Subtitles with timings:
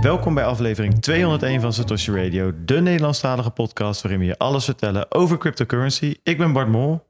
[0.00, 5.12] Welkom bij aflevering 201 van Satoshi Radio, de Nederlandstalige podcast waarin we je alles vertellen
[5.14, 6.14] over cryptocurrency.
[6.22, 7.06] Ik ben Bart Mol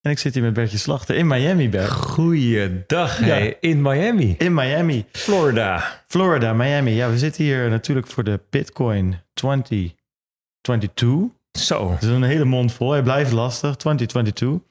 [0.00, 1.90] en ik zit hier met Bertje Slachter in Miami, Bert.
[1.90, 3.26] Goeiedag, Ja.
[3.26, 6.02] hey, in Miami, In Miami, Florida.
[6.06, 6.90] Florida, Miami.
[6.90, 11.36] Ja, we zitten hier natuurlijk voor de Bitcoin 2022.
[11.58, 12.90] Zo, Het is een hele mond vol.
[12.90, 13.76] Hij blijft lastig.
[13.76, 14.67] 2022.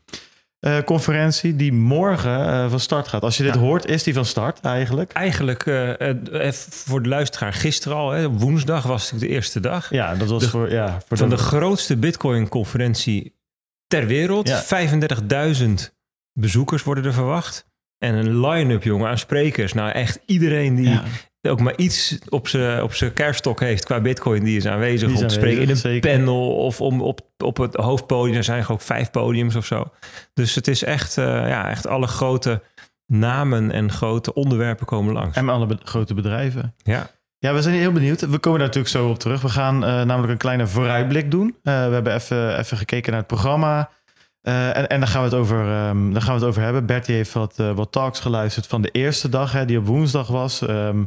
[0.60, 3.22] Eh, conferentie die morgen eh, van start gaat.
[3.22, 3.60] Als je dit Ja.
[3.60, 5.12] hoort, is die van start eigenlijk.
[5.12, 9.90] eigenlijk eh, voor de luisteraar, gisteren al, hè, woensdag was natuurlijk de eerste dag.
[9.90, 13.36] Ja, dat was De- voor, ja, voor Van de grootste Bitcoin-conferentie
[13.88, 14.48] ter wereld.
[14.48, 14.64] Ja.
[14.64, 15.96] 35.000
[16.34, 17.66] bezoekers worden er verwacht.
[17.98, 19.74] En een line-up, jongen, aan sprekers.
[19.74, 21.04] Nou, echt iedereen die Ja.
[21.42, 25.22] Ook maar iets op zijn op kerststok heeft qua Bitcoin, die is aanwezig Die is
[25.22, 26.12] om te spreken in een zeker.
[26.18, 28.36] panel of om op, op het hoofdpodium.
[28.38, 29.86] Er zijn gewoon vijf podiums of zo.
[30.34, 32.62] Dus het is echt, eh, ja, echt alle grote
[33.06, 35.38] namen en grote onderwerpen komen langs.
[35.38, 36.74] En alle be- grote bedrijven.
[36.78, 38.22] Ja, Ja, we zijn heel benieuwd.
[38.22, 39.42] We komen daar natuurlijk zo op terug.
[39.42, 41.56] We gaan eh, namelijk een kleine vooruitblik doen.
[41.64, 43.90] Eh, we hebben even, even gekeken naar het programma.
[44.48, 45.66] Eh, en, en daar gaan we het over,
[46.12, 46.86] daar gaan we het over hebben.
[46.86, 50.28] Bertie heeft wat, eh, wat talks geluisterd van de eerste dag, hè, die op woensdag
[50.28, 50.62] was.
[50.62, 51.04] Ehm,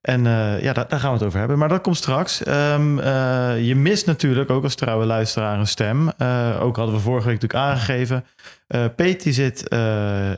[0.00, 1.58] en eh, ja, daar, gaan we het over hebben.
[1.58, 2.42] Maar dat komt straks.
[2.42, 6.08] Ehm, eh, je mist natuurlijk ook als trouwe luisteraar een stem.
[6.60, 8.24] Ook hadden we vorige week natuurlijk aangegeven.
[8.96, 9.68] Peet die zit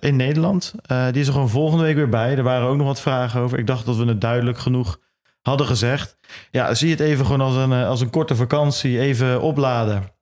[0.00, 0.74] in Nederland.
[0.86, 2.36] Die is er gewoon volgende week weer bij.
[2.36, 3.58] Er waren ook nog wat vragen over.
[3.58, 4.98] Ik dacht dat we het duidelijk genoeg
[5.42, 6.17] hadden gezegd.
[6.50, 9.00] Ja, zie het even gewoon als een, als een korte vakantie.
[9.00, 10.16] Even opladen.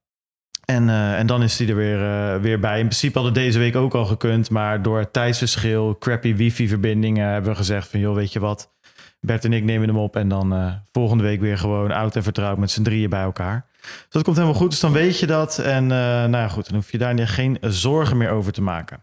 [0.64, 2.78] En, eh, en dan is hij er weer, eh, weer bij.
[2.78, 4.50] In principe had het deze week ook al gekund.
[4.50, 7.28] Maar door tijdsverschil, crappy wifi-verbindingen...
[7.28, 8.72] hebben we gezegd van, joh, weet je wat...
[9.20, 12.22] Bert en ik nemen hem op en dan eh, volgende week weer gewoon oud en
[12.22, 13.66] vertrouwd met z'n drieën bij elkaar.
[13.80, 15.58] Dus dat komt helemaal goed, dus dan weet je dat.
[15.58, 19.02] En nou ja, goed, dan hoef je daar geen zorgen meer over te maken.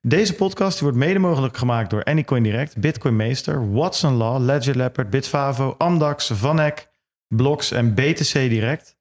[0.00, 5.10] Deze podcast wordt mede mogelijk gemaakt door Anycoin Direct, Bitcoin Meester, Watson Law, Ledger Leopard,
[5.10, 6.90] Bitfavo, Amdax, Vanek,
[7.28, 8.97] Blocks en BTC Direct.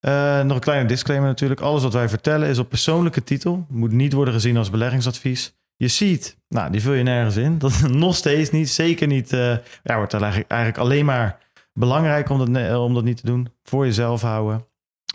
[0.00, 1.60] Eh, nog een kleine disclaimer natuurlijk.
[1.60, 3.66] Alles wat wij vertellen is op persoonlijke titel.
[3.68, 5.54] Moet niet worden gezien als beleggingsadvies.
[5.76, 7.58] Je ziet, nou, die vul je nergens in.
[7.58, 8.70] Dat nog steeds niet.
[8.70, 9.32] Zeker niet.
[9.32, 11.38] eh ja, wordt eigenlijk, eigenlijk alleen maar
[11.72, 13.48] belangrijk om dat, ne- om dat niet te doen.
[13.64, 14.66] Voor jezelf houden.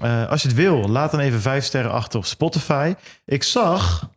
[0.01, 2.93] Eh, als je het wil, laat dan even vijf sterren achter op Spotify.
[3.25, 4.09] Ik zag,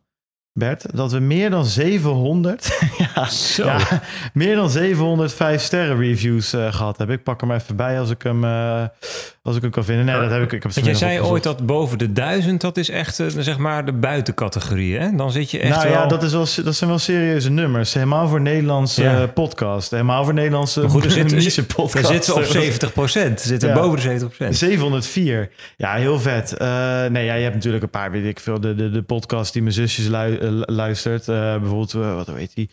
[0.53, 2.79] Bert, dat we meer dan 700,
[3.15, 3.65] ja, Zo.
[3.65, 4.01] ja,
[4.33, 7.15] meer dan 700 vijf sterren reviews eh, gehad hebben.
[7.15, 8.83] Ik pak hem even bij als ik hem, eh,
[9.45, 10.05] als ik hem kan vinden.
[10.05, 10.51] Nee, dat heb ik.
[10.51, 13.57] ik heb Want jij zei ooit dat boven de duizend, dat is echt eh, zeg
[13.57, 14.97] maar de buitencategorie.
[14.97, 15.15] Hè?
[15.15, 15.97] Dan zit je echt nou wel...
[16.01, 17.93] ja, dat, is wel, dat zijn wel serieuze nummers.
[17.93, 19.27] Helemaal voor Nederlandse Ja.
[19.27, 19.91] podcast.
[19.91, 22.07] Helemaal voor Nederlandse Maar goed, er zit- niche Dan podcast.
[22.07, 23.41] zitten we op 70 procent.
[23.41, 23.75] Zitten Ja.
[23.75, 24.57] boven de 70 procent.
[24.57, 25.49] 704.
[25.77, 26.53] Ja, heel vet.
[26.57, 26.67] Eh,
[27.05, 29.61] nee, ja, je hebt natuurlijk een paar, weet ik veel, de, de, de podcast die
[29.61, 31.25] mijn zusjes lu- eh, luistert.
[31.25, 32.69] Bijvoorbeeld, wat weet die?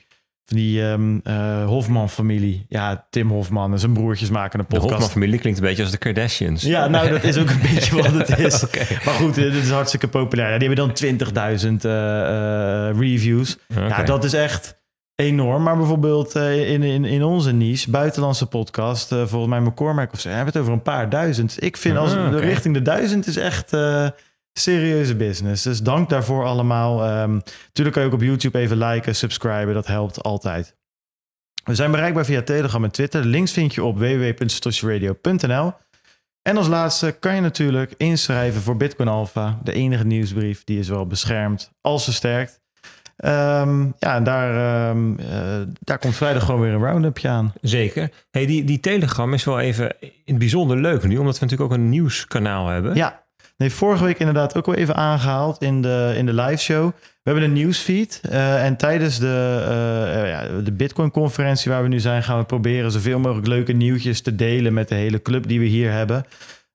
[0.52, 2.66] Die ehm, eh, Hofman-familie.
[2.68, 4.92] Ja, Tim Hofman en zijn broertjes maken een De podcast.
[4.92, 6.62] Hofman-familie klinkt een beetje als de Kardashians.
[6.62, 8.64] Ja, nou, dat is ook een beetje wat het is.
[9.04, 10.58] Maar goed, eh, dit is hartstikke populair.
[10.58, 11.90] Die hebben dan 20.000 eh,
[13.00, 13.58] reviews.
[13.88, 14.80] Ja, dat is echt
[15.14, 15.62] enorm.
[15.62, 20.46] Maar bijvoorbeeld in, in, in onze niche, buitenlandse podcast, volgens mij McCormack of zo, hebben
[20.46, 21.56] het over een paar duizend.
[21.62, 22.46] Ik vind als Ah, de oké.
[22.46, 23.70] richting de duizend is echt
[24.52, 25.62] serieuze business.
[25.62, 27.04] Dus dank daarvoor allemaal.
[27.04, 29.74] Ehm natuurlijk kan je ook op YouTube even liken, subscriben.
[29.74, 30.76] Dat helpt altijd.
[31.64, 33.24] We zijn bereikbaar via Telegram en Twitter.
[33.24, 35.72] Links vind je op www.satoshiradio.nl.
[36.42, 39.58] En als laatste kan je natuurlijk inschrijven voor Bitcoin Alpha.
[39.62, 42.60] De enige nieuwsbrief die is wel beschermd als versterkt.
[43.16, 47.52] Ehm, ja, en daar, ehm, eh, daar komt vrijdag gewoon weer een round-upje aan.
[47.60, 48.10] Zeker.
[48.30, 51.70] Hey, die, die Telegram is wel even in het bijzonder leuk nu, omdat we natuurlijk
[51.72, 52.94] ook een nieuwskanaal hebben.
[52.94, 53.21] Ja,
[53.62, 56.86] nee, vorige week inderdaad ook wel even aangehaald in de, in de live show.
[56.96, 58.20] We hebben een nieuwsfeed.
[58.30, 62.90] eh, en tijdens de, eh, ja, de Bitcoin-conferentie waar we nu zijn, gaan we proberen
[62.90, 66.24] zoveel mogelijk leuke nieuwtjes te delen met de hele club die we hier hebben.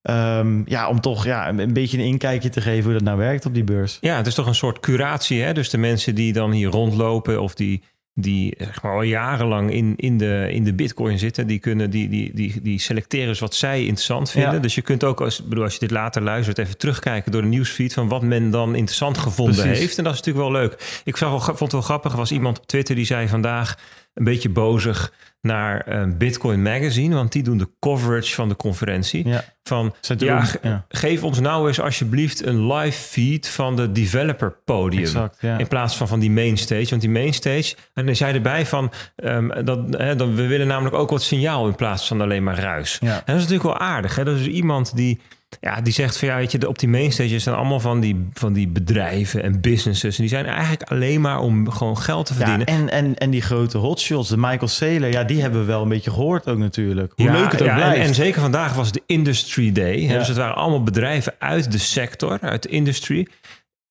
[0.02, 3.18] Ehm, ja, om toch ja, een, een beetje een inkijkje te geven hoe dat nou
[3.18, 3.98] werkt op die beurs.
[4.02, 5.42] Ja, het is toch een soort curatie.
[5.42, 5.54] Hè?
[5.54, 7.84] Dus de mensen die dan hier rondlopen of die,
[8.20, 12.10] die zeg maar, al jarenlang in, in, de, in de bitcoin zitten, die, kunnen, die,
[12.10, 14.54] die, die, die selecteren eens wat zij interessant vinden.
[14.54, 14.60] Ja.
[14.60, 17.48] Dus je kunt ook, als, bedoel, als je dit later luistert, even terugkijken door de
[17.48, 19.80] nieuwsfeed van wat men dan interessant gevonden Precies.
[19.80, 19.98] heeft.
[19.98, 21.02] En dat is natuurlijk wel leuk.
[21.04, 23.78] Ik zag wel, vond het wel grappig, er was iemand op Twitter die zei vandaag
[24.18, 29.28] een beetje bozig naar eh, Bitcoin Magazine, want die doen de coverage van de conferentie.
[29.28, 30.86] Ja, Van ja, natuurlijk- ge- ja.
[30.90, 35.02] geef ons nou eens alsjeblieft een live feed van de developer podium.
[35.04, 35.38] exact.
[35.42, 35.58] Ja.
[35.58, 36.90] In plaats van van die mainstage.
[36.90, 40.96] Want die mainstage, en dan zei erbij van, ehm, dat, hè, dat we willen namelijk
[40.96, 42.98] ook wat signaal in plaats van alleen maar ruis.
[43.02, 43.14] Ja.
[43.16, 44.16] En dat is natuurlijk wel aardig.
[44.16, 44.24] Hè?
[44.24, 45.20] Dat is iemand die
[45.60, 48.28] ja, die zegt van ja, weet je, de, op die mainstages zijn allemaal van die,
[48.34, 50.16] van die bedrijven en businesses.
[50.16, 52.66] En die zijn eigenlijk alleen maar om gewoon geld te verdienen.
[52.74, 55.82] Ja, en, en, en die grote hotshots, de Michael Saylor, ja, die hebben we wel
[55.82, 57.14] een beetje gehoord ook natuurlijk.
[57.16, 57.98] Hoe leuk het ook ja, blijft.
[57.98, 60.00] En, en, zeker vandaag was de Industry Day.
[60.00, 60.18] Ja.
[60.18, 63.30] Dus het waren allemaal bedrijven uit de sector, uit de industrie.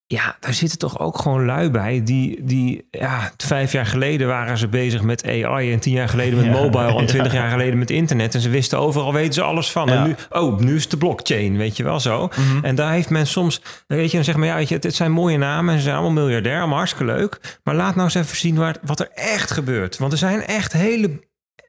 [0.08, 2.00] Ja, daar zitten toch ook gewoon lui bij.
[2.04, 5.72] Die, die ja, vijf jaar geleden waren ze bezig met AI.
[5.72, 6.98] En tien jaar geleden met Ja, mobile.
[6.98, 7.38] En twintig ja.
[7.38, 8.34] jaar geleden met internet.
[8.34, 9.88] En ze wisten overal, weten ze alles van.
[9.88, 9.94] Ja.
[9.94, 12.28] En nu, oh, nu is het de blockchain, weet je wel zo.
[12.28, 12.64] Mhm.
[12.64, 14.94] En daar heeft men soms, weet je, dan zeg maar, ja, weet je, het, het
[14.94, 15.72] zijn mooie namen.
[15.72, 17.58] En ze zijn allemaal miljardair, allemaal hartstikke leuk.
[17.62, 19.98] Maar laat nou eens even zien waar, wat er echt gebeurt.
[19.98, 21.20] Want er zijn echt hele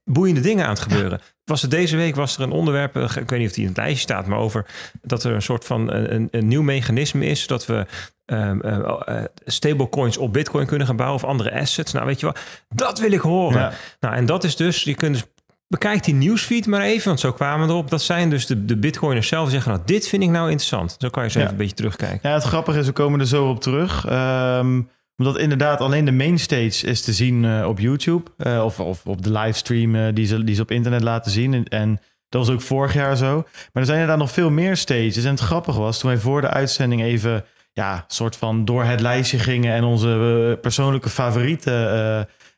[0.08, 1.22] boeiende dingen aan het gebeuren.
[1.44, 3.70] Was er deze week was er een onderwerp, eh, ik weet niet of die in
[3.70, 4.66] het lijstje staat, maar over
[5.02, 7.86] dat er een soort van een, een, nieuw mechanisme is dat we
[8.26, 11.92] eh, eh, stablecoins op Bitcoin kunnen gaan bouwen of andere assets.
[11.92, 12.36] Nou, weet je wel,
[12.70, 13.60] dat wil ik horen.
[13.60, 13.74] Ja.
[14.00, 15.24] Nou, en dat is dus, je kunt dus
[15.68, 17.90] bekijk die nieuwsfeed maar even, want zo kwamen we erop.
[17.90, 20.96] Dat zijn dus de, de Bitcoiners zelf die zeggen, nou, dit vind ik nou interessant.
[21.00, 21.44] Zo kan je zo Ja.
[21.44, 22.30] even een beetje terugkijken.
[22.30, 24.06] Ja, het grappige is, we komen er zo op terug.
[24.06, 24.82] Ehm,
[25.18, 28.32] omdat inderdaad alleen de mainstage is te zien eh, op YouTube.
[28.38, 31.68] eh, of, of op de livestream eh, die, ze, die op internet laten zien.
[31.68, 32.00] En,
[32.30, 33.36] dat was ook vorig jaar zo.
[33.36, 35.24] Maar er zijn inderdaad nog veel meer stages.
[35.24, 37.46] En het grappige was, toen wij voor de uitzending even...
[37.74, 39.74] ja, soort van door het lijstje gingen...
[39.74, 41.74] en onze persoonlijke favorieten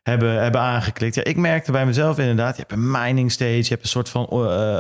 [0.04, 1.16] hebben, hebben aangeklikt.
[1.16, 2.56] Ja, ik merkte bij mezelf inderdaad...
[2.56, 4.30] je hebt een mining stage, je hebt een soort van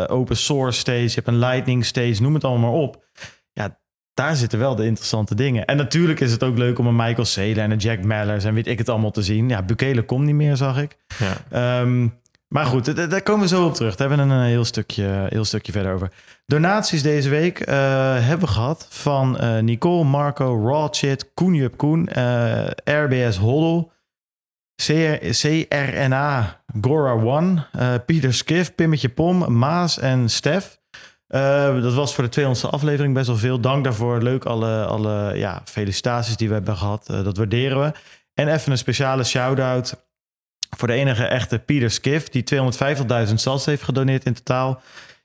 [0.07, 1.03] open source stage...
[1.03, 3.05] je hebt een lightning stage, noem het allemaal maar op.
[3.53, 3.79] Ja,
[4.19, 5.65] daar zitten wel de interessante dingen.
[5.65, 8.53] En natuurlijk is het ook leuk om een Michael Saylor en een Jack Mallers en
[8.53, 9.49] weet ik het allemaal te zien.
[9.49, 10.97] Ja, Bukele komt niet meer, zag ik.
[11.17, 11.33] Ja.
[11.81, 12.07] Ehm,
[12.47, 13.95] maar goed, daar komen we zo op terug.
[13.95, 16.11] Daar hebben we een eh, heel stukje, heel stukje verder over.
[16.45, 17.75] Donaties deze week eh,
[18.19, 22.09] hebben we gehad van eh, Nicole, Marco, Rawchit, Koenjup Koen,
[22.83, 23.87] RBS Hoddle,
[24.75, 27.65] CR, CRNA, Gora One,
[28.05, 30.78] Pieter Skiff, Pimmetje Pom, Maas en Stef.
[31.29, 33.59] Eh, dat was voor de 200ste aflevering best wel veel.
[33.59, 34.21] Dank daarvoor.
[34.21, 37.09] Leuk alle, alle ja, felicitaties die we hebben gehad.
[37.09, 37.91] Eh, dat waarderen we.
[38.33, 39.93] En even een speciale shout-out
[40.77, 42.29] voor de enige echte Pieter Skiff...
[42.29, 42.43] die
[43.27, 44.81] 250.000 sats heeft gedoneerd in totaal.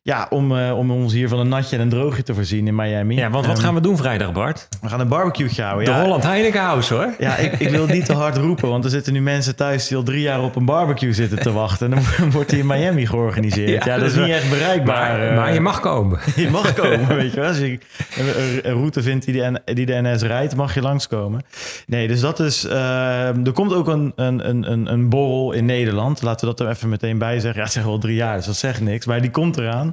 [0.07, 2.75] Ja, om, eh, om ons hier van een natje en een droogje te voorzien in
[2.75, 3.15] Miami.
[3.17, 4.69] ja, want wat Ehm, gaan we doen vrijdag, Bart?
[4.81, 5.85] we gaan een barbecue houden.
[5.85, 6.03] De ja.
[6.03, 7.15] Holland Heineken House, hoor.
[7.19, 9.89] Ja, ik, ik wil het niet te hard roepen, want er zitten nu mensen thuis
[9.89, 11.93] die al drie jaar op een barbecue zitten te wachten.
[11.93, 13.85] En dan wordt die in Miami georganiseerd.
[13.85, 15.19] Ja, Ja, dat is is niet echt bereikbaar.
[15.19, 15.37] Maar, eh.
[15.37, 16.19] maar je mag komen.
[16.37, 17.49] Je mag komen, weet je wel.
[17.49, 17.79] Als je
[18.63, 21.43] een, route vindt die de, die de NS rijdt, mag je langskomen.
[21.87, 22.65] Nee, dus dat is...
[22.65, 26.23] eh, er komt ook een, een, een, een- een borrel in Nederland.
[26.23, 27.59] Laten we dat er even meteen bij zeggen.
[27.59, 29.07] Ja, het zijn wel drie jaar, dus dat zegt niks.
[29.07, 29.93] Maar die komt eraan.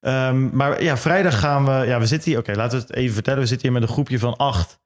[0.00, 1.86] Ehm, maar ja, vrijdag gaan we...
[1.86, 2.38] Ja, we zitten hier...
[2.40, 3.40] Oké, laten we het even vertellen.
[3.40, 4.78] We zitten hier met een groepje van acht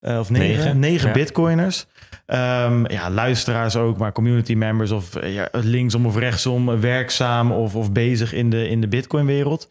[0.00, 1.12] eh, of negen, Negen, negen ja.
[1.12, 1.86] bitcoiners.
[2.26, 7.74] Ehm, ja, luisteraars ook, maar community members of eh, ja, linksom of rechtsom, werkzaam of,
[7.74, 9.70] of bezig in de, in de bitcoinwereld.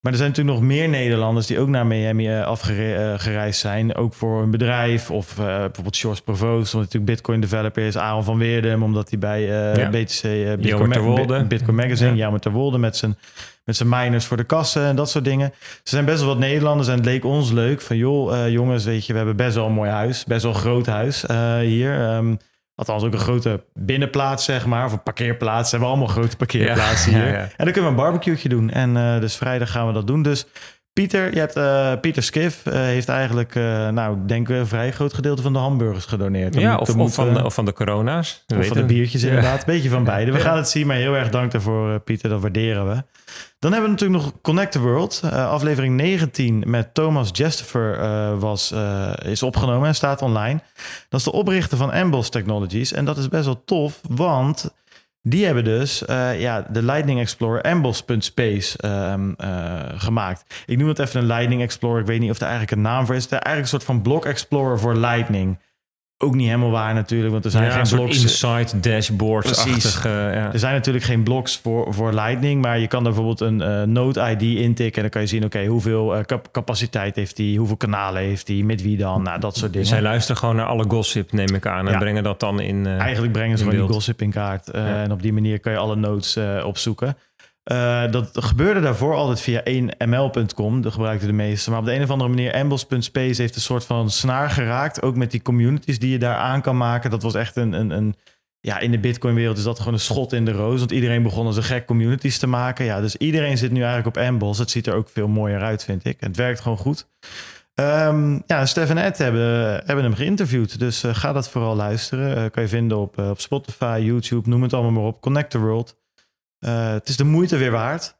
[0.00, 3.94] Maar er zijn natuurlijk nog meer Nederlanders die ook naar Miami eh, afgereisd zijn.
[3.94, 7.96] Ook voor een bedrijf of bijvoorbeeld George Provoost, omdat hij natuurlijk Bitcoin developer is.
[7.96, 9.88] Aaron van Weerdem, omdat hij bij Ja.
[9.90, 12.16] BTC Jelmer Bitcoin, Ma- Bitcoin Magazine, Ja.
[12.16, 13.16] Jelmer ter Wolde met zijn,
[13.66, 15.52] met zijn miners voor de kassen en dat soort dingen.
[15.58, 18.84] Ze zijn best wel wat Nederlanders en het leek ons leuk van joh, eh, jongens,
[18.84, 21.58] weet je, we hebben best wel een mooi huis, best wel een groot huis eh,
[21.58, 22.00] hier.
[22.00, 22.34] Ehm,
[22.74, 24.84] Althans, ook een grote binnenplaats, zeg maar.
[24.84, 25.70] Of een parkeerplaats.
[25.70, 27.26] Ze hebben allemaal grote parkeerplaatsen Ja, hier.
[27.26, 27.42] ja, ja.
[27.42, 28.70] En dan kunnen we een barbecue doen.
[28.70, 30.22] En eh, dus vrijdag gaan we dat doen.
[30.22, 30.46] Dus
[30.96, 34.92] Pieter, je hebt, eh, Pieter Skiff eh, heeft eigenlijk, eh, nou, denk ik, een vrij
[34.92, 36.52] groot gedeelte van de hamburgers gedoneerd.
[36.52, 38.44] Dan Ja, of, van, de, of van de corona's.
[38.46, 39.28] We of van de biertjes Ja.
[39.28, 39.66] inderdaad.
[39.66, 40.32] Beetje van beide.
[40.32, 42.30] We gaan het zien, maar heel erg dank daarvoor, Pieter.
[42.30, 43.02] Dat waarderen we.
[43.58, 45.22] Dan hebben we natuurlijk nog Connect the World.
[45.32, 48.74] Aflevering 19 met Thomas Jestifer eh, was,
[49.24, 50.60] is opgenomen en staat online.
[51.08, 52.92] Dat is de oprichter van Amboss Technologies.
[52.92, 54.70] En dat is best wel tof, want
[55.28, 60.44] die hebben dus eh, ja, de Lightning Explorer Amboss.space ehm, eh, gemaakt.
[60.66, 62.00] Ik noem het even een Lightning Explorer.
[62.00, 63.22] Ik weet niet of er eigenlijk een naam voor is.
[63.22, 65.58] Het is eigenlijk een soort van Block Explorer voor Lightning.
[66.18, 68.22] Ook niet helemaal waar natuurlijk, want er zijn Ja, geen een soort blocks.
[68.22, 70.08] insight dashboards-achtige...
[70.08, 70.52] Ja.
[70.52, 73.82] Er zijn natuurlijk geen blocks voor, voor Lightning, maar je kan er bijvoorbeeld een eh,
[73.82, 74.94] Node ID intikken.
[74.96, 78.48] En dan kan je zien, oké, hoeveel eh, cap- capaciteit heeft hij, hoeveel kanalen heeft
[78.48, 79.86] hij, met wie dan, nou, dat soort dingen.
[79.86, 81.86] Zij luisteren gewoon naar alle gossip, neem ik aan.
[81.86, 81.98] En Ja.
[81.98, 82.86] brengen dat dan in...
[82.86, 84.70] eh, Eigenlijk brengen ze gewoon die gossip in kaart.
[84.70, 85.02] eh.
[85.02, 87.16] En op die manier kan je alle nodes eh, opzoeken.
[87.66, 90.80] Eh, dat gebeurde daarvoor altijd via 1ml.com.
[90.80, 91.70] Dat gebruikten de meeste.
[91.70, 95.02] Maar op de een of andere manier, Ambles.space heeft een soort van snaar geraakt.
[95.02, 97.10] Ook met die communities die je daar aan kan maken.
[97.10, 97.72] Dat was echt een...
[97.72, 98.14] een, een
[98.60, 100.78] ja, in de Bitcoin-wereld is dat gewoon een schot in de roos.
[100.78, 102.84] Want iedereen begon als een gek communities te maken.
[102.84, 104.58] Ja, dus iedereen zit nu eigenlijk op Ambles.
[104.58, 106.16] Het ziet er ook veel mooier uit, vind ik.
[106.20, 107.08] Het werkt gewoon goed.
[107.74, 110.78] Ehm, ja, Stef en Ed hebben, hebben hem geïnterviewd.
[110.78, 112.36] Dus eh, ga dat vooral luisteren.
[112.36, 115.20] Eh, kan je vinden op, op Spotify, YouTube, noem het allemaal maar op.
[115.20, 115.96] Connect the World.
[116.58, 118.16] Eh, het is de moeite weer waard.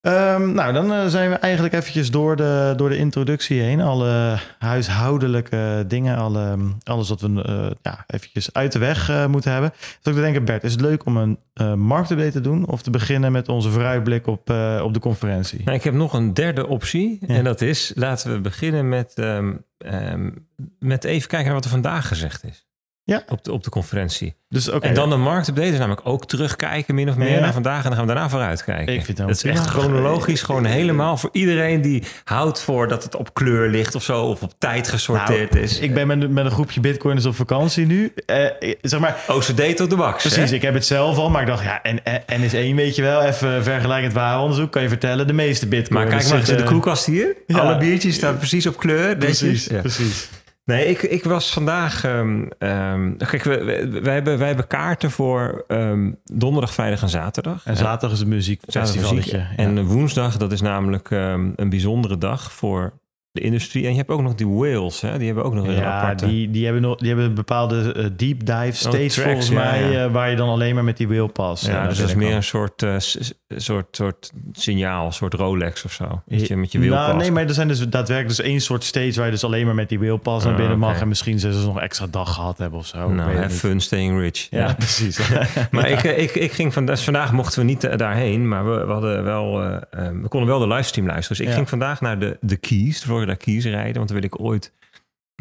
[0.00, 3.80] Ehm, nou, dan eh, zijn we eigenlijk eventjes door de, door de introductie heen.
[3.80, 9.72] Alle huishoudelijke dingen, alle, alles wat we eh, ja, eventjes uit de weg moeten hebben.
[10.02, 12.66] Dus ik denken, Bert, is het leuk om een uh, marktupdate te doen...
[12.66, 14.50] of te beginnen met onze vooruitblik op,
[14.82, 15.62] op de conferentie?
[15.64, 17.18] Nou, ik heb nog een derde optie.
[17.26, 21.70] En dat is, laten we beginnen met, um, um, met even kijken naar wat er
[21.70, 22.66] vandaag gezegd is.
[23.06, 23.22] Ja.
[23.28, 24.34] Op de, op de conferentie.
[24.48, 27.76] Dus, okay, en dan de marktupdate is namelijk ook terugkijken min of meer naar vandaag.
[27.76, 28.94] En dan gaan we daarna vooruit kijken.
[28.94, 33.16] Ik vind dat is echt chronologisch gewoon helemaal voor iedereen die houdt voor dat het
[33.16, 34.22] op kleur ligt of zo.
[34.22, 35.78] Of op tijd gesorteerd nou, is.
[35.78, 38.12] Ik ben met, met een groepje bitcoiners op vakantie nu.
[38.26, 38.44] Eh,
[38.80, 40.22] zeg maar, OCD tot de max.
[40.22, 41.30] Precies, ik heb het zelf al.
[41.30, 44.82] Maar ik dacht, ja, en, en is één, weet je wel, even vergelijkend onderzoek Kan
[44.82, 47.36] je vertellen, de meeste bitcoiners Maar kijk maar, zitten, de koelkast hier.
[47.46, 49.16] Ja, Alle biertjes staan precies op kleur.
[49.16, 50.28] Precies, precies.
[50.64, 52.04] Nee, ik, ik was vandaag.
[52.04, 53.64] Um, um, kijk, wij,
[54.02, 57.66] wij, hebben, wij hebben kaarten voor um, donderdag, vrijdag en zaterdag.
[57.66, 59.38] En zaterdag is een muziekfestivaletje.
[59.38, 59.48] Ja.
[59.56, 62.92] En woensdag, dat is namelijk een bijzondere dag voor
[63.34, 63.84] de industrie.
[63.84, 65.18] En je hebt ook nog die whales, hè?
[65.18, 66.26] die hebben ook nog een ja, aparte...
[66.26, 69.90] die, die, hebben nog, die hebben een bepaalde uh, deep dive stage oh, volgens mij,
[69.90, 70.04] ja.
[70.04, 71.60] Uh, waar je dan alleen maar met die whale pas.
[71.60, 72.96] Ja, ja dus dat is meer een soort, uh,
[73.56, 76.22] soort, soort signaal, soort Rolex of zo.
[76.26, 79.14] Je, met je whale nou, Nee, maar er zijn dus daadwerkelijk dus één soort stage
[79.14, 81.00] waar je dus alleen maar met die whale pas naar binnen mag.
[81.00, 83.08] En misschien ze dus nog extra dag gehad hebben of zo.
[83.08, 84.46] Nou, have fun staying rich.
[84.50, 85.30] Ja, precies.
[85.70, 88.92] maar ik, ik, ik ging van, dus vandaag mochten we niet daarheen, maar we, we
[88.92, 89.58] hadden wel,
[89.90, 91.38] we konden wel de livestream luisteren.
[91.38, 93.94] Dus ik ging vandaag naar de, de Keys, de Florida Keys rijden.
[93.94, 94.72] Want dan wil ik ooit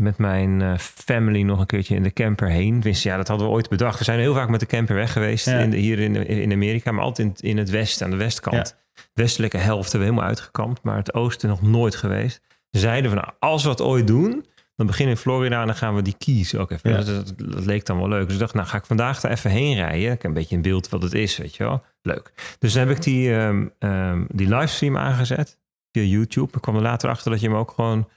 [0.02, 2.80] met mijn uh, family nog een keertje in de camper heen.
[2.80, 3.98] Dus ja, dat hadden we ooit bedacht.
[3.98, 5.60] We zijn heel vaak met de camper weg geweest ja.
[5.60, 8.76] in de, hier in, in Amerika, maar altijd in, in het westen, aan de westkant.
[8.94, 9.02] Ja.
[9.14, 12.42] Westelijke helft hebben we helemaal uitgekampt, maar het oosten nog nooit geweest.
[12.70, 15.96] Zeiden we, nou, als we dat ooit doen, dan beginnen in Florida en dan gaan
[15.96, 16.90] we die keys ook even.
[16.90, 16.96] Ja.
[16.96, 18.26] Dat, dat, dat, leek dan wel leuk.
[18.26, 20.12] Dus ik dacht, nou ga ik vandaag daar even heen rijden.
[20.12, 21.84] Ik heb een beetje een beeld wat het is, weet je wel.
[22.02, 22.56] Leuk.
[22.60, 25.58] Dus dan heb ik die, um, um, die livestream aangezet
[25.94, 26.56] via YouTube.
[26.56, 28.10] Ik kwam er later achter dat je hem ook gewoon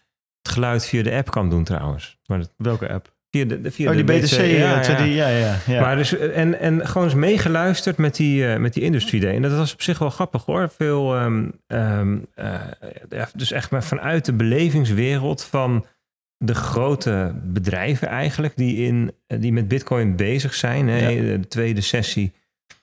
[0.43, 2.19] het geluid via de app kan doen trouwens.
[2.27, 3.15] Maar dat, Welke app?
[3.31, 4.31] Via de, via oh, die de BTC.
[4.31, 5.03] ja, ja.
[5.03, 5.81] Die, ja, ja, ja.
[5.81, 9.35] Maar dus, en, en gewoon eens meegeluisterd met die, uh, met die Industry Day.
[9.35, 10.69] En dat was op zich wel grappig hoor.
[10.69, 12.61] Veel, um, um, uh,
[13.35, 15.87] dus echt maar vanuit de belevingswereld van
[16.37, 18.57] de grote bedrijven eigenlijk...
[18.57, 20.89] die, in, die met bitcoin bezig zijn.
[20.89, 21.09] Hè.
[21.09, 21.39] Ja.
[21.39, 22.33] De tweede sessie,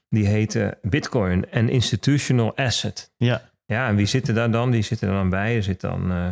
[0.10, 3.14] die heette Bitcoin en Institutional Asset.
[3.18, 3.52] Ja.
[3.74, 4.72] Ja, en wie zitten daar dan?
[4.72, 5.56] Die zitten er dan bij.
[5.56, 6.12] Er zit dan...
[6.12, 6.28] Uh,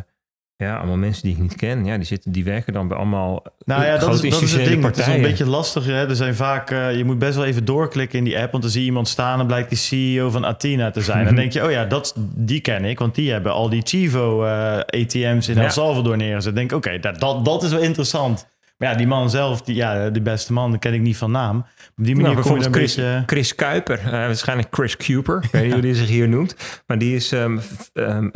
[0.62, 1.86] ja, allemaal mensen die ik niet ken.
[1.86, 4.66] Ja, die, zitten, die werken dan bij allemaal nou ja, dat is, dat is het
[4.66, 4.82] ding.
[4.82, 5.10] Partijen.
[5.10, 5.86] Het is een beetje lastig.
[5.86, 6.10] Hè?
[6.10, 8.52] Er zijn vaak, uh, je moet best wel even doorklikken in die app.
[8.52, 11.26] Want dan zie je iemand staan en blijkt die CEO van Athena te zijn.
[11.26, 13.00] Dan denk je, oh ja, dat, die ken ik.
[13.00, 16.56] Want die hebben al die Chivo uh, ATM's in El Salvador neergezet.
[16.56, 18.48] denk ik, oké, okay, dat, dat, dat is wel interessant.
[18.82, 21.58] Maar ja, die man zelf, die, ja, de beste man, ken ik niet van naam.
[21.58, 21.66] Op
[22.06, 23.24] die manier nou, kom je bijvoorbeeld Chris, beetje...
[23.26, 26.82] Chris Kuiper, uh, waarschijnlijk Chris Kuiper, ik weet niet hoe die zich hier noemt.
[26.88, 27.60] Maar die is um,
[27.94, 28.32] um,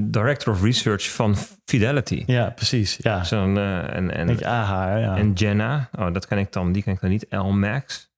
[0.00, 2.22] Director of Research van Fidelity.
[2.26, 2.98] Ja, precies.
[3.02, 3.24] Ja.
[3.24, 5.16] Zo'n, uh, en, en, aha, ja.
[5.16, 7.26] en Jenna, oh, dat ken ik dan, die ken ik dan niet.
[7.30, 8.10] L-Max,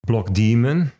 [0.00, 0.90] Block Demon.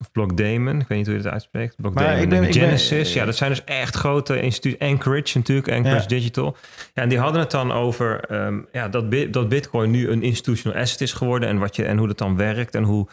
[0.00, 1.76] Of Block Damon, ik weet niet hoe je het uitspreekt.
[1.76, 2.98] Block maar Damon ik ben, Genesis.
[2.98, 4.88] Ik ben, ja, dat zijn dus echt grote instituten.
[4.88, 6.06] Anchorage natuurlijk, Anchorage ja.
[6.06, 6.56] Digital.
[6.94, 10.80] Ja, en die hadden het dan over um, ja, dat, dat Bitcoin nu een institutional
[10.80, 11.48] asset is geworden.
[11.48, 13.06] En, wat je, en hoe dat dan werkt en hoe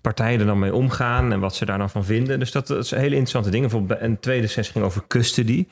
[0.00, 2.38] partijen er dan mee omgaan en wat ze daar dan van vinden.
[2.38, 3.68] Dus dat, dat zijn hele interessante dingen.
[3.68, 5.66] Bijvoorbeeld een tweede sessie ging over custody.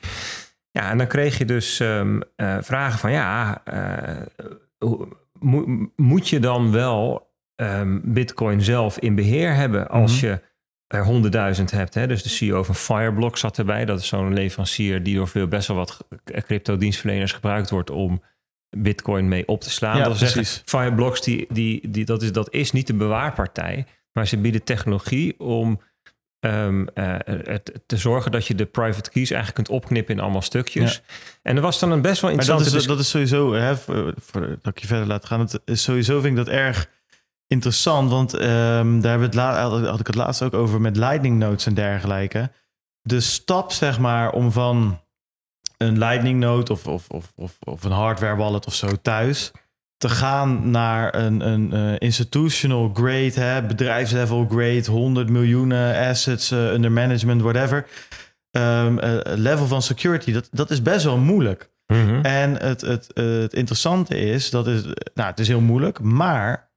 [0.71, 4.91] Ja, en dan kreeg je dus um, uh, vragen van ja, uh,
[5.39, 10.29] mo moet je dan wel um, Bitcoin zelf in beheer hebben als mm -hmm.
[10.29, 10.51] je
[10.93, 11.93] er 100.000 hebt.
[11.93, 12.07] Hè?
[12.07, 13.85] Dus de CEO van Fireblock zat erbij.
[13.85, 18.21] Dat is zo'n leverancier die door veel best wel wat crypto-dienstverleners gebruikt wordt om
[18.77, 19.97] Bitcoin mee op te slaan.
[19.97, 24.27] Ja, dat zeggen, Fireblocks, die, die, die, dat, is, dat is niet de bewaarpartij, maar
[24.27, 25.81] ze bieden technologie om
[26.39, 27.15] um, uh,
[27.85, 30.93] te zorgen dat je de private keys eigenlijk kunt opknippen in allemaal stukjes.
[30.93, 31.13] Ja.
[31.41, 32.63] En er was dan een best wel interessante...
[32.63, 35.39] Maar dat is, dat is sowieso, hè, voor, voor, dat ik je verder laat gaan,
[35.39, 36.89] het is sowieso vind ik dat erg
[37.47, 38.41] interessant, want um,
[39.01, 42.51] daar hebben we het had ik het laatst ook over met lightning notes en dergelijke.
[43.01, 44.99] De stap, zeg maar, om van
[45.77, 49.51] een lightning node of, of, of, of, of een hardware wallet of zo thuis
[50.03, 56.73] te gaan naar een, een uh, institutional grade, hè, bedrijfslevel grade, 100 miljoenen assets uh,
[56.73, 57.85] under management, whatever.
[58.51, 61.71] Um, uh, level van security, dat, dat is best wel moeilijk.
[61.87, 62.21] Mm -hmm.
[62.21, 64.83] En het, het, het interessante is, dat is,
[65.13, 66.71] nou, het is heel moeilijk, maar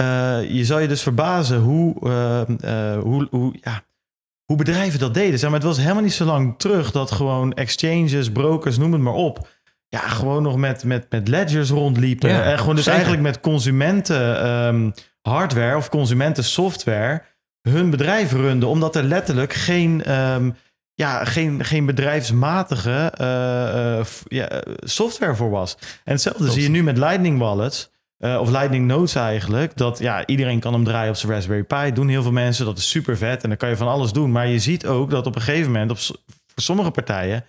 [0.00, 3.82] uh, je zou je dus verbazen hoe, uh, uh, hoe, hoe, ja,
[4.44, 5.38] hoe bedrijven dat deden.
[5.38, 9.02] Zeg maar, het was helemaal niet zo lang terug dat gewoon exchanges, brokers, noem het
[9.02, 9.48] maar op.
[9.88, 12.30] Ja, gewoon nog met, met, met ledgers rondliepen.
[12.30, 13.00] Ja, en gewoon dus zeker.
[13.00, 17.22] eigenlijk met consumenten um, hardware of consumenten software
[17.62, 18.68] hun bedrijf runden.
[18.68, 20.56] Omdat er letterlijk geen, um,
[20.94, 25.76] ja, geen, geen bedrijfsmatige uh, uh, ja, software voor was.
[26.04, 27.90] En hetzelfde zie je nu met Lightning Wallets.
[28.20, 29.76] Uh, of Lightning Notes eigenlijk.
[29.76, 31.92] Dat ja, iedereen kan hem draaien op zijn Raspberry Pi.
[31.92, 32.64] Doen heel veel mensen.
[32.64, 33.42] Dat is super vet.
[33.42, 34.32] En dan kan je van alles doen.
[34.32, 37.44] Maar je ziet ook dat op een gegeven moment, op, voor sommige partijen,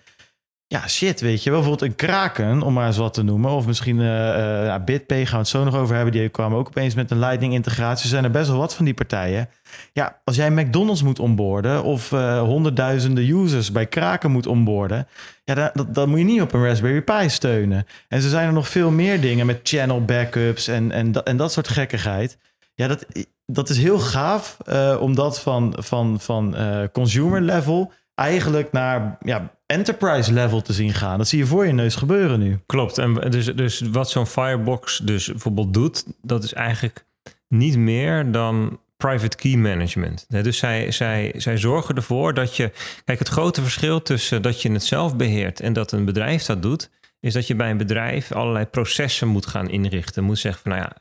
[0.72, 1.58] ja, shit, weet je wel.
[1.60, 3.50] Bijvoorbeeld een Kraken, om maar eens wat te noemen.
[3.50, 6.12] Of misschien uh, uh, BitPay gaan we het zo nog over hebben.
[6.12, 8.04] Die kwamen ook opeens met een Lightning-integratie.
[8.04, 9.48] Er zijn er best wel wat van die partijen.
[9.92, 11.82] Ja, als jij McDonald's moet onboorden...
[11.82, 15.06] of uh, honderdduizenden users bij Kraken moet onboorden...
[15.44, 17.86] ja, dan, dat, moet je niet op een Raspberry Pi steunen.
[18.08, 20.68] En zo zijn er nog veel meer dingen met channel backups...
[20.68, 22.38] en, en, dat, en dat soort gekkigheid.
[22.74, 23.06] Ja, dat,
[23.46, 24.56] dat is heel gaaf...
[25.00, 26.56] om dat van, van, van
[26.92, 31.18] consumer level eigenlijk naar ja, enterprise level te zien gaan.
[31.18, 32.58] Dat zie je voor je neus gebeuren nu.
[32.66, 32.98] Klopt.
[32.98, 37.04] En dus, dus wat zo'n Firebox dus bijvoorbeeld doet, dat is eigenlijk
[37.48, 40.26] niet meer dan private key management.
[40.28, 42.72] Dus zij, zij, zij zorgen ervoor dat je.
[43.04, 46.62] Kijk, het grote verschil tussen dat je het zelf beheert en dat een bedrijf dat
[46.62, 50.24] doet, is dat je bij een bedrijf allerlei processen moet gaan inrichten.
[50.24, 50.96] Moet zeggen van nou ja,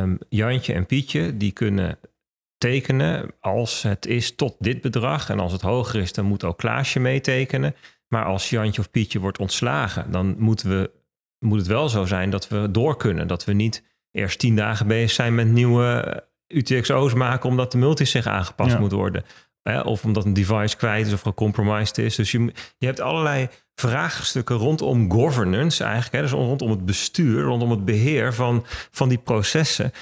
[0.00, 1.98] um, Jantje en Pietje die kunnen
[2.58, 5.30] tekenen als het is tot dit bedrag.
[5.30, 7.74] En als het hoger is, dan moet ook Klaasje meetekenen.
[8.08, 10.90] Maar als Jantje of Pietje wordt ontslagen, dan moeten we,
[11.38, 13.26] moet het wel zo zijn dat we door kunnen.
[13.26, 18.26] Dat we niet eerst tien dagen bezig zijn met nieuwe UTXO's maken omdat de multisig
[18.26, 19.24] aangepast moet worden.
[19.84, 22.14] Of omdat een device kwijt is of gecompromised is.
[22.14, 26.14] Dus je, je hebt allerlei vraagstukken rondom governance eigenlijk.
[26.14, 29.92] Hè, dus rondom het bestuur, rondom het beheer van, van die processen.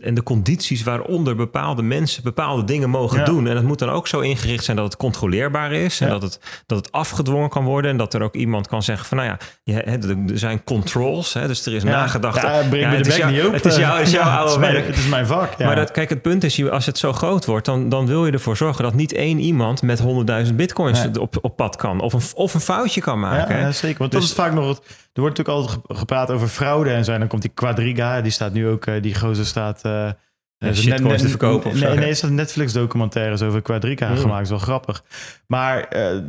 [0.00, 3.46] En de condities waaronder bepaalde mensen bepaalde dingen mogen doen.
[3.46, 6.00] En het moet dan ook zo ingericht zijn dat het controleerbaar is.
[6.00, 7.90] En dat het, dat het afgedwongen kan worden.
[7.90, 11.32] En dat er ook iemand kan zeggen van nou ja, je, er zijn controls.
[11.32, 12.42] Hè, dus er is nagedacht.
[12.42, 13.52] Ja, breng me de bek niet op.
[13.52, 14.86] Het is, jou, is jouw oude werk.
[14.86, 15.58] Het is mijn vak.
[15.58, 18.32] Maar dat, kijk, het punt is, als het zo groot wordt, dan, dan wil je
[18.32, 20.02] ervoor zorgen dat niet één iemand met
[20.46, 23.58] 100.000 bitcoins op, op pad kan of een, of een foutje kan maken.
[23.58, 23.98] Ja, zeker.
[23.98, 25.08] Want dat dus- is vaak nog het.
[25.20, 27.12] Er wordt natuurlijk altijd gepraat over fraude en zo.
[27.12, 29.82] En dan komt die Quadriga, die staat nu ook, eh, die gozer staat.
[29.86, 30.10] Uh,
[30.58, 34.16] ja, shitcoins te verkopen of nee, nee, is dat Netflix documentaires over Quadriga mm.
[34.16, 34.42] gemaakt.
[34.42, 35.04] is wel grappig.
[35.46, 35.88] Maar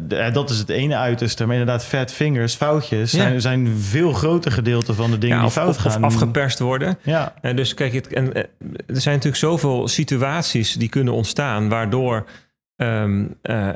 [0.09, 1.45] uh, dat is het ene uiterste.
[1.45, 3.11] Maar inderdaad, fat fingers, foutjes...
[3.11, 3.17] Ja.
[3.17, 6.03] Zijn, zijn veel groter gedeelte van de dingen ja, die fout gaan.
[6.03, 6.97] Of afgeperst worden.
[7.01, 7.33] Ja.
[7.41, 8.47] En dus kijk, het, en, er
[8.87, 11.69] zijn natuurlijk zoveel situaties die kunnen ontstaan...
[11.69, 12.25] waardoor
[12.77, 13.69] Um, uh,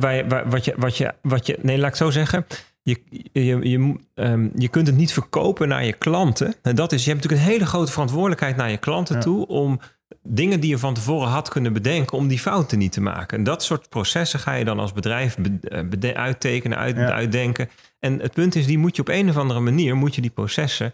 [0.00, 1.58] waar, waar, wat, je, wat, je, wat je.
[1.62, 2.46] Nee, laat ik zo zeggen.
[2.86, 6.54] Je, je, je, um, je kunt het niet verkopen naar je klanten.
[6.62, 9.80] En dat is, je hebt natuurlijk een hele grote verantwoordelijkheid naar je klanten toe om
[10.22, 13.38] dingen die je van tevoren had kunnen bedenken, om die fouten niet te maken.
[13.38, 15.36] En dat soort processen ga je dan als bedrijf
[15.84, 17.68] be, uittekenen, uit, uitdenken.
[17.98, 20.30] En het punt is, die moet je op een of andere manier, moet je die
[20.30, 20.92] processen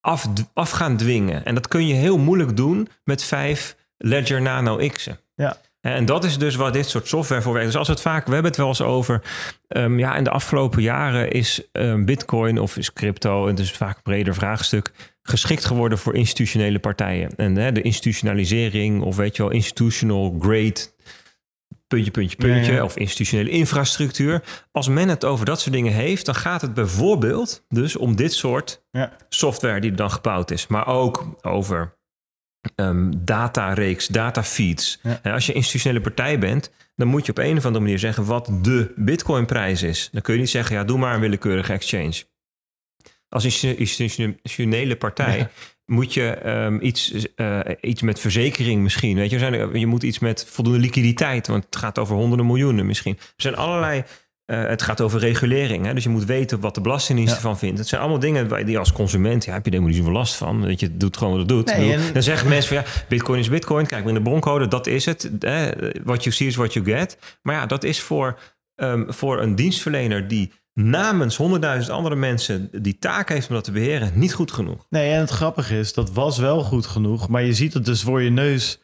[0.00, 1.44] af, af gaan dwingen.
[1.44, 5.18] En dat kun je heel moeilijk doen met vijf Ledger Nano X'en.
[5.34, 5.56] Ja.
[5.94, 7.68] En dat is dus waar dit soort software voor werkt.
[7.68, 9.22] Dus als het vaak, we hebben het wel eens over.
[9.68, 13.70] Um, ja, in de afgelopen jaren is um, Bitcoin of is crypto, en het is
[13.70, 17.30] vaak een breder vraagstuk, geschikt geworden voor institutionele partijen.
[17.36, 20.94] En hè, de institutionalisering, of weet je wel, institutional grade
[21.86, 24.42] puntje, puntje, puntje, of institutionele infrastructuur.
[24.72, 28.32] Als men het over dat soort dingen heeft, dan gaat het bijvoorbeeld dus om dit
[28.32, 29.12] soort ja.
[29.28, 30.66] software die er dan gebouwd is.
[30.66, 31.95] Maar ook over
[32.74, 35.00] um, datareeks, datafeeds.
[35.02, 35.32] Ja.
[35.32, 38.50] Als je institutionele partij bent, dan moet je op een of andere manier zeggen wat
[38.62, 40.08] de Bitcoin-prijs is.
[40.12, 42.24] Dan kun je niet zeggen, ja, doe maar een willekeurige exchange.
[43.28, 45.48] Als institutionele partij
[45.86, 49.16] moet je um, iets, uh, iets met verzekering misschien.
[49.16, 53.16] Weet je, je moet iets met voldoende liquiditeit, want het gaat over honderden miljoenen misschien.
[53.16, 54.04] Er zijn allerlei
[54.46, 55.86] uh, het gaat over regulering.
[55.86, 55.94] Hè?
[55.94, 57.38] Dus je moet weten wat de Belastingdienst ja.
[57.38, 57.78] ervan vindt.
[57.78, 59.44] Het zijn allemaal dingen waar die als consument...
[59.44, 60.64] Ja, heb je er helemaal niet zoveel last van.
[60.64, 61.76] Weet je, het doet gewoon wat het doet.
[61.76, 62.12] Nee, en...
[62.12, 63.86] Dan zeggen mensen van ja, bitcoin is bitcoin.
[63.86, 65.30] Kijk maar in de broncode, dat is het.
[66.04, 67.18] What you see is what you get.
[67.42, 68.38] Maar ja, dat is voor,
[68.76, 70.28] um, voor een dienstverlener...
[70.28, 74.10] die namens honderdduizend andere mensen die taak heeft om dat te beheren...
[74.14, 74.86] niet goed genoeg.
[74.90, 77.28] Nee, en het grappige is, dat was wel goed genoeg.
[77.28, 78.80] Maar je ziet het dus voor je neus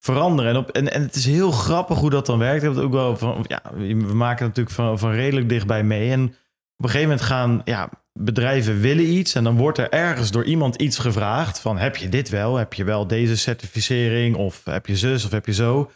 [0.00, 0.50] veranderen.
[0.50, 2.62] En, op, en, en het is heel grappig hoe dat dan werkt.
[2.62, 6.10] Het ook wel van, ja, we maken natuurlijk van, van redelijk dichtbij mee.
[6.10, 6.24] En
[6.76, 10.44] op een gegeven moment gaan ja, bedrijven willen iets en dan wordt er ergens door
[10.44, 12.56] iemand iets gevraagd van heb je dit wel?
[12.56, 15.90] Heb je wel deze certificering of heb je zus of heb je zo?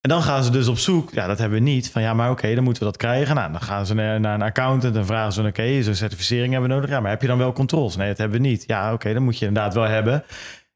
[0.00, 1.12] En dan gaan ze dus op zoek.
[1.12, 1.90] Ja, dat hebben we niet.
[1.90, 3.34] Van ja, maar oké, dan moeten we dat krijgen.
[3.34, 6.70] Nou, dan gaan ze naar, naar een accountant en vragen ze: oké, zo'n certificering hebben
[6.70, 6.90] we nodig.
[6.90, 7.96] Ja, maar heb je dan wel controles?
[7.96, 8.64] Nee, dat hebben we niet.
[8.66, 10.24] Ja, oké, dan moet je inderdaad wel hebben.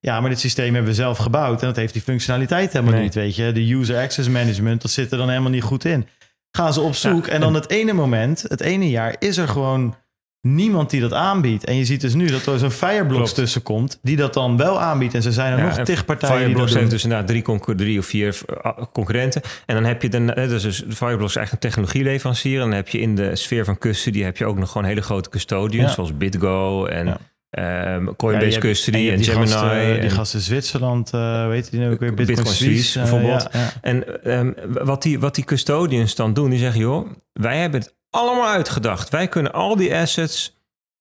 [0.05, 3.15] Ja, maar dit systeem hebben we zelf gebouwd en dat heeft die functionaliteit helemaal niet,
[3.15, 3.53] weet je.
[3.53, 6.07] De user access management, dat zit er dan helemaal niet goed in.
[6.51, 9.95] Gaan ze op zoek en dan het ene moment, het ene jaar, is er gewoon
[10.41, 11.65] niemand die dat aanbiedt.
[11.65, 14.81] En je ziet dus nu dat er zo'n Fireblocks tussen komt, die dat dan wel
[14.81, 15.15] aanbiedt.
[15.15, 16.81] En ze zijn er Ja, nog tig partijen die dat Fireblocks doen.
[16.81, 19.43] heeft dus inderdaad drie, drie of vier uh, concurrenten.
[19.67, 22.55] En dan heb je de, eh, dus dus Fireblocks is eigenlijk een technologieleverancier.
[22.61, 25.03] En dan heb je in de sfeer van custody heb je ook nog gewoon hele
[25.03, 25.95] grote custodians, Ja.
[25.95, 27.17] zoals BitGo en
[27.55, 27.95] Ja.
[27.95, 29.51] ehm, Ja, Coinbase hebt- Custody en, die Gemini.
[29.51, 32.15] Gasten, die en, gasten Zwitserland, eh weet je die ook weer?
[32.15, 33.49] Bitcoin Bitcoin, Suisse, eh, bijvoorbeeld.
[33.53, 33.73] ja, ja.
[33.81, 34.53] En ehm,
[34.85, 39.09] wat, die, wat die custodians dan doen, die zeggen: joh, wij hebben het allemaal uitgedacht.
[39.09, 40.59] Wij kunnen al die assets,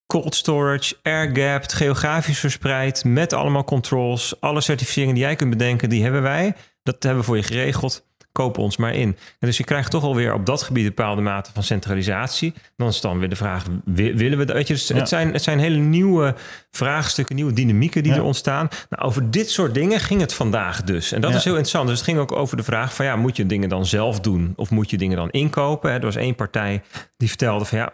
[0.08, 6.04] cold storage, air-gapped, geografisch verspreid, met allemaal controls, alle certificeringen die jij kunt bedenken, die
[6.04, 6.54] hebben wij.
[6.84, 8.06] Dat hebben we voor je geregeld.
[8.34, 9.08] Koop ons maar in.
[9.40, 12.54] En dus je krijgt toch alweer op dat gebied een bepaalde mate van centralisatie.
[12.78, 14.56] Dan is dan weer de vraag: wi- willen we dat?
[14.56, 14.96] Weet je, dus Ja.
[14.96, 16.36] het, zijn, het zijn hele nieuwe
[16.72, 18.18] vraagstukken, nieuwe dynamieken die Ja.
[18.18, 18.68] er ontstaan.
[18.90, 21.12] Nou, over dit soort dingen ging het vandaag dus.
[21.12, 21.38] En dat Ja.
[21.38, 21.88] is heel interessant.
[21.88, 24.54] Dus het ging ook over de vraag: van ja, moet je dingen dan zelf doen
[24.56, 25.90] of moet je dingen dan inkopen?
[25.92, 26.82] Hè, Er was één partij
[27.18, 27.94] die vertelde van ja.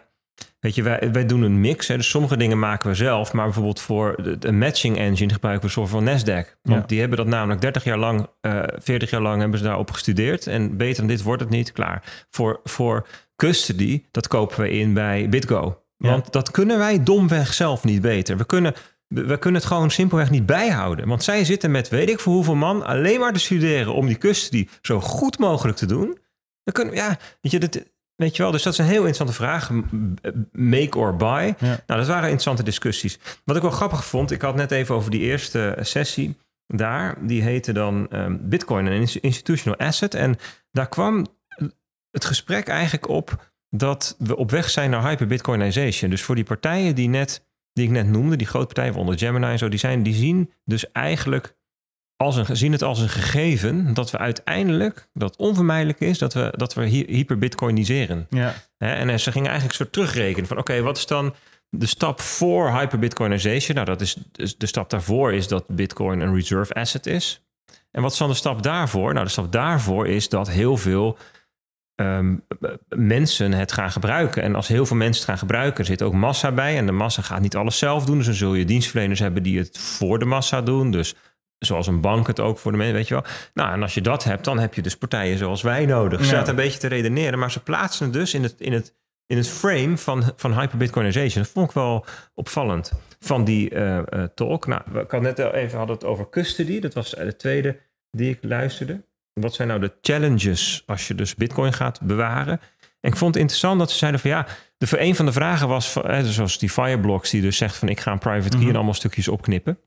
[0.60, 1.88] Weet je, wij, wij doen een mix.
[1.88, 1.96] Hè.
[1.96, 3.32] Dus sommige dingen maken we zelf.
[3.32, 6.58] Maar bijvoorbeeld voor de, de matching engine gebruiken we soort van Nasdaq.
[6.62, 6.86] Want Ja.
[6.86, 10.46] die hebben dat namelijk 30 jaar lang, eh 40 jaar lang hebben ze daarop gestudeerd.
[10.46, 11.72] En beter dan dit wordt het niet.
[11.72, 12.26] Klaar.
[12.30, 15.82] Voor, voor custody, dat kopen we in bij BitGo.
[15.96, 16.10] Ja.
[16.10, 18.36] Want dat kunnen wij domweg zelf niet beter.
[18.36, 18.74] We kunnen,
[19.06, 21.08] we we kunnen het gewoon simpelweg niet bijhouden.
[21.08, 24.18] Want zij zitten met weet ik voor hoeveel man alleen maar te studeren om die
[24.18, 26.18] custody zo goed mogelijk te doen.
[26.62, 27.82] Dan kunnen, ja, weet je, dat,
[28.20, 29.70] weet je wel, dus dat is een heel interessante vraag.
[30.52, 31.54] Make or buy.
[31.58, 31.66] Ja.
[31.86, 33.18] Nou, dat waren interessante discussies.
[33.44, 37.26] Wat ik wel grappig vond, ik had net even over die eerste sessie daar.
[37.26, 40.14] Die heette dan ehm, Bitcoin, een ins- institutional asset.
[40.14, 40.36] En
[40.70, 41.26] daar kwam
[42.10, 46.10] het gesprek eigenlijk op dat we op weg zijn naar hyper-Bitcoinization.
[46.10, 49.46] Dus voor die partijen die, net, die ik net noemde, die grote partijen onder Gemini
[49.46, 51.56] en zo, die, zijn, die zien dus eigenlijk
[52.20, 56.52] als een, zien het als een gegeven dat we uiteindelijk, dat onvermijdelijk is, dat we,
[56.56, 58.26] dat we hy- hyper-Bitcoiniseren.
[58.30, 58.54] Ja.
[58.78, 61.34] En eh, ze gingen eigenlijk zo terugrekenen van oké, wat is dan
[61.68, 63.74] de stap voor hyperbitcoinization?
[63.74, 67.42] Nou, dat is dus de stap daarvoor is dat Bitcoin een reserve asset is.
[67.90, 69.12] En wat is dan de stap daarvoor?
[69.12, 71.18] Nou, de stap daarvoor is dat heel veel
[71.94, 72.36] ehm,
[72.88, 74.42] mensen het gaan gebruiken.
[74.42, 76.76] En als heel veel mensen het gaan gebruiken, zit ook massa bij.
[76.76, 78.16] En de massa gaat niet alles zelf doen.
[78.16, 80.90] Dus dan zul je dienstverleners hebben die het voor de massa doen.
[80.90, 81.14] Dus
[81.60, 83.24] zoals een bank het ook voor de mensen, weet je wel.
[83.54, 86.18] Nou, en als je dat hebt, dan heb je dus partijen zoals wij nodig.
[86.18, 86.30] Ze Ja.
[86.30, 88.94] zaten een beetje te redeneren, maar ze plaatsen het dus in het, in het,
[89.26, 91.42] in het frame van, van hyperbitcoinization.
[91.42, 94.66] Dat vond ik wel opvallend van die eh, eh, talk.
[94.66, 96.80] Nou, we ik had net even hadden het over custody.
[96.80, 97.78] Dat was de tweede
[98.10, 99.02] die ik luisterde.
[99.32, 102.60] Wat zijn nou de challenges als je dus bitcoin gaat bewaren?
[103.00, 104.46] En ik vond het interessant dat ze zeiden van ja,
[104.78, 107.88] de, een van de vragen was, van, eh, zoals die Fireblocks die dus zegt van
[107.88, 108.68] ik ga een private key Mhm.
[108.68, 109.78] en allemaal stukjes opknippen.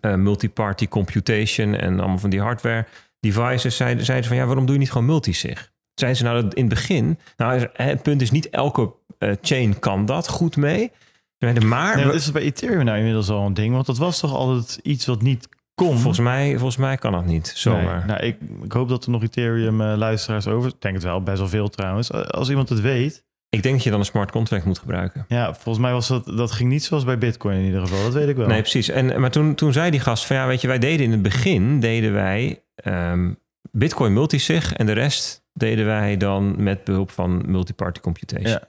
[0.00, 2.86] Eh, multi-party computation en allemaal van die hardware
[3.20, 5.70] devices zeiden, zeiden ze van ja, waarom doe je niet gewoon multisig?
[5.94, 9.78] Zeiden ze nou dat in het begin, nou het punt is niet elke eh, chain
[9.78, 10.92] kan dat goed mee.
[11.38, 13.74] Maar Nee, wat is het bij Ethereum nou inmiddels al een ding?
[13.74, 15.96] Want dat was toch altijd iets wat niet kon?
[15.96, 17.98] volgens, mij, volgens mij kan dat niet zomaar.
[17.98, 18.06] Nee.
[18.06, 20.70] Nou, ik, ik hoop dat er nog Ethereum-luisteraars over...
[20.70, 22.12] Ik denk het wel, best wel veel trouwens.
[22.12, 23.24] Als iemand het weet...
[23.50, 25.24] Ik denk dat je dan een smart contract moet gebruiken.
[25.28, 26.26] Ja, volgens mij was dat...
[26.26, 28.02] Dat ging niet zoals bij Bitcoin in ieder geval.
[28.02, 28.46] Dat weet ik wel.
[28.46, 28.88] Nee, precies.
[28.88, 31.22] En, maar toen, toen zei die gast van ja, weet je, wij deden in het
[31.22, 33.32] begin, deden wij ehm,
[33.70, 38.50] Bitcoin multisig en de rest deden wij dan met behulp van multiparty computation.
[38.50, 38.68] Ja.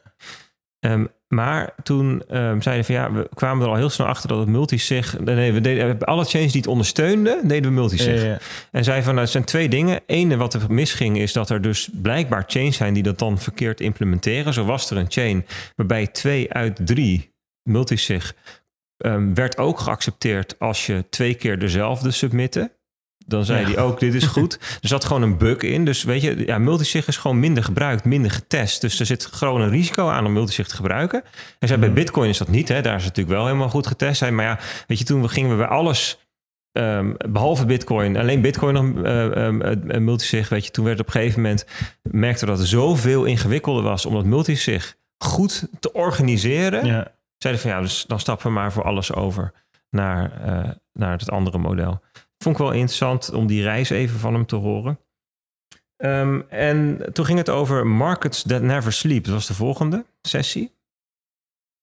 [0.81, 4.39] Ehm, maar toen ehm, zeiden van ja, we kwamen er al heel snel achter dat
[4.39, 8.15] het multisig, nee, we deden alle chains die het ondersteunden, deden we multisig.
[8.15, 8.39] Ja, ja, ja.
[8.71, 9.99] En zei van, nou, het zijn twee dingen.
[10.05, 13.81] Ene wat er misging is dat er dus blijkbaar chains zijn die dat dan verkeerd
[13.81, 14.53] implementeren.
[14.53, 18.35] Zo was er een chain waarbij twee uit drie multisig
[18.97, 22.71] ehm, werd ook geaccepteerd als je twee keer dezelfde submitten.
[23.31, 23.65] Dan zei Ja.
[23.65, 24.53] hij ook, dit is goed.
[24.81, 25.85] Er zat gewoon een bug in.
[25.85, 28.81] Dus weet je, ja, multisig is gewoon minder gebruikt, minder getest.
[28.81, 31.23] Dus er zit gewoon een risico aan om multisig te gebruiken.
[31.59, 31.97] En zei, bij Mhm.
[31.97, 32.67] Bitcoin is dat niet.
[32.67, 32.81] Hè?
[32.81, 34.17] Daar is het natuurlijk wel helemaal goed getest.
[34.17, 36.19] Zei, maar ja, weet je, toen gingen we bij alles
[36.71, 40.49] Ehm, behalve Bitcoin, alleen Bitcoin nog eh, ehm, eh, multisig.
[40.49, 41.65] Weet je, toen werd op een gegeven moment
[42.01, 46.85] merkte dat het zoveel ingewikkelder was om dat multisig goed te organiseren.
[46.85, 47.11] Ja.
[47.37, 49.51] Zeiden van ja, dus dan stappen we maar voor alles over
[49.89, 52.01] naar, eh, naar het andere model.
[52.41, 54.99] Vond ik wel interessant om die reis even van hem te horen.
[55.97, 59.23] Ehm, en toen ging het over Markets That Never Sleep.
[59.23, 60.75] Dat was de volgende sessie.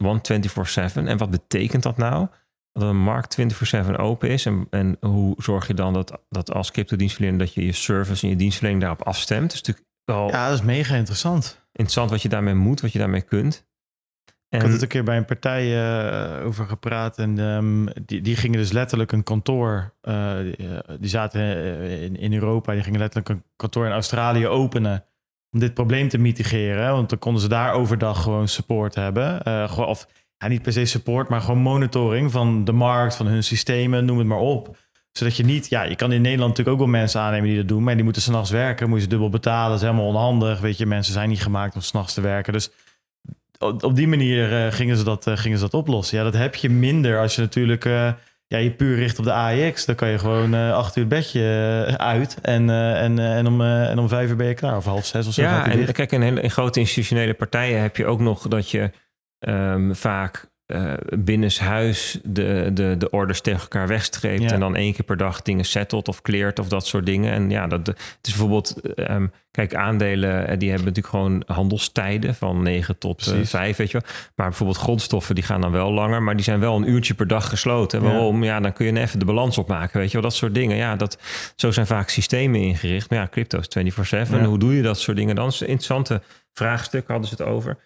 [0.04, 1.08] One 24-7.
[1.08, 2.28] En wat betekent dat nou?
[2.72, 4.46] Dat een markt 24-7 open is.
[4.46, 7.38] En, en hoe zorg je dan dat, dat als cryptodienstverlener...
[7.38, 9.42] dat je je service en je dienstverlening daarop afstemt?
[9.42, 11.66] Dat is natuurlijk wel ja, dat is mega interessant.
[11.72, 13.66] interessant wat je daarmee moet, wat je daarmee kunt.
[14.48, 15.64] En, Ik had het een keer bij een partij
[16.38, 17.18] eh, over gepraat.
[17.18, 19.94] En ehm, die, die gingen dus letterlijk een kantoor.
[20.00, 21.40] eh, die, eh, die zaten
[22.00, 22.72] in, in Europa.
[22.72, 25.04] Die gingen letterlijk een kantoor in Australië openen.
[25.50, 26.92] om dit probleem te mitigeren.
[26.92, 29.40] Want dan konden ze daar overdag gewoon support hebben.
[29.48, 30.06] Uh, of
[30.38, 34.18] ja, niet per se support, maar gewoon monitoring van de markt, van hun systemen, noem
[34.18, 34.76] het maar op.
[35.12, 37.68] Zodat je niet, ja, je kan in Nederland natuurlijk ook wel mensen aannemen die dat
[37.68, 39.68] doen, maar die moeten s'nachts werken, moet je ze dubbel betalen.
[39.68, 40.60] Dat is helemaal onhandig.
[40.60, 42.52] Weet je, mensen zijn niet gemaakt om s'nachts te werken.
[42.52, 42.70] Dus
[43.58, 46.18] op, die manier uh, gingen, ze dat, uh, gingen ze dat oplossen.
[46.18, 48.12] Ja, dat heb je minder als je natuurlijk uh,
[48.46, 49.84] ja, je puur richt op de AEX.
[49.84, 51.42] Dan kan je gewoon acht uur het bedje
[51.96, 54.76] uit en, en, en, om, en om vijf uur ben je klaar.
[54.76, 55.42] Of half zes of zo.
[55.42, 58.90] Ja, en kijk, in, hele, in grote institutionele partijen heb je ook nog dat je
[59.38, 64.52] um, vaak uh, binnenshuis de, de, de orders tegen elkaar wegstreept.
[64.52, 67.32] En dan één keer per dag dingen settelt of kleert of dat soort dingen.
[67.32, 72.34] En ja, dat, het is bijvoorbeeld, um, kijk, aandelen eh, die hebben natuurlijk gewoon handelstijden
[72.34, 74.10] van 9 tot uh, 5, weet je wel.
[74.34, 77.26] Maar bijvoorbeeld grondstoffen die gaan dan wel langer, maar die zijn wel een uurtje per
[77.26, 78.02] dag gesloten.
[78.02, 78.44] Waarom?
[78.44, 80.28] Ja, dan kun je even de balans opmaken, weet je wel.
[80.28, 80.76] Dat soort dingen.
[80.76, 81.18] Ja, dat,
[81.56, 83.10] zo zijn vaak systemen ingericht.
[83.10, 83.94] Maar ja, crypto is
[84.26, 84.30] 24-7.
[84.30, 84.44] Ja.
[84.44, 85.44] Hoe doe je dat soort dingen dan?
[85.44, 87.78] Dat is een interessante vraagstuk, hadden ze het over.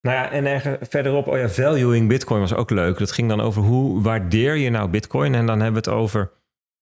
[0.00, 2.98] Nou ja, en ergens verderop, oh ja, valuing Bitcoin was ook leuk.
[2.98, 5.34] Dat ging dan over hoe waardeer je nou Bitcoin?
[5.34, 6.30] En dan hebben we het over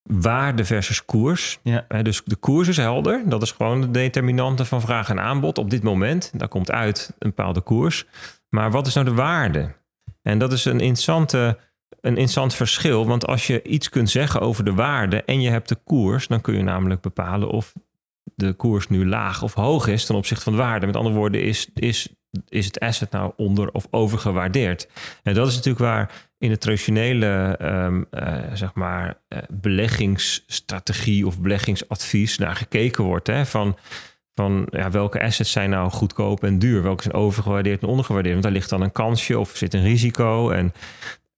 [0.03, 1.59] waarde versus koers.
[1.63, 1.87] Ja.
[2.03, 3.23] dus de koers is helder.
[3.27, 6.33] Dat is gewoon de determinante van vraag en aanbod op dit moment.
[6.35, 8.07] Daar komt uit een bepaalde koers.
[8.49, 9.75] Maar wat is nou de waarde?
[10.23, 11.59] En dat is een interessante,
[12.01, 13.07] een interessant verschil.
[13.07, 16.41] Want als je iets kunt zeggen over de waarde en je hebt de koers, dan
[16.41, 17.73] kun je namelijk bepalen of
[18.35, 20.87] de koers nu laag of hoog is ten opzichte van de waarde.
[20.87, 22.09] Met andere woorden, is, is
[22.49, 24.89] is het asset nou onder of overgewaardeerd?
[25.23, 31.41] En dat is natuurlijk waar in de traditionele um, uh, zeg maar, uh, beleggingsstrategie of
[31.41, 33.27] beleggingsadvies naar gekeken wordt.
[33.27, 33.47] Hè?
[33.47, 33.77] Van,
[34.35, 36.83] van ja, welke assets zijn nou goedkoop en duur?
[36.83, 38.33] Welke zijn overgewaardeerd en ondergewaardeerd?
[38.35, 40.51] Want daar ligt dan een kansje of zit een risico.
[40.51, 40.73] En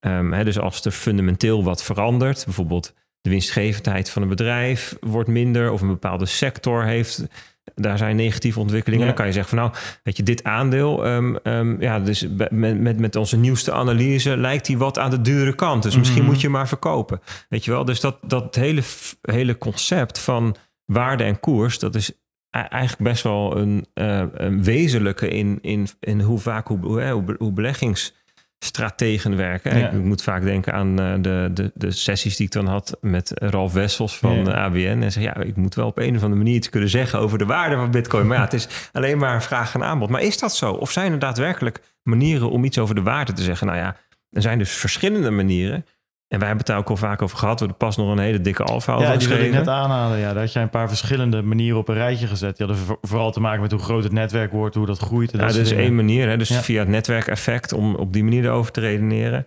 [0.01, 5.29] um, hè, dus als er fundamenteel wat verandert, bijvoorbeeld de winstgevendheid van een bedrijf wordt
[5.29, 7.27] minder of een bepaalde sector heeft
[7.75, 9.07] daar zijn negatieve ontwikkelingen.
[9.07, 12.81] Dan kan je zeggen van nou, weet je, dit aandeel, um, um, ja, dus met,
[12.81, 15.83] met, met onze nieuwste analyse lijkt die wat aan de dure kant.
[15.83, 16.31] Dus misschien mhm.
[16.31, 17.21] moet je maar verkopen.
[17.49, 18.83] Weet je wel, dus dat, dat hele,
[19.23, 22.11] hele concept van waarde en koers, dat is
[22.51, 27.35] e-, eigenlijk best wel een, uh, een wezenlijke in, in, in hoe vaak hoe, hoe,
[27.39, 28.15] hoe beleggings
[28.59, 29.77] strategen werken.
[29.77, 33.31] Ik moet vaak denken aan uh, de, de, de, sessies die ik dan had met
[33.35, 34.53] Ralf Wessels van ja.
[34.53, 35.03] ABN.
[35.03, 37.39] En zeg ja, ik moet wel op een of andere manier iets kunnen zeggen over
[37.39, 38.27] de waarde van Bitcoin.
[38.27, 40.09] Maar ja, het is alleen maar een vraag en aanbod.
[40.09, 40.73] Maar is dat zo?
[40.73, 43.67] Of zijn er daadwerkelijk manieren om iets over de waarde te zeggen?
[43.67, 43.97] Nou ja,
[44.31, 45.87] er zijn dus verschillende manieren.
[46.29, 47.61] En wij hebben het daar ook al vaak over gehad.
[47.61, 50.19] We hebben pas nog een hele dikke alfa over Ja, die wil ik net aanhalen.
[50.19, 52.57] Ja, daar had jij een paar verschillende manieren op een rijtje gezet.
[52.57, 55.33] Die hadden vooral te maken met hoe groot het netwerk wordt, hoe dat groeit.
[55.33, 56.29] En ja, dat is één manier.
[56.29, 56.37] Hè?
[56.37, 59.47] Dus via het netwerkeffect om op die manier erover te redeneren.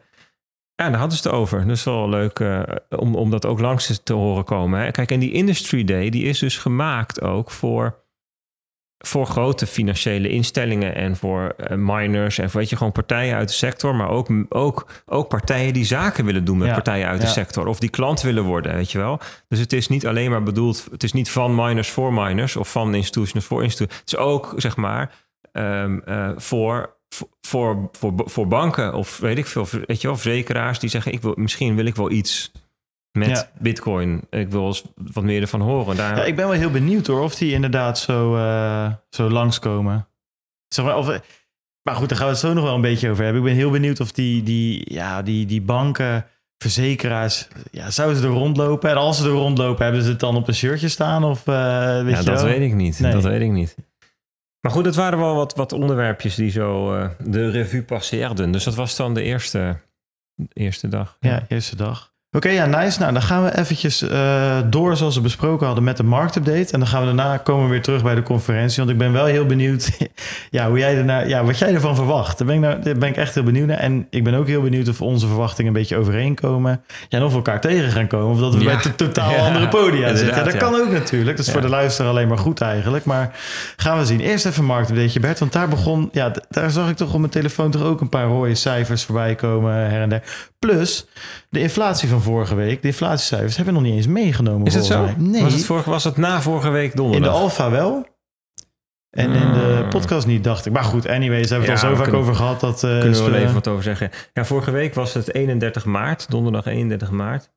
[0.76, 1.68] Ja, daar hadden ze het over.
[1.68, 4.80] Dus wel leuk uh, om, om dat ook langs te horen komen.
[4.80, 4.92] Hè?
[4.92, 8.04] Kijk, en die Industry Day, die is dus gemaakt ook voor
[9.06, 13.48] voor grote financiële instellingen en voor uh, miners en voor weet je, gewoon partijen uit
[13.48, 17.28] de sector, maar ook, ook, ook partijen die zaken willen doen met partijen uit de
[17.28, 19.20] sector of die klant willen worden, weet je wel.
[19.48, 22.72] Dus het is niet alleen maar bedoeld, het is niet van miners voor miners of
[22.72, 24.00] van institutions voor instituties.
[24.00, 25.12] Het is ook, zeg maar,
[25.54, 26.98] um, uh, voor
[27.42, 31.22] voor, voor, voor banken of weet ik veel, weet je wel, verzekeraars die zeggen, ik
[31.22, 32.52] wil, misschien wil ik wel iets
[33.12, 34.22] met Bitcoin.
[34.30, 35.96] Ik wil eens wat meer ervan horen.
[35.96, 36.18] Daar...
[36.18, 40.08] Ja, ik ben wel heel benieuwd hoor, of die inderdaad zo, uh, zo langskomen.
[40.68, 41.20] Zeg maar, of,
[41.82, 43.42] maar goed, daar gaan we het zo nog wel een beetje over hebben.
[43.42, 46.26] Ik ben heel benieuwd of die, die, ja, die, die banken,
[46.58, 48.90] verzekeraars, ja, zouden ze er rondlopen?
[48.90, 51.24] En als ze er rondlopen, hebben ze het dan op een shirtje staan?
[51.24, 53.02] Of, uh, weet ja, dat weet ik niet.
[53.02, 53.76] Dat weet ik niet.
[54.62, 58.52] Maar goed, het waren wel wat, wat onderwerpjes die zo uh, de revue passeerden.
[58.52, 59.80] Dus dat was dan de eerste,
[60.54, 61.18] eerste dag.
[61.20, 62.14] Ja, ja eerste dag.
[62.32, 63.00] Oké, ja, nice.
[63.00, 66.72] Nou, dan gaan we eventjes uh, door zoals we besproken hadden met de marktupdate.
[66.72, 68.78] En dan gaan we daarna komen we weer terug bij de conferentie.
[68.78, 69.90] Want ik ben wel heel benieuwd
[70.50, 72.38] ja, hoe jij ernaar, ja, wat jij ervan verwacht.
[72.38, 73.78] Daar ben, ik nou, daar ben ik echt heel benieuwd naar.
[73.78, 76.82] En ik ben ook heel benieuwd of onze verwachtingen een beetje overeenkomen.
[77.08, 78.32] Ja, en of we elkaar tegen gaan komen.
[78.32, 78.80] Of dat we ja.
[78.82, 80.46] bij totaal ja, andere podia zitten.
[80.46, 81.38] Dat kan ook natuurlijk.
[81.38, 83.06] Dat is voor de luisteraar alleen maar goed eigenlijk.
[83.06, 83.36] Maar
[83.78, 84.20] gaan we zien.
[84.20, 85.40] Eerst even marktupdate, Bert.
[85.40, 88.26] Want daar begon, ja, daar zag ik toch op mijn telefoon toch ook een paar
[88.26, 90.22] rode cijfers voorbij komen her en der.
[90.60, 91.06] Plus
[91.50, 94.68] de inflatie van vorige week, de inflatiecijfers hebben we nog niet eens meegenomen.
[94.68, 95.02] Is het zo?
[95.02, 95.16] Mij.
[95.18, 95.44] Nee.
[95.44, 97.28] Was het, vorige, was het na vorige week donderdag?
[97.28, 98.08] In de alfa wel.
[99.10, 99.90] En in de hmm.
[99.90, 100.74] podcast niet, dacht ik.
[100.74, 102.60] Maar goed, anyways, hebben we het al zo vaak over gehad.
[102.60, 104.10] Dat, uh, kunnen we wel even wat over zeggen.
[104.34, 107.52] Ja, vorige week was het 31 maart, donderdag 31 maart.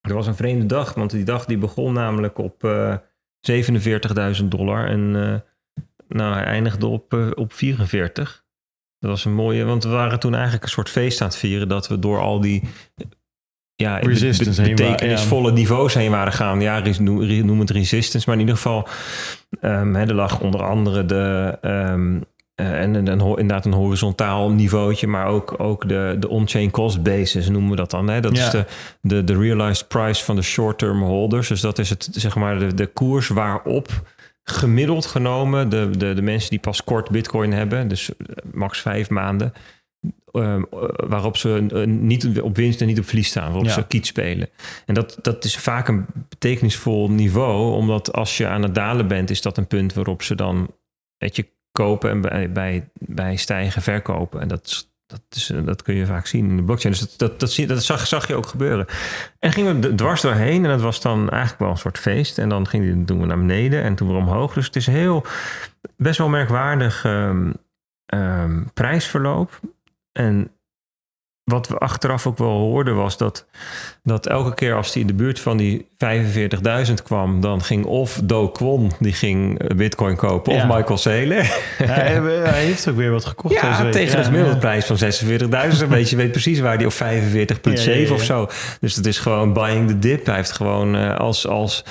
[0.00, 4.44] Er was een vreemde dag, want die dag die begon namelijk op uh, eh, 47.000
[4.44, 4.86] dollar.
[4.86, 5.34] En uh,
[6.08, 8.44] nou, hij eindigde op, op 44.
[8.98, 11.68] Dat was een mooie, want we waren toen eigenlijk een soort feest aan het vieren
[11.68, 12.62] dat we door al die
[13.82, 16.60] ja, Resistance betekenisvolle niveaus heen waren gaan.
[16.60, 18.88] Ja, noem, het resistance, maar in ieder geval,
[19.60, 22.16] ehm, hè, er lag onder andere de, ehm,
[22.54, 26.70] eh, en een, een, ho- inderdaad een horizontaal niveautje, maar ook, ook de, de on-chain
[26.70, 28.08] cost basis noemen we dat dan.
[28.08, 28.20] Hè?
[28.20, 28.44] Dat Ja.
[28.44, 28.64] is de,
[29.00, 31.48] de, de realized price van de short-term holders.
[31.48, 33.88] Dus dat is het, zeg maar, de, de koers waarop
[34.44, 38.16] gemiddeld genomen de, de, de mensen die pas kort bitcoin hebben, dus eh,
[38.52, 39.52] max vijf maanden,
[40.32, 41.48] ehm, eh, waarop ze
[41.86, 43.72] niet op winst en niet op verlies staan, waarop Ja.
[43.72, 44.48] ze kiet spelen.
[44.86, 49.30] En dat, dat is vaak een betekenisvol niveau, omdat als je aan het dalen bent,
[49.30, 50.70] is dat een punt waarop ze dan
[51.18, 54.40] weet je, kopen en bij, bij, bij stijgen verkopen.
[54.40, 56.94] En dat, dat, is, dat kun je vaak zien in de blockchain.
[56.94, 58.86] Dus dat, dat, dat, zie, dat zag, zag je ook gebeuren.
[59.38, 62.38] En gingen we dwars doorheen en dat was dan eigenlijk wel een soort feest.
[62.38, 64.52] En dan ging die, toen we naar beneden en toen weer omhoog.
[64.52, 65.24] Dus het is heel,
[65.96, 67.52] best wel merkwaardig ehm,
[68.06, 69.60] ehm, prijsverloop.
[70.12, 70.50] En
[71.44, 73.46] wat we achteraf ook wel hoorden was dat,
[74.02, 75.88] dat elke keer als hij in de buurt van die
[76.86, 80.68] 45.000 kwam, dan ging of Do Kwon, die ging eh, bitcoin kopen, Ja.
[80.68, 81.44] of Michael Saylor.
[81.76, 82.12] Hij,
[82.50, 83.92] hij heeft ook weer wat gekocht deze Ja, week.
[83.92, 84.96] tegen de gemiddelde prijs van
[85.82, 85.88] 46.000.
[85.88, 88.12] Weet je weet precies waar die op 45,7 Ja, ja, ja.
[88.12, 88.48] of zo.
[88.80, 90.26] Dus het is gewoon buying the dip.
[90.26, 91.84] Hij heeft gewoon eh, als, als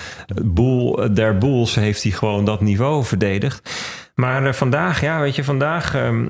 [0.43, 3.69] boel der boels heeft hij gewoon dat niveau verdedigd.
[4.15, 6.25] Maar eh, vandaag, ja, weet je, vandaag ehm,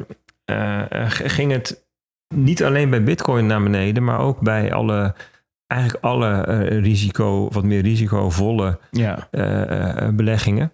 [0.51, 1.85] eh, g- ging het
[2.35, 5.13] niet alleen bij Bitcoin naar beneden, maar ook bij alle,
[5.67, 10.71] eigenlijk alle eh, risico, wat meer risicovolle Ja, eh, eh, beleggingen.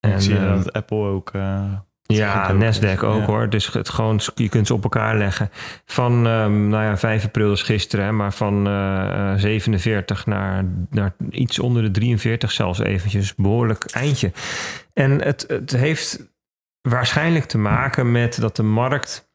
[0.00, 1.30] en ik zie dat Apple ook...
[1.32, 1.62] eh,
[2.02, 3.00] ja, Nasdaq is.
[3.02, 3.24] ook Ja.
[3.26, 3.48] hoor.
[3.50, 5.50] Dus het gewoon, je kunt ze op elkaar leggen.
[5.84, 10.64] Van, ehm, nou ja, 5 april is gisteren, hè, maar van eh, eh, 47 naar,
[10.90, 13.34] naar iets onder de 43 zelfs eventjes.
[13.34, 14.32] Behoorlijk eindje.
[14.92, 16.29] En het, het heeft
[16.82, 19.30] waarschijnlijk te maken met dat de markt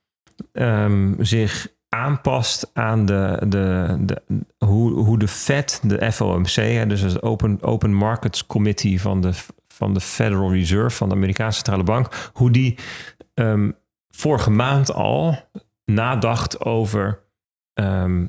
[0.51, 4.21] ehm, zich aanpast aan de, de, de,
[4.65, 9.33] hoe, hoe de Fed, de FOMC, hè, dus het Open, Open Markets Committee van de,
[9.67, 12.77] van de Federal Reserve, van de Amerikaanse Centrale Bank, hoe die
[13.33, 13.71] ehm,
[14.09, 15.49] vorige maand al
[15.85, 17.23] nadacht over
[17.73, 18.25] ehm,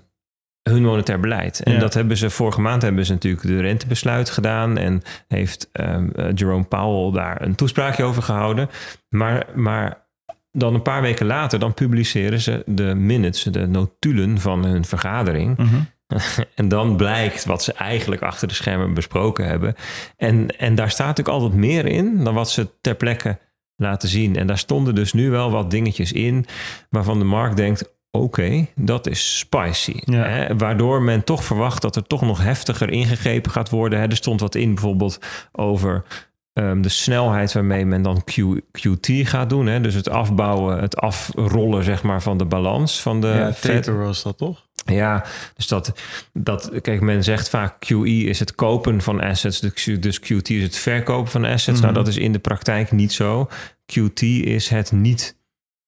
[0.70, 1.60] hun monetair beleid.
[1.62, 1.78] En Ja.
[1.78, 6.26] dat hebben ze vorige maand hebben ze natuurlijk de rentebesluit gedaan en heeft ehm, eh,
[6.34, 8.68] Jerome Powell daar een toespraakje over gehouden.
[9.08, 10.04] Maar, maar
[10.52, 15.56] dan een paar weken later, dan publiceren ze de minutes, de notulen van hun vergadering.
[15.58, 15.76] mhm.
[16.54, 19.74] En dan blijkt wat ze eigenlijk achter de schermen besproken hebben.
[20.16, 23.38] En, en daar staat natuurlijk altijd meer in dan wat ze ter plekke
[23.76, 24.36] laten zien.
[24.36, 26.46] En daar stonden dus nu wel wat dingetjes in
[26.90, 27.94] waarvan de markt denkt.
[28.16, 30.00] Oké, dat is spicy.
[30.04, 30.22] Ja.
[30.24, 30.56] Hè?
[30.56, 33.98] Waardoor men toch verwacht dat er toch nog heftiger ingegrepen gaat worden.
[33.98, 34.06] Hè?
[34.06, 35.18] Er stond wat in bijvoorbeeld
[35.52, 36.04] over
[36.52, 38.34] ehm, de snelheid waarmee men dan Q,
[38.70, 39.66] QT gaat doen.
[39.66, 39.80] Hè?
[39.80, 43.86] Dus het afbouwen, het afrollen zeg maar, van de balans van de ja, Fed.
[43.86, 44.64] Was dat toch?
[44.84, 45.24] Ja,
[45.56, 45.92] dus dat,
[46.32, 50.62] dat, kijk, men zegt vaak QE is het kopen van assets, dus, dus QT is
[50.62, 51.80] het verkopen van assets.
[51.80, 52.02] Nou, Mhm.
[52.02, 53.48] dat is in de praktijk niet zo.
[53.86, 55.36] QT is het niet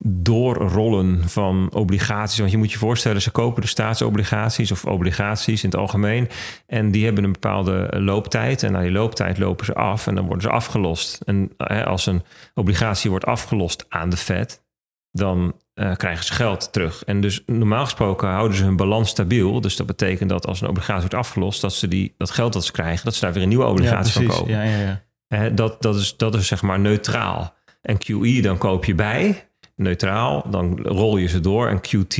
[0.05, 2.39] doorrollen van obligaties.
[2.39, 6.29] Want je moet je voorstellen, ze kopen de staatsobligaties of obligaties in het algemeen.
[6.65, 8.63] En die hebben een bepaalde looptijd.
[8.63, 11.21] En na die looptijd lopen ze af en dan worden ze afgelost.
[11.25, 14.63] En hè, als een obligatie wordt afgelost aan de Fed,
[15.11, 17.03] dan eh, krijgen ze geld terug.
[17.05, 19.61] En dus normaal gesproken houden ze hun balans stabiel.
[19.61, 22.65] Dus dat betekent dat als een obligatie wordt afgelost, dat ze die, dat geld dat
[22.65, 24.53] ze krijgen, dat ze daar weer een nieuwe obligatie van kopen.
[24.53, 25.01] Ja, ja, ja.
[25.27, 27.57] Hè, dat, dat, is, dat is zeg maar neutraal.
[27.81, 29.48] En QE, dan koop je bij,
[29.79, 31.67] neutraal, dan rol je ze door.
[31.67, 32.17] En QT,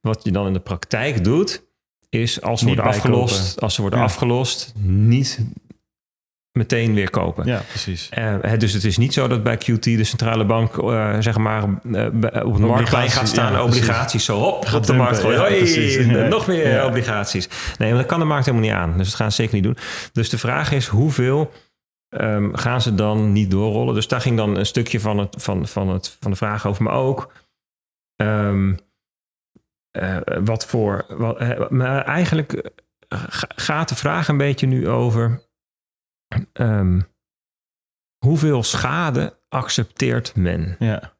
[0.00, 1.62] wat je dan in de praktijk doet,
[2.08, 4.04] is als ze worden afgelost, als ze worden Ja.
[4.04, 5.38] afgelost, niet
[6.58, 7.46] meteen weer kopen.
[7.46, 8.08] ja, precies.
[8.10, 11.78] Eh, dus het is niet zo dat bij QT de centrale bank eh, zeg maar
[11.82, 15.38] bij- op het marktplein gaat staan, ja, obligaties zo op, Gaat op de markt gooien.
[15.38, 15.94] ja, Hoi, precies.
[15.94, 16.28] Ja.
[16.28, 17.48] nog meer obligaties.
[17.78, 18.96] Nee, want dat kan de markt helemaal niet aan.
[18.98, 19.76] Dus dat gaan ze zeker niet doen.
[20.12, 21.52] Dus de vraag is hoeveel
[22.12, 23.94] ehm, gaan ze dan niet doorrollen?
[23.94, 26.82] Dus daar ging dan een stukje van, het, van, van, het, van de vraag over,
[26.82, 27.32] maar ook
[28.16, 28.74] ehm,
[29.90, 31.04] eh, wat voor.
[31.08, 35.42] Wat, maar eigenlijk eh, ga- gaat de vraag een beetje nu over.
[36.52, 37.00] ehm,
[38.26, 40.76] hoeveel schade accepteert men?
[40.78, 41.12] Ja.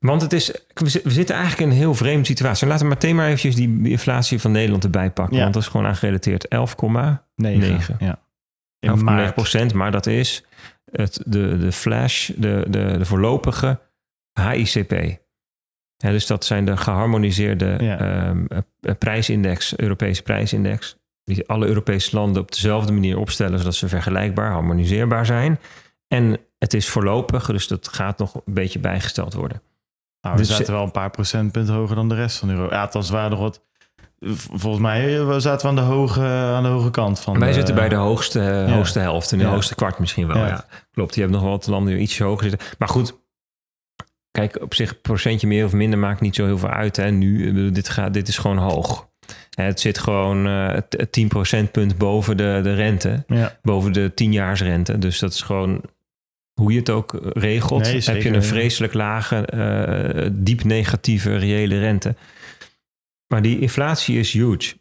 [0.00, 2.66] Want het is, we zi- we zitten eigenlijk in een heel vreemde situatie.
[2.68, 5.36] Laten we meteen maar eventjes die inflatie van Nederland erbij pakken.
[5.36, 5.42] Ja.
[5.42, 6.46] Want dat is gewoon aangerelateerd.
[6.54, 7.72] 11,9 Negen.
[7.72, 7.96] Negen.
[7.98, 8.22] Ja.
[8.92, 9.34] In maart.
[9.34, 9.72] procent.
[9.74, 10.44] Maar dat is
[10.90, 13.80] het, de, de flash, de, de, de voorlopige
[14.40, 14.92] HICP.
[15.96, 17.98] Ja, dus dat zijn de geharmoniseerde Ja.
[17.98, 20.96] ehm, eh, prijsindex, Europese prijsindex.
[21.24, 25.58] Die alle Europese landen op dezelfde manier opstellen, zodat ze vergelijkbaar, harmoniseerbaar zijn.
[26.08, 29.62] En het is voorlopig, dus dat gaat nog een beetje bijgesteld worden.
[30.20, 32.74] Nou, we Dus- zaten wel een paar procentpunten hoger dan de rest van Europa.
[32.74, 33.64] Ja, althans waren nog wat
[34.52, 37.38] volgens mij eh, zaten we aan de hoge, aan de hoge kant van.
[37.38, 39.50] Wij de- zitten bij de hoogste, hoogste helft, in de Ja.
[39.50, 40.36] hoogste kwart misschien wel.
[40.36, 40.46] Ja.
[40.46, 40.64] Ja.
[40.92, 42.68] Klopt, je hebt nog wel wat landen die iets hoger zitten.
[42.78, 43.14] Maar goed,
[44.30, 46.96] kijk, op zich procentje meer of minder maakt niet zo heel veel uit.
[46.96, 47.10] Hè.
[47.10, 49.08] Nu, bedoel, dit, gaat, dit is gewoon hoog.
[49.54, 53.24] Het zit gewoon eh, t- 10 procentpunt boven de, de rente,
[53.62, 54.98] boven de 10-jaarsrente.
[54.98, 55.80] Dus dat is gewoon
[56.60, 57.82] hoe je het ook regelt.
[57.82, 62.14] Nee, heb je een vreselijk lage, eh, diep negatieve reële rente.
[63.34, 64.74] Maar die inflatie is huge.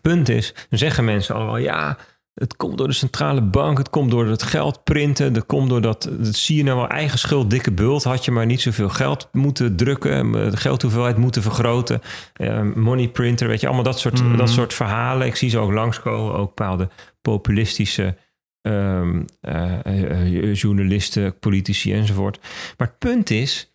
[0.00, 1.98] Punt is, dan zeggen mensen allemaal, ja,
[2.34, 5.80] het komt door de centrale bank, het komt door het geld printen, dat komt door
[5.80, 8.88] dat, dat zie je nou wel, eigen schuld, dikke bult, had je maar niet zoveel
[8.88, 12.00] geld moeten drukken, de geldhoeveelheid moeten vergroten,
[12.32, 14.36] eh, money printer, weet je, allemaal dat soort, Mhm.
[14.36, 15.26] dat soort verhalen.
[15.26, 16.88] Ik zie ze ook langskomen, ook bepaalde
[17.20, 18.16] populistische
[18.60, 22.38] ehm, eh, eh, journalisten, politici enzovoort.
[22.76, 23.74] Maar het punt is,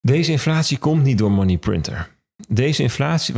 [0.00, 2.14] deze inflatie komt niet door money printer.
[2.48, 3.34] Deze inflatie,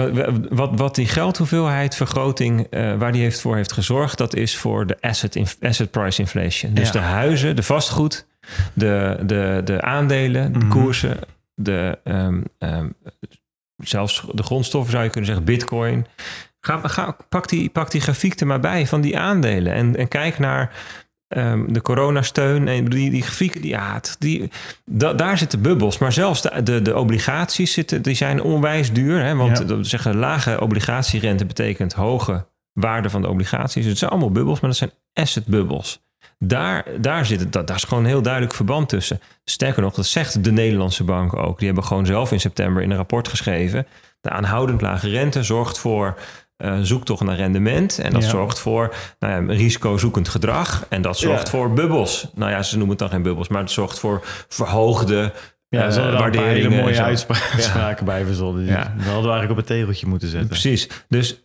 [0.51, 4.97] wat, wat, die geldhoeveelheidvergroting, eh waar die heeft voor heeft gezorgd, dat is voor de
[5.01, 6.75] asset, asset price inflation.
[6.75, 6.93] Dus Ja.
[6.93, 8.27] de huizen, de vastgoed,
[8.73, 10.69] de, de, de aandelen, de Mhm.
[10.69, 11.19] koersen,
[11.55, 12.89] de, ehm, ehm,
[13.77, 16.07] zelfs de grondstoffen zou je kunnen zeggen, bitcoin.
[16.61, 20.09] Ga, ga, pak, die, pak die grafiek er maar bij van die aandelen en, en
[20.09, 20.71] kijk naar
[21.29, 24.51] ehm, de coronasteun en die, die grafieken, die, ja, die,
[24.85, 25.99] da- daar zitten bubbels.
[25.99, 29.23] Maar zelfs de, de, de obligaties zitten, die zijn onwijs duur.
[29.23, 29.35] Hè?
[29.35, 29.65] Want Ja.
[29.65, 33.87] dat zeggen, lage obligatierente betekent hoge waarde van de obligaties.
[33.87, 36.01] Het zijn allemaal bubbels, maar dat zijn assetbubbels.
[36.39, 39.21] Daar, daar zit het, dat, daar is gewoon een heel duidelijk verband tussen.
[39.45, 41.57] Sterker nog, dat zegt de Nederlandse bank ook.
[41.59, 43.87] Die hebben gewoon zelf in september in een rapport geschreven.
[44.21, 46.19] De aanhoudend lage rente zorgt voor
[46.59, 47.99] eh zoektocht naar rendement.
[47.99, 48.29] En dat Ja.
[48.29, 50.87] zorgt voor nou ja, risicozoekend gedrag.
[50.89, 51.51] En dat zorgt Ja.
[51.51, 52.31] voor bubbels.
[52.35, 55.33] Nou ja, ze noemen het dan geen bubbels, maar het zorgt voor verhoogde
[55.69, 58.65] ja eh, een hele mooie uitspraken bij verzonnen.
[58.65, 58.77] Ja.
[58.77, 60.49] dat hadden we eigenlijk op het tegeltje moeten zetten.
[60.49, 60.89] Precies.
[61.09, 61.43] Dus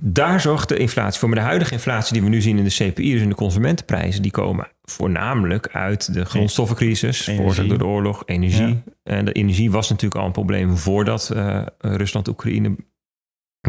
[0.00, 1.28] daar zorgt de inflatie voor.
[1.28, 4.22] Maar de huidige inflatie die we nu zien in de CPI, dus in de consumentenprijzen,
[4.22, 8.66] die komen voornamelijk uit de grondstoffencrisis, veroorzaakt door de oorlog, energie.
[8.66, 8.82] Ja.
[9.02, 12.76] En de energie was natuurlijk al een probleem voordat eh, Rusland-Oekraïne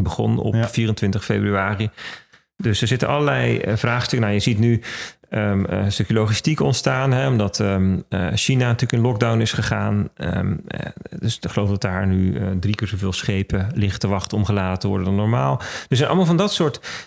[0.03, 0.69] begon op Ja.
[0.69, 1.89] 24 februari.
[2.55, 4.21] Dus er zitten allerlei eh, vraagstukken.
[4.21, 4.81] Nou, je ziet nu
[5.29, 10.09] eh, een stukje logistiek ontstaan, hè, omdat ehm, eh, China natuurlijk in lockdown is gegaan.
[10.15, 10.85] Ehm, eh,
[11.19, 14.79] dus ik geloof dat daar nu drie keer zoveel schepen liggen te wachten om geladen
[14.79, 15.57] te worden dan normaal.
[15.57, 17.05] Dus er zijn allemaal van dat soort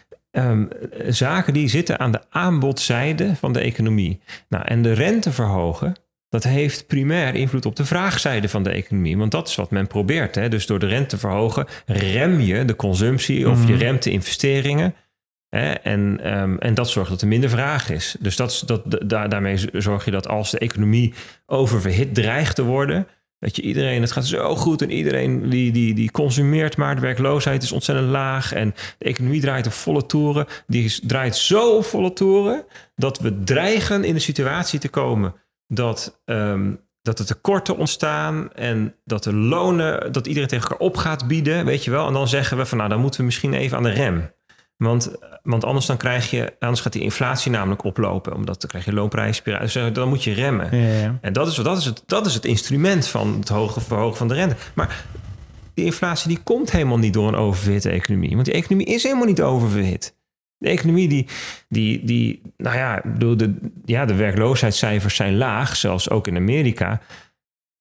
[1.09, 4.21] zaken die zitten aan de aanbodzijde van de economie.
[4.49, 5.97] Nou, en de rente verhogen,
[6.31, 9.17] dat heeft primair invloed op de vraagzijde van de economie.
[9.19, 10.35] Want dat is wat men probeert.
[10.35, 10.49] Hè?
[10.49, 13.83] Dus door de rente te verhogen, rem je de consumptie of je Mhm.
[13.83, 14.95] remt de investeringen.
[15.49, 15.71] Hè?
[15.73, 18.17] En, ehm, en dat zorgt dat er minder vraag is.
[18.21, 21.15] Dus dat, dat, da- daarmee zorg je dat als de economie
[21.47, 23.07] oververhit dreigt te worden.
[23.39, 26.95] Dat je iedereen, het gaat zo goed en iedereen die, die, die consumeert maar.
[26.95, 30.47] De werkloosheid is ontzettend laag en de economie draait op volle toeren.
[30.67, 32.65] Die draait zo op volle toeren
[32.97, 35.35] dat we dreigen in de situatie te komen
[35.73, 40.97] dat, ehm, dat er tekorten ontstaan en dat de lonen, dat iedereen tegen elkaar op
[40.97, 42.07] gaat bieden, weet je wel.
[42.07, 44.33] En dan zeggen we van nou, dan moeten we misschien even aan de rem.
[44.77, 45.11] Want,
[45.43, 48.93] want anders dan krijg je, anders gaat die inflatie namelijk oplopen, omdat dan krijg je
[48.93, 49.61] loonprijsspiraal.
[49.61, 50.79] Dus dan moet je remmen.
[50.79, 51.19] Ja, ja.
[51.21, 54.29] En dat is, dat, is het, dat is het instrument van het hoge verhogen van
[54.29, 54.57] de rente.
[54.75, 55.05] Maar
[55.75, 58.35] die inflatie die komt helemaal niet door een oververhitte economie.
[58.35, 60.19] Want die economie is helemaal niet oververhit.
[60.61, 61.27] De economie die,
[61.69, 63.55] die, die nou ja, bedoel, de,
[63.85, 67.01] ja, de werkloosheidscijfers zijn laag, zelfs ook in Amerika.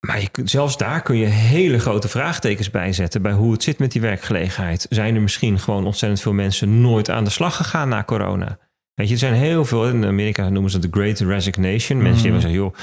[0.07, 3.63] Maar je, kunt- zelfs daar kun je hele grote vraagtekens bij zetten bij hoe het
[3.63, 4.85] zit met die werkgelegenheid.
[4.89, 8.57] Zijn er misschien gewoon ontzettend veel mensen nooit aan de slag gegaan na corona?
[8.93, 12.01] Weet je, er zijn heel veel, in Amerika noemen ze het de Great Resignation.
[12.01, 12.41] Mensen die Mhm.
[12.41, 12.73] hebben zeggen, joh,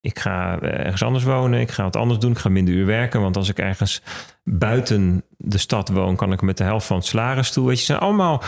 [0.00, 3.20] ik ga ergens anders wonen, ik ga wat anders doen, ik ga minder uur werken.
[3.20, 4.02] Want als ik ergens
[4.44, 7.66] buiten de stad woon, kan ik met de helft van het salaris toe.
[7.66, 8.42] Weet je, zijn allemaal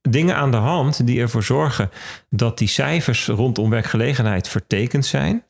[0.00, 1.90] dingen aan de hand die ervoor zorgen
[2.30, 5.44] dat die cijfers rondom werkgelegenheid vertekend zijn.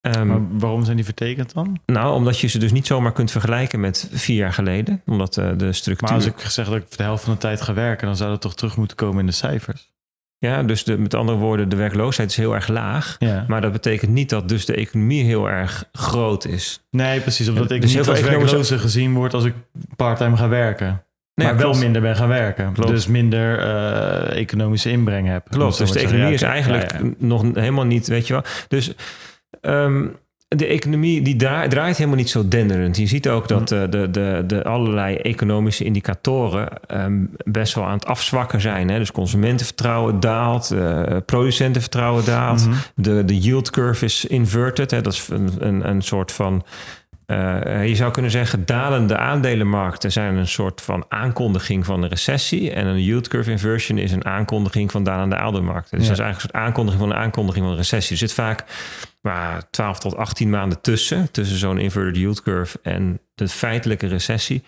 [0.00, 1.80] Ehm, Maar waarom zijn die vertekend dan?
[1.86, 5.02] nou, omdat je ze dus niet zomaar kunt vergelijken met vier jaar geleden.
[5.06, 6.08] Omdat eh, de structuur...
[6.08, 8.30] Maar als ik zeg dat ik de helft van de tijd ga werken, dan zou
[8.30, 9.90] dat toch terug moeten komen in de cijfers.
[10.38, 13.16] Ja, dus de, met andere woorden, de werkloosheid is heel erg laag.
[13.18, 13.44] Ja.
[13.48, 16.80] Maar dat betekent niet dat dus de economie heel erg groot is.
[16.90, 17.48] Nee, precies.
[17.48, 19.54] Omdat ik Dus niet als werkloze gezien word als ik
[19.96, 21.02] parttime ga werken.
[21.38, 22.72] Nee, maar wel minder ben gaan werken.
[22.72, 22.90] Klopt.
[22.90, 25.46] Dus minder eh, economische inbreng heb.
[25.50, 26.58] Klopt, dus de economie is zeggen.
[26.58, 27.26] Eigenlijk ja, ja.
[27.26, 28.42] nog helemaal niet, weet je wel.
[28.68, 28.92] Dus
[29.60, 30.06] ehm,
[30.48, 32.96] de economie die draait, draait helemaal niet zo denderend.
[32.96, 33.78] Je ziet ook dat Mm.
[33.82, 38.90] eh, de, de, de allerlei economische indicatoren ehm, best wel aan het afzwakken zijn.
[38.90, 38.98] Hè?
[38.98, 42.66] Dus consumentenvertrouwen daalt, eh, producentenvertrouwen daalt.
[42.66, 42.76] Mhm.
[42.94, 44.90] De, de yield curve is inverted.
[44.90, 45.00] Hè?
[45.00, 46.64] Dat is een, een, een soort van
[47.28, 52.70] eh, je zou kunnen zeggen, dalende aandelenmarkten zijn een soort van aankondiging van een recessie.
[52.72, 55.98] En een yield curve inversion is een aankondiging van dalende aandelenmarkten.
[55.98, 56.12] Dus Ja.
[56.12, 58.12] dat is eigenlijk een soort aankondiging van een aankondiging van een recessie.
[58.12, 58.64] Er zit vaak
[59.20, 64.62] maar 12 tot 18 maanden tussen, tussen zo'n inverted yield curve en de feitelijke recessie.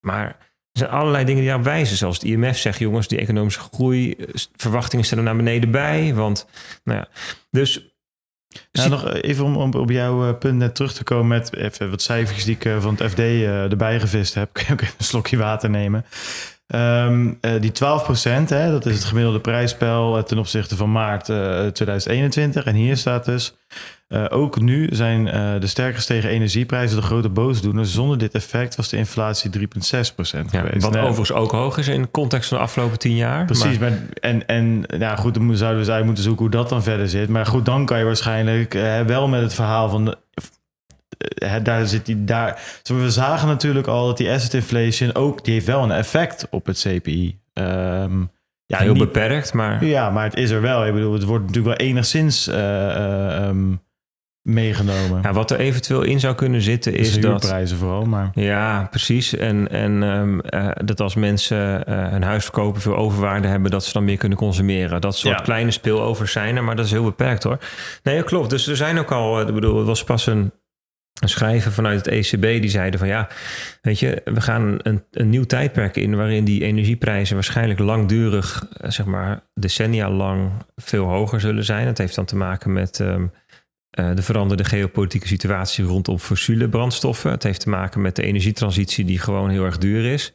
[0.00, 1.96] Maar er zijn allerlei dingen die daarop wijzen.
[1.96, 6.14] Zoals het IMF zegt, jongens, die economische groei, eh, verwachtingen stellen naar beneden bij.
[6.14, 6.46] Want,
[6.84, 7.08] nou ja,
[7.50, 7.91] dus
[8.70, 11.90] Ja, nog even om, om op jouw eh, punt net terug te komen met even
[11.90, 14.48] wat cijfers die ik eh, van het FD eh, erbij gevist heb.
[14.52, 16.04] Kun je ook even een slokje water nemen.
[16.72, 21.28] Ehm, eh, die 12 hè, dat is het gemiddelde prijsspel eh, ten opzichte van maart
[21.28, 22.64] eh, 2021.
[22.64, 23.54] En hier staat dus,
[24.08, 27.86] eh, ook nu zijn eh, de sterk gestegen energieprijzen de grote boosdoener.
[27.86, 29.60] Zonder dit effect was de inflatie 3,6
[30.14, 30.82] ja, geweest.
[30.82, 33.44] wat Nou, overigens ook hoog is in context van de afgelopen 10 jaar.
[33.44, 36.68] Precies, Maar- maar, en, en ja, goed, dan zouden we uit moeten zoeken hoe dat
[36.68, 37.28] dan verder zit.
[37.28, 40.14] Maar goed, dan kan je waarschijnlijk eh, wel met het verhaal van...
[41.22, 42.60] Eh, daar zit die daar.
[42.82, 46.46] Zo, we zagen natuurlijk al dat die asset inflation ook, die heeft wel een effect
[46.50, 47.38] op het CPI.
[47.52, 48.20] Ehm,
[48.66, 50.86] ja, heel niet- beperkt, maar ja, maar het is er wel.
[50.86, 53.72] Ik bedoel, het wordt natuurlijk wel enigszins eh, eh, ehm,
[54.42, 55.22] meegenomen.
[55.22, 57.30] ja, wat er eventueel in zou kunnen zitten is dat...
[57.42, 59.36] huurprijzen vooral, maar Ja, precies.
[59.36, 63.84] En, en ehm, eh, dat als mensen eh, hun huis verkopen, veel overwaarde hebben, dat
[63.84, 65.00] ze dan meer kunnen consumeren.
[65.00, 65.44] Dat soort Ja.
[65.44, 67.58] kleine speelovers zijn er, maar dat is heel beperkt hoor.
[68.02, 68.50] Nee, klopt.
[68.50, 70.52] Dus er zijn ook al, ik bedoel, er was pas een,
[71.20, 73.28] een schrijver vanuit het ECB die zeiden van ja,
[73.82, 78.90] weet je, we gaan een, een nieuw tijdperk in waarin die energieprijzen waarschijnlijk langdurig, eh,
[78.90, 81.84] zeg maar decennia lang, veel hoger zullen zijn.
[81.86, 83.26] Dat heeft dan te maken met ehm,
[83.90, 87.30] eh, de veranderde geopolitieke situatie rondom fossiele brandstoffen.
[87.30, 90.34] Het heeft te maken met de energietransitie die gewoon heel erg duur is.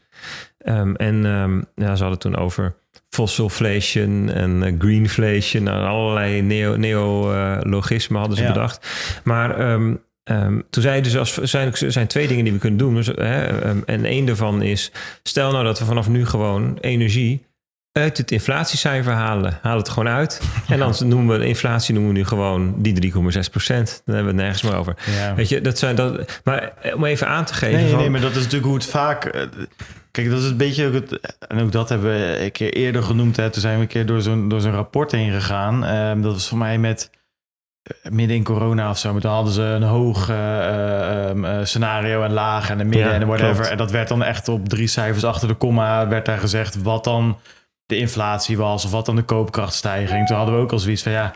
[0.58, 2.76] Ehm, en ehm, ja, ze hadden toen over
[3.10, 5.64] fossilflation en eh, greenflation.
[5.64, 8.52] Nou, allerlei neo- neologismen hadden ze Ja.
[8.54, 8.88] bedacht.
[9.24, 9.96] Maar ehm,
[10.28, 12.96] ehm, toen zeiden ze, als, er zijn, zijn twee dingen die we kunnen doen.
[12.96, 14.92] Dus, hè, ehm, en één daarvan is,
[15.24, 17.46] stel nou dat we vanaf nu gewoon energie
[17.92, 19.60] uit het inflatiecijfer halen.
[19.62, 20.42] Haal het gewoon uit.
[20.68, 23.20] En dan noemen we de inflatie noemen we nu gewoon die 3,6
[23.52, 24.02] procent.
[24.06, 24.96] Dan hebben we het nergens meer over.
[25.18, 25.36] ja.
[25.36, 26.40] Weet je, dat zijn dat.
[26.44, 27.80] Maar eh, om even aan te geven.
[27.80, 29.26] Nee, van, nee, maar dat is natuurlijk hoe het vaak.
[29.26, 29.42] eh,
[30.12, 31.20] Kijk, dat is een beetje ook het.
[31.48, 33.36] En ook dat hebben we een keer eerder genoemd.
[33.36, 33.50] Hè.
[33.50, 35.86] Toen zijn we een keer door zo'n, door zo'n rapport heen gegaan.
[35.86, 37.10] Ehm, dat was voor mij met.
[37.88, 39.12] Eh, Midden in corona of zo.
[39.12, 42.90] Maar toen hadden ze een hoog eh, eh, ehm, eh, scenario en laag en een
[42.90, 43.54] midden Ja, en whatever.
[43.54, 43.70] klopt.
[43.70, 46.08] En dat werd dan echt op drie cijfers achter de komma.
[46.08, 47.38] Werd daar gezegd wat dan
[47.86, 48.86] de inflatie was.
[48.86, 50.28] Of wat dan de koopkrachtstijging.
[50.28, 51.34] Toen hadden we ook al zoiets van ja.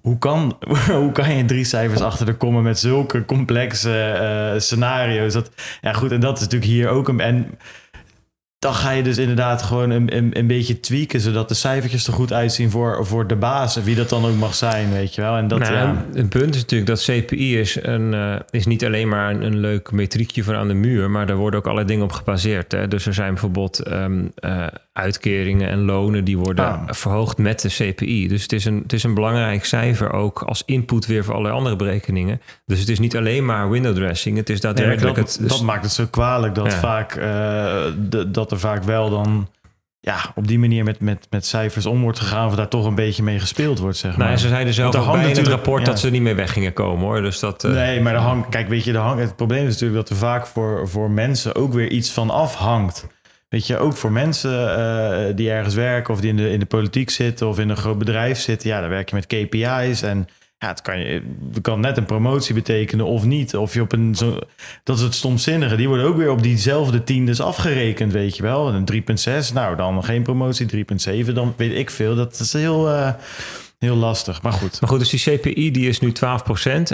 [0.00, 0.58] Hoe kan,
[0.90, 5.32] hoe kan je drie cijfers achter de komma met zulke complexe scenario's?
[5.32, 5.50] Dat,
[5.80, 7.20] ja, goed, en dat is natuurlijk hier ook een.
[7.20, 7.58] En
[8.66, 12.12] dan ga je dus inderdaad gewoon een, een, een beetje tweaken, zodat de cijfertjes er
[12.12, 13.76] goed uitzien voor, voor de baas.
[13.82, 15.36] Wie dat dan ook mag zijn, weet je wel.
[15.36, 18.84] En dat, nou, ja, Het punt is natuurlijk dat CPI is, een, eh, is niet
[18.84, 21.88] alleen maar een, een leuk metriekje voor aan de muur, maar daar worden ook allerlei
[21.88, 22.72] dingen op gebaseerd.
[22.72, 22.88] Hè?
[22.88, 26.82] Dus er zijn bijvoorbeeld ehm, eh, uitkeringen en lonen die worden Ah.
[26.86, 28.28] verhoogd met de CPI.
[28.28, 31.56] Dus het is, een, het is een belangrijk cijfer ook als input weer voor allerlei
[31.58, 32.40] andere berekeningen.
[32.66, 35.48] Dus het is niet alleen maar window dressing, het is Nee, daadwerkelijk dat, het.
[35.48, 36.78] dat maakt het zo kwalijk dat, Ja.
[36.78, 37.24] vaak, eh,
[38.08, 39.48] de- dat er vaak wel dan
[40.00, 42.46] ja, op die manier met, met, met cijfers om wordt gegaan...
[42.46, 44.32] of daar toch een beetje mee gespeeld wordt, zeg nou, maar.
[44.32, 45.86] en ze zeiden zelf ook bij in het rapport ja.
[45.86, 47.22] dat ze er niet mee weg gingen komen hoor.
[47.22, 47.64] Dus dat.
[47.64, 50.08] eh, Nee, maar er hangt, kijk, weet je, er hangt, het probleem is natuurlijk dat
[50.08, 53.06] er vaak voor, voor mensen ook weer iets van afhangt.
[53.48, 56.66] Weet je, ook voor mensen eh, die ergens werken of die in de, in de
[56.66, 58.68] politiek zitten of in een groot bedrijf zitten.
[58.68, 60.26] Ja, dan werk je met KPI's en
[60.58, 60.98] ja, het kan,
[61.52, 63.56] het kan net een promotie betekenen of niet.
[63.56, 64.38] Of je op een, zo,
[64.82, 65.76] dat is het stomzinnige.
[65.76, 68.74] Die worden ook weer op diezelfde tiendes afgerekend, weet je wel.
[68.74, 68.88] Een
[69.48, 70.84] 3,6, nou dan geen promotie,
[71.26, 72.14] 3,7, dan weet ik veel.
[72.14, 73.12] Dat is heel, eh,
[73.78, 74.80] heel lastig, maar goed.
[74.80, 76.12] Maar goed, dus die CPI die is nu 12%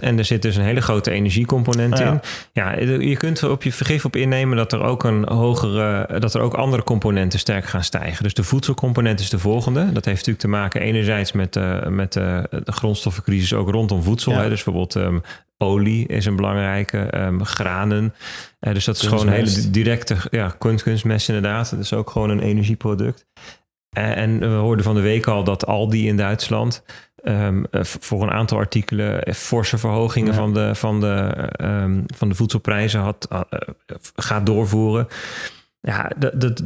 [0.00, 2.10] en er zit dus een hele grote energiecomponent Ja.
[2.10, 2.20] in.
[2.52, 6.34] Ja, je kunt er op je vergif op innemen dat er ook een hogere, dat
[6.34, 8.22] er ook andere componenten sterk gaan stijgen.
[8.22, 9.80] Dus de voedselcomponent is de volgende.
[9.80, 14.32] Dat heeft natuurlijk te maken enerzijds met, eh, met eh, de grondstoffencrisis ook rondom voedsel.
[14.32, 14.40] Ja.
[14.42, 14.48] Hè?
[14.48, 15.18] Dus bijvoorbeeld ehm,
[15.58, 18.14] olie is een belangrijke, ehm, granen.
[18.60, 21.70] Eh, dus dat is gewoon een hele directe, ja, kunst, kunstmest inderdaad.
[21.70, 23.26] Dat is ook gewoon een energieproduct.
[23.92, 26.82] En, en we hoorden van de week al dat Aldi in Duitsland
[27.22, 30.38] ehm, eh, voor een aantal artikelen eh, forse verhogingen Ja.
[30.38, 31.16] van, de, van, de,
[31.56, 33.58] ehm, van de voedselprijzen had, eh, eh,
[34.16, 35.06] gaat doorvoeren.
[35.80, 36.62] Ja, dat,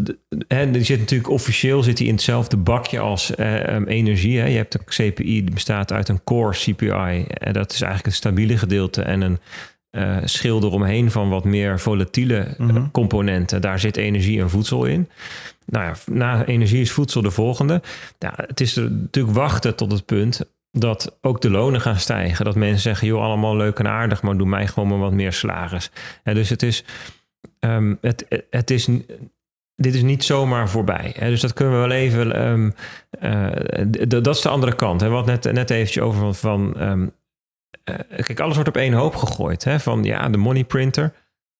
[0.49, 4.39] hè, die zit natuurlijk officieel zit die in hetzelfde bakje als eh, ehm, energie.
[4.39, 4.47] Hè.
[4.47, 7.25] Je hebt een CPI, die bestaat uit een core CPI.
[7.29, 9.39] En dat is eigenlijk een stabiele gedeelte en een
[9.91, 12.91] eh schil eromheen van wat meer volatiele eh, Mhm.
[12.91, 13.61] componenten.
[13.61, 15.09] Daar zit energie en voedsel in.
[15.67, 17.83] Nou ja, na energie is voedsel de volgende.
[18.19, 22.45] Ja, het is natuurlijk wachten tot het punt dat ook de lonen gaan stijgen.
[22.45, 25.33] Dat mensen zeggen, joh, allemaal leuk en aardig, maar doe mij gewoon maar wat meer
[25.33, 25.91] salaris.
[26.23, 26.85] En dus het is,
[27.59, 28.89] ehm, het, het is,
[29.75, 31.15] dit is niet zomaar voorbij.
[31.19, 31.29] Hè?
[31.29, 32.35] Dus dat kunnen we wel even.
[32.35, 32.71] ehm,
[33.11, 35.01] eh, dat is de andere kant.
[35.01, 35.09] Hè?
[35.09, 36.35] Wat net, net eventjes over van.
[36.35, 37.07] van ehm,
[37.85, 39.65] eh, kijk, alles wordt op één hoop gegooid.
[39.65, 39.81] Hè?
[39.81, 41.13] Van ja, de money printer.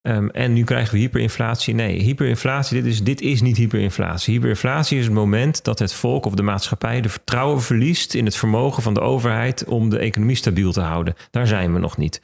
[0.07, 1.75] Ehm, en nu krijgen we hyperinflatie.
[1.75, 4.35] Nee, hyperinflatie, dit is, dit is niet hyperinflatie.
[4.35, 8.37] Hyperinflatie is het moment dat het volk of de maatschappij de vertrouwen verliest in het
[8.37, 11.15] vermogen van de overheid om de economie stabiel te houden.
[11.31, 12.21] Daar zijn we nog niet.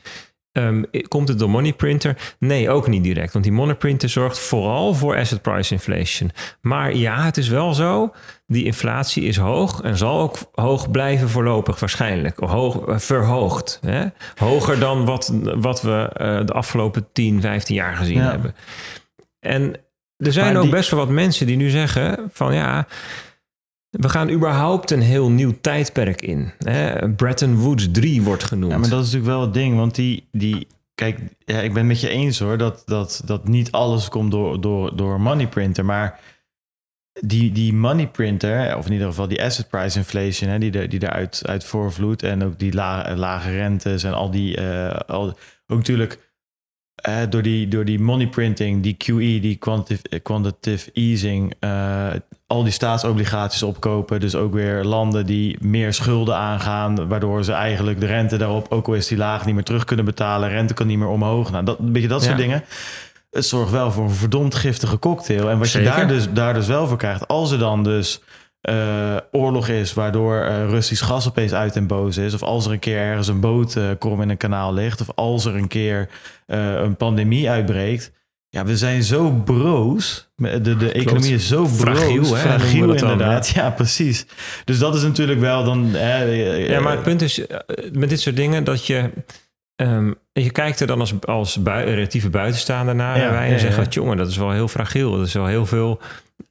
[0.52, 2.34] Ehm, komt het door money printer?
[2.38, 3.32] Nee, ook niet direct.
[3.32, 6.30] Want die money printer zorgt vooral voor asset price inflation.
[6.60, 8.12] Maar ja, het is wel zo.
[8.46, 12.38] Die inflatie is hoog en zal ook hoog blijven voorlopig waarschijnlijk.
[12.38, 13.78] Hoog, eh, verhoogd.
[13.86, 14.04] Hè?
[14.36, 18.30] Hoger dan wat, wat we eh, de afgelopen 10, 15 jaar gezien Ja.
[18.30, 18.54] hebben.
[19.40, 19.74] En
[20.16, 22.86] er zijn Maar ook die- best wel wat mensen die nu zeggen van ja...
[23.92, 26.52] We gaan überhaupt een heel nieuw tijdperk in.
[26.58, 27.10] Hè?
[27.10, 28.72] Bretton Woods 3 wordt genoemd.
[28.72, 29.76] Ja, maar dat is natuurlijk wel het ding.
[29.76, 33.48] Want die, die kijk, ja, ik ben het met je eens hoor, dat, dat, dat
[33.48, 35.84] niet alles komt door, door, door money printer.
[35.84, 36.20] Maar
[37.20, 41.02] die, die money printer, of in ieder geval die asset price inflation, hè, die, die
[41.02, 42.22] eruit uit voorvloeit.
[42.22, 45.28] En ook die la, lage rentes en al die, eh, al,
[45.66, 46.32] ook natuurlijk
[46.94, 52.12] eh, door, die, door die money printing, die QE, die quantitative, quantitative easing, eh,
[52.52, 54.20] al die staatsobligaties opkopen.
[54.20, 58.86] Dus ook weer landen die meer schulden aangaan, waardoor ze eigenlijk de rente daarop, ook
[58.86, 60.48] al is die laag, niet meer terug kunnen betalen.
[60.48, 61.50] Rente kan niet meer omhoog.
[61.50, 62.64] Nou, dat, een beetje dat soort dingen.
[63.30, 65.50] Het zorgt wel voor een verdomd giftige cocktail.
[65.50, 65.90] En wat Zeker.
[65.90, 68.22] je daar dus, daar dus wel voor krijgt, als er dan dus
[68.60, 72.72] eh, oorlog is, waardoor eh, Russisch gas opeens uit en boos is, of als er
[72.72, 76.08] een keer ergens een boot krom in een kanaal ligt, of als er een keer
[76.46, 78.12] eh, een pandemie uitbreekt.
[78.54, 80.30] Ja, we zijn zo broos.
[80.36, 81.80] De, de economie is zo broos.
[81.98, 83.48] Fragiel, hè, Fragiel, dan, inderdaad.
[83.48, 84.26] ja, precies.
[84.64, 85.86] Dus dat is natuurlijk wel dan...
[85.94, 86.22] Hè,
[86.56, 87.58] Ja, maar het punt is eh,
[87.92, 89.10] met dit soort dingen dat je.
[89.76, 93.58] ehm, je kijkt er dan als, als bui- relatieve buitenstaander naar Ja, wij en ja,
[93.58, 93.82] zegt ja.
[93.82, 95.16] dat jongen, dat is wel heel fragiel.
[95.16, 96.00] Dat is wel heel veel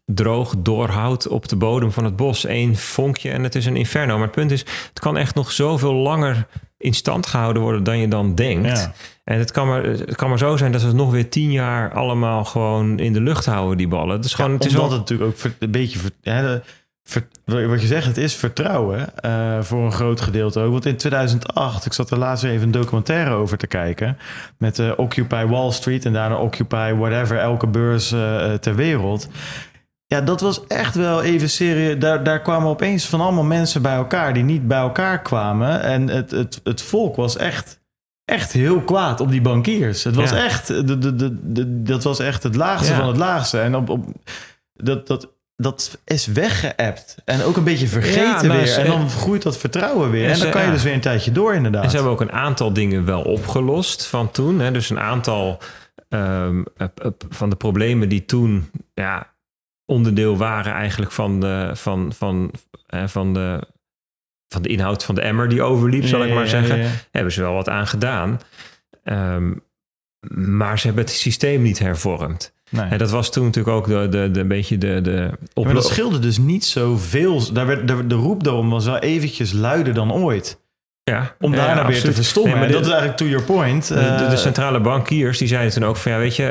[0.06, 2.48] droog doorhout op de bodem van het bos.
[2.48, 4.14] Eén vonkje en het is een inferno.
[4.14, 7.98] Maar het punt is, het kan echt nog zoveel langer in stand gehouden worden dan
[7.98, 8.68] je dan denkt.
[8.68, 8.94] Ja.
[9.24, 11.52] En het kan, maar, het kan maar zo zijn dat ze het nog weer tien
[11.52, 14.16] jaar allemaal gewoon in de lucht houden, die ballen.
[14.16, 16.00] Het is gewoon, het is wel, het natuurlijk ook ver- een beetje...
[16.00, 16.60] ver- hè,
[17.04, 17.28] ver-
[17.70, 20.72] wat je zegt, het is vertrouwen eh, voor een groot gedeelte ook.
[20.72, 24.18] Want in 2008, ik zat er laatst weer even een documentaire over te kijken...
[24.58, 29.28] met eh, Occupy Wall Street en daarna Occupy whatever, elke beurs eh, ter wereld...
[30.12, 32.00] Ja, dat was echt wel even serieus.
[32.00, 35.82] Daar, daar kwamen opeens van allemaal mensen bij elkaar die niet bij elkaar kwamen.
[35.82, 37.80] En het, het, het volk was echt,
[38.26, 40.04] echt heel kwaad op die bankiers.
[40.04, 40.44] Het was Ja.
[40.44, 42.98] echt, de, de, de, de- dat was echt het laagste Ja.
[43.00, 43.60] van het laagste.
[43.60, 44.06] En op, op,
[44.74, 47.16] dat, dat, dat is weggeëpt.
[47.26, 48.68] En ook een beetje vergeten Ja, nou, weer.
[48.68, 50.26] ze- En dan groeit dat vertrouwen weer.
[50.26, 51.84] En En dan ze- kan je dus weer een tijdje door inderdaad.
[51.84, 54.60] En ze hebben ook een aantal dingen wel opgelost van toen.
[54.60, 54.72] Hè?
[54.72, 55.58] Dus een aantal
[56.10, 59.30] ehm, up- up- van de problemen die toen ja,
[59.92, 62.52] onderdeel waren eigenlijk van de, van, van,
[63.06, 63.68] van, de,
[64.48, 66.78] van de inhoud van de emmer die overliep, zal Ja, ik maar ja, zeggen.
[66.78, 66.90] ja.
[67.12, 68.40] Hebben ze wel wat aan gedaan.
[69.04, 69.54] Ehm,
[70.36, 72.54] maar ze hebben het systeem niet hervormd.
[72.70, 72.90] Nee.
[72.90, 75.32] En dat was toen natuurlijk ook de, de, de, een beetje de, de
[75.64, 77.54] maar dat scheelde dus niet zoveel.
[77.54, 80.60] Daar werd, de, de roep daarom was wel eventjes luider dan ooit.
[81.04, 82.04] Ja, Om ja, daarna weer absoluut.
[82.04, 82.52] te verstommen.
[82.52, 83.88] Nee, maar dat is eigenlijk to your point.
[83.88, 86.46] De, de, eh, de centrale bankiers die zeiden toen ook van ja, weet je,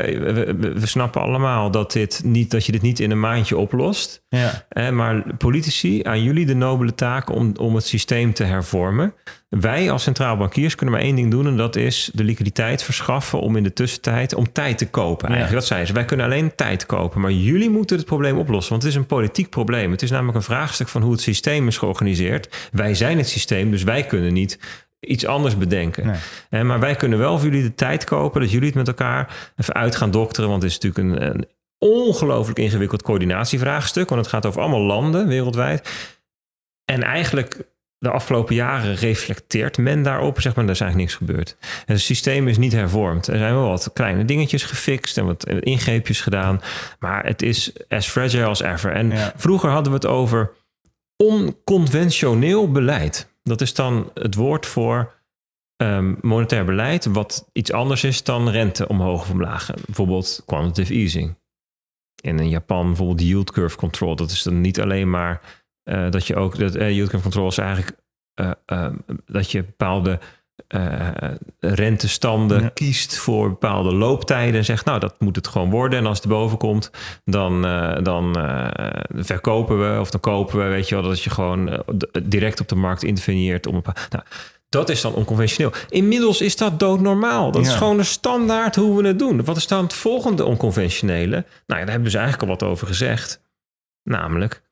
[0.75, 4.23] we, snappen allemaal dat, dit niet, dat je dit niet in een maandje oplost.
[4.29, 4.65] ja.
[4.69, 9.15] Hè, maar politici, aan jullie de nobele taak om, om het systeem te hervormen.
[9.51, 13.41] Wij als centraal bankiers kunnen maar één ding doen en dat is de liquiditeit verschaffen
[13.41, 15.29] om in de tussentijd om tijd te kopen.
[15.29, 15.95] Eigenlijk, dat zeiden ze.
[15.95, 19.07] Wij kunnen alleen tijd kopen, maar jullie moeten het probleem oplossen, want het is een
[19.07, 19.91] politiek probleem.
[19.91, 22.69] Het is namelijk een vraagstuk van hoe het systeem is georganiseerd.
[22.73, 24.59] Wij zijn het systeem, dus wij kunnen niet
[25.01, 26.07] iets anders bedenken.
[26.07, 26.17] Nee.
[26.49, 29.53] Hè, maar wij kunnen wel voor jullie de tijd kopen dat jullie het met elkaar
[29.57, 30.51] even uit gaan dokteren.
[30.51, 31.47] Want het is natuurlijk een, een
[31.79, 34.09] ongelooflijk ingewikkeld coördinatievraagstuk.
[34.09, 35.91] Want het gaat over allemaal landen wereldwijd.
[36.85, 37.65] En eigenlijk
[38.03, 40.41] de afgelopen jaren reflecteert men daarop.
[40.41, 41.57] Zeg maar, er is eigenlijk niks gebeurd.
[41.87, 43.27] Het systeem is niet hervormd.
[43.27, 46.61] Er zijn wel wat kleine dingetjes gefixt en wat ingreepjes gedaan.
[46.99, 48.93] Maar het is as fragile as ever.
[48.93, 49.33] En Ja.
[49.37, 50.53] vroeger hadden we het over
[51.17, 53.29] onconventioneel beleid.
[53.43, 55.19] Dat is dan het woord voor
[55.77, 59.71] ehm, monetair beleid, wat iets anders is dan rente omhoog of omlaag.
[59.87, 61.39] Bijvoorbeeld quantitative easing.
[62.23, 64.17] En in Japan bijvoorbeeld yield curve control.
[64.17, 65.41] Dat is dan niet alleen maar
[65.83, 67.97] eh, dat je ook dat eh, yield curve control is eigenlijk
[68.35, 68.93] eh, eh,
[69.27, 70.19] dat je bepaalde
[71.61, 72.69] rentestanden Ja.
[72.69, 75.99] kiest voor bepaalde looptijden en zegt, nou, dat moet het gewoon worden.
[75.99, 76.91] En als het erboven komt,
[77.25, 77.63] dan,
[78.03, 78.35] dan
[79.15, 81.83] verkopen we of dan kopen we, weet je wel, dat je gewoon
[82.23, 84.07] direct op de markt interveneert om een paar.
[84.11, 84.25] Nou,
[84.69, 85.73] dat is dan onconventioneel.
[85.89, 87.51] Inmiddels is dat doodnormaal.
[87.51, 89.45] Dat is gewoon de standaard hoe we het doen.
[89.45, 91.31] Wat is dan het volgende onconventionele?
[91.31, 93.43] Nou ja, daar hebben we dus eigenlijk al wat over gezegd.
[94.03, 94.63] Namelijk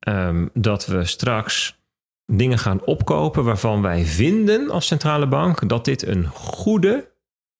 [0.00, 1.78] ehm, dat we straks
[2.26, 7.10] dingen gaan opkopen waarvan wij vinden als centrale bank dat dit een goede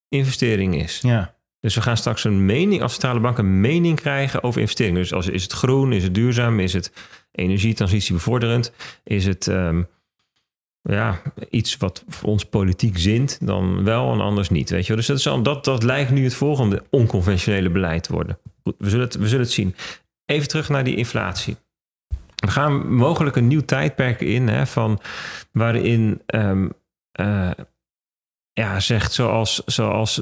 [0.09, 0.99] investering is.
[1.03, 1.35] Ja.
[1.61, 5.01] Dus we gaan straks een mening als centrale bank een mening krijgen over investeringen.
[5.01, 6.93] Dus als, is het groen, is het duurzaam, is het
[7.33, 8.73] energietransitie bevorderend,
[9.05, 9.83] is het ehm,
[10.83, 14.71] ja, iets wat voor ons politiek zint, dan wel en anders niet.
[14.71, 14.89] Weet je?
[14.89, 14.97] wel.
[14.97, 18.39] Dus dat, is al, dat, dat lijkt nu het volgende onconventionele beleid te worden.
[18.63, 19.75] Goed, we, zullen het, we zullen het zien.
[20.25, 21.57] Even terug naar die inflatie.
[22.41, 25.01] We gaan mogelijk een nieuw tijdperk in, hè, van
[25.53, 26.69] waarin ehm,
[27.13, 27.51] eh,
[28.53, 30.21] ja, zegt zoals, zoals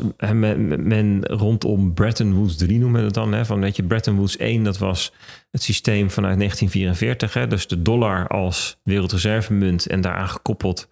[0.76, 3.32] men rondom Bretton Woods 3 noemen we het dan.
[3.32, 5.12] Hè, van, weet je, Bretton Woods 1, dat was
[5.50, 7.34] het systeem vanuit 1944.
[7.34, 10.88] Hè, dus de dollar als wereldreservemunt en daaraan gekoppeld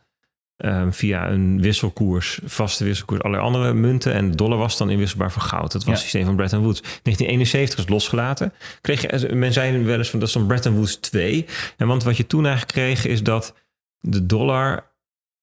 [0.57, 4.13] ehm, via een wisselkoers, vaste wisselkoers, allerlei andere munten.
[4.13, 5.73] En de dollar was dan inwisselbaar voor goud.
[5.73, 5.91] Dat was Ja.
[5.91, 6.81] het systeem van Bretton Woods.
[6.81, 8.53] 1971 is losgelaten.
[8.81, 11.47] Kreeg je, men zei wel eens van dat is dan Bretton Woods 2.
[11.77, 13.55] En want wat je toen eigenlijk kreeg is dat
[14.01, 14.95] de dollar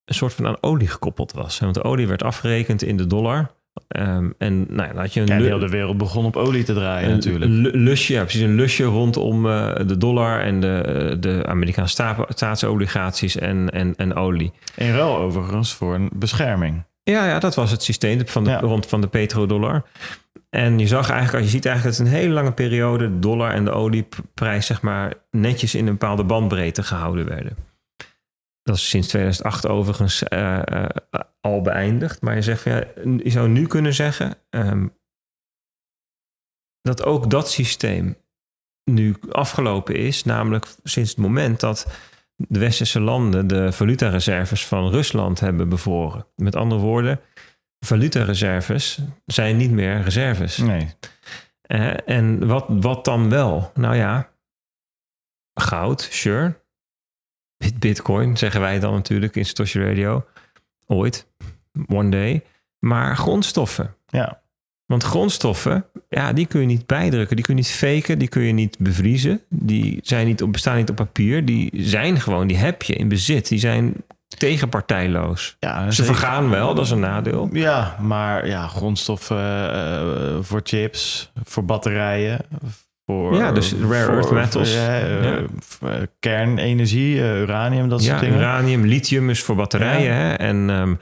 [0.06, 1.60] een soort van aan olie gekoppeld was.
[1.60, 3.52] Want de olie werd afgerekend in de dollar.
[3.88, 6.74] Ehm, en nou ja, dan had je een, Ja, de wereld begon op olie te
[6.74, 7.52] draaien een natuurlijk.
[7.52, 12.26] lu- lusje, ja, precies een lusje rondom eh, de dollar en de, de Amerikaanse sta-
[12.30, 14.52] staatsobligaties en, en, en olie.
[14.76, 16.84] In ruil overigens voor een bescherming.
[17.04, 18.60] Ja, ja, dat was het systeem van de, Ja.
[18.60, 19.84] rond van de petrodollar.
[20.50, 23.52] En je zag eigenlijk, je ziet eigenlijk dat het een hele lange periode de dollar
[23.52, 27.56] en de olieprijs zeg maar netjes in een bepaalde bandbreedte gehouden werden.
[28.64, 30.90] Dat is sinds 2008 overigens eh, eh,
[31.42, 32.22] al beëindigd.
[32.22, 32.86] Maar je zegt, van, ja,
[33.24, 34.88] je zou nu kunnen zeggen ehm,
[36.82, 38.18] dat ook dat systeem
[38.84, 40.24] nu afgelopen is.
[40.24, 41.88] Namelijk sinds het moment dat
[42.36, 46.26] de westerse landen de valutareserves van Rusland hebben bevoren.
[46.36, 47.20] Met andere woorden,
[47.80, 50.58] valutareserves zijn niet meer reserves.
[50.58, 50.96] Nee.
[51.62, 53.72] Eh, en wat, wat dan wel?
[53.74, 54.30] Nou ja,
[55.54, 56.62] goud, sure.
[57.64, 60.26] Bit- Bitcoin, zeggen wij dan natuurlijk in Satoshi Radio.
[60.88, 61.28] Ooit,
[61.88, 62.44] one day.
[62.80, 63.96] Maar grondstoffen.
[64.08, 64.42] Ja.
[64.86, 67.36] Want grondstoffen, ja, die kun je niet bijdrukken.
[67.36, 69.42] Die kun je niet faken, die kun je niet bevriezen.
[69.50, 71.46] Die zijn niet op, bestaan niet op papier.
[71.46, 73.48] Die zijn gewoon, die heb je in bezit.
[73.48, 73.94] Die zijn
[74.38, 75.56] tegenpartijloos.
[75.60, 76.16] ja Ze zeker.
[76.16, 77.50] vergaan wel, dat is een nadeel.
[77.52, 82.40] Ja, maar ja, grondstoffen eh, voor chips, voor batterijen.
[83.06, 84.76] Voor, Ja, dus rare earth metals.
[84.76, 88.38] eh, voor, eh, kernenergie, eh, uranium, dat soort dingen.
[88.38, 90.14] uranium, lithium is voor batterijen.
[90.16, 90.34] Hè?
[90.34, 90.94] En ehm,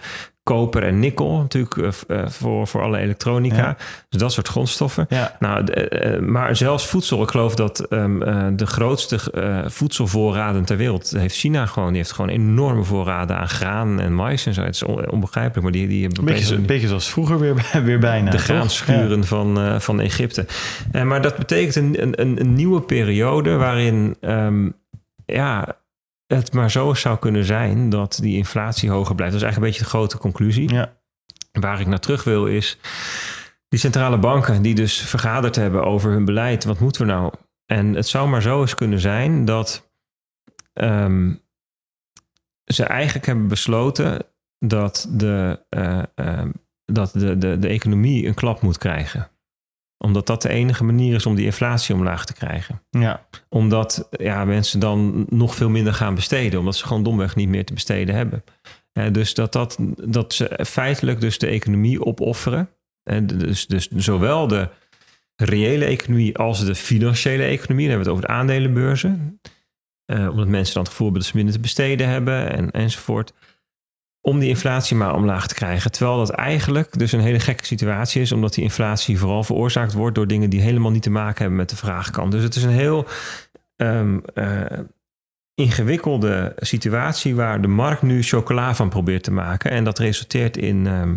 [0.43, 3.55] koper en nikkel natuurlijk eh, eh, voor, voor alle elektronica.
[3.57, 3.77] Ja.
[4.09, 5.05] Dus dat soort grondstoffen.
[5.09, 7.21] Ja, Nou, eh, maar zelfs voedsel.
[7.23, 9.19] Ik geloof dat ehm, eh, de grootste
[9.67, 11.87] voedselvoorraden ter wereld heeft China gewoon.
[11.87, 14.61] Die heeft gewoon enorme voorraden aan graan en mais en zo.
[14.63, 17.39] Het is on- onbegrijpelijk, maar die, die hebben een beetje, opeens een beetje zoals vroeger
[17.39, 18.31] weer, weer bijna.
[18.31, 20.45] de graanschuren van, van Egypte.
[20.91, 24.69] Eh, maar dat betekent een, een, een nieuwe periode waarin ehm,
[25.25, 25.75] ja,
[26.36, 29.34] het maar zo zou kunnen zijn dat die inflatie hoger blijft.
[29.34, 30.73] Dat is eigenlijk een beetje de grote conclusie.
[30.73, 30.93] Ja.
[31.51, 32.77] Waar ik naar terug wil is
[33.71, 36.63] die centrale banken die dus vergaderd hebben over hun beleid.
[36.63, 37.34] Wat moeten we nou?
[37.65, 39.91] En het zou maar zo eens kunnen zijn dat
[40.73, 41.34] ehm,
[42.65, 44.25] ze eigenlijk hebben besloten
[44.59, 46.51] dat de, eh, ehm,
[46.86, 49.29] dat de, de, de economie een klap moet krijgen.
[50.02, 53.26] Omdat dat de enige manier is om die inflatie omlaag te krijgen Ja.
[53.49, 56.60] omdat ja, mensen dan nog veel minder gaan besteden.
[56.60, 58.43] Omdat ze gewoon domweg niet meer te besteden hebben.
[58.93, 62.70] Eh, dus dat, dat, dat ze feitelijk dus de economie opofferen.
[63.04, 64.70] En dus, dus zowel de
[65.36, 67.88] reële economie als de financiële economie.
[67.88, 69.39] Dan hebben we het over de aandelenbeurzen.
[70.06, 73.34] Eh, omdat mensen dan het gevoel hebben dat ze minder te besteden hebben en, enzovoort.
[74.22, 75.91] Om die inflatie maar omlaag te krijgen.
[75.91, 78.32] Terwijl dat eigenlijk dus een hele gekke situatie is.
[78.32, 81.69] Omdat die inflatie vooral veroorzaakt wordt door dingen die helemaal niet te maken hebben met
[81.69, 82.32] de vraagkant.
[82.32, 83.07] Dus het is een heel
[83.76, 84.80] ehm, eh,
[85.55, 89.72] ingewikkelde situatie waar de markt nu chocola van probeert te maken.
[89.72, 91.15] En dat resulteert in ehm,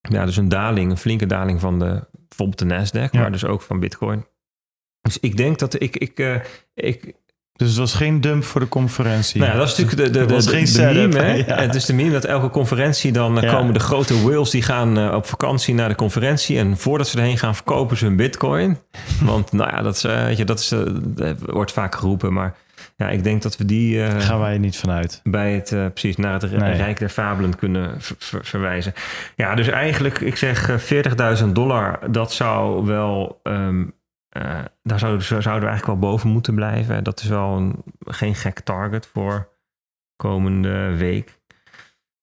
[0.00, 3.20] ja, dus een daling, een flinke daling van de, bijvoorbeeld de Nasdaq, Ja.
[3.20, 4.26] maar dus ook van Bitcoin.
[5.00, 6.40] Dus ik denk dat ik, ik, eh,
[6.74, 7.14] ik,
[7.52, 9.40] Dus het was geen dump voor de conferentie.
[9.40, 11.18] nou ja, dat is natuurlijk de, de, de, meme.
[11.18, 11.32] Hè?
[11.46, 11.60] ja.
[11.60, 13.54] Het is de meme dat elke conferentie dan eh, Ja.
[13.56, 16.58] komen de grote whales die gaan eh, op vakantie naar de conferentie.
[16.58, 18.78] En voordat ze erheen gaan, verkopen ze hun bitcoin.
[19.22, 22.32] Want nou ja, dat, is, eh, weet je, dat, is, dat wordt vaak geroepen.
[22.32, 22.54] Maar
[22.96, 25.20] ja, ik denk dat we die eh, Gaan wij niet vanuit.
[25.24, 26.72] bij het, precies, naar het Nee.
[26.76, 28.92] Rijk der Fabelen kunnen ver- ver- verwijzen.
[29.36, 33.82] Ja, dus eigenlijk, ik zeg eh, 40.000 dollar, dat zou wel, ehm,
[34.32, 37.04] eh, daar zouden, zouden we eigenlijk wel boven moeten blijven.
[37.04, 39.48] Dat is wel een, geen gek target voor
[40.16, 41.40] komende week.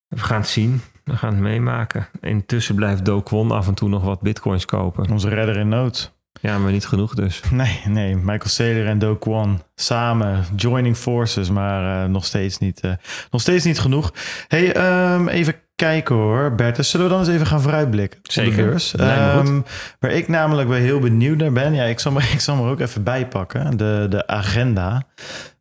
[0.07, 0.81] We gaan het zien.
[1.03, 2.07] We gaan het meemaken.
[2.21, 5.11] Intussen blijft Do Kwon af en toe nog wat bitcoins kopen.
[5.11, 6.17] Onze redder in nood.
[6.41, 7.41] Ja, maar niet genoeg dus.
[7.51, 8.15] Nee, nee.
[8.15, 12.93] Michael Saylor en Do Kwon samen joining forces, maar eh, nog, steeds niet, eh,
[13.31, 14.13] nog steeds niet genoeg.
[14.47, 16.89] Hey, ehm, even kijken hoor, Bertus.
[16.89, 18.91] Zullen we dan eens even gaan vooruitblikken op Zeker.
[18.97, 19.61] Ehm,
[19.99, 21.73] waar ik namelijk wel heel benieuwd naar ben.
[21.73, 23.77] Ja, ik zal me, ik zal me er ook even bijpakken.
[23.77, 25.07] De, de agenda.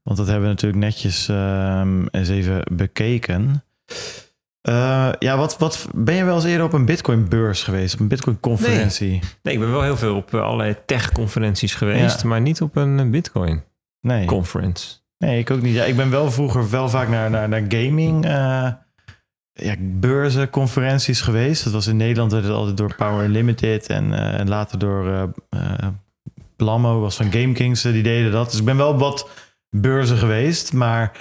[0.03, 3.65] Want dat hebben we natuurlijk netjes ehm, eens even bekeken.
[4.61, 7.95] Eh, ja, wat, wat ben je wel eens eerder op een Bitcoin-beurs geweest?
[7.95, 9.21] Op een Bitcoin-conferentie?
[9.43, 12.99] Nee, ik ben wel heel veel op eh, allerlei tech-conferenties geweest, maar niet op een
[12.99, 14.87] eh, Bitcoin-conference.
[15.19, 15.31] Nee.
[15.31, 15.75] Nee, ik ook niet.
[15.75, 18.69] Ja, ik ben wel vroeger wel vaak naar, naar, naar gaming eh
[19.63, 21.65] ja, beurzen, conferenties geweest.
[21.65, 25.89] Dat was in Nederland werd het altijd door Power Limited en, eh, later door eh,
[26.57, 28.51] Blammo, was van Game Kings, eh, die deden dat.
[28.51, 29.29] Dus ik ben wel wat
[29.71, 31.13] beurzen geweest, maar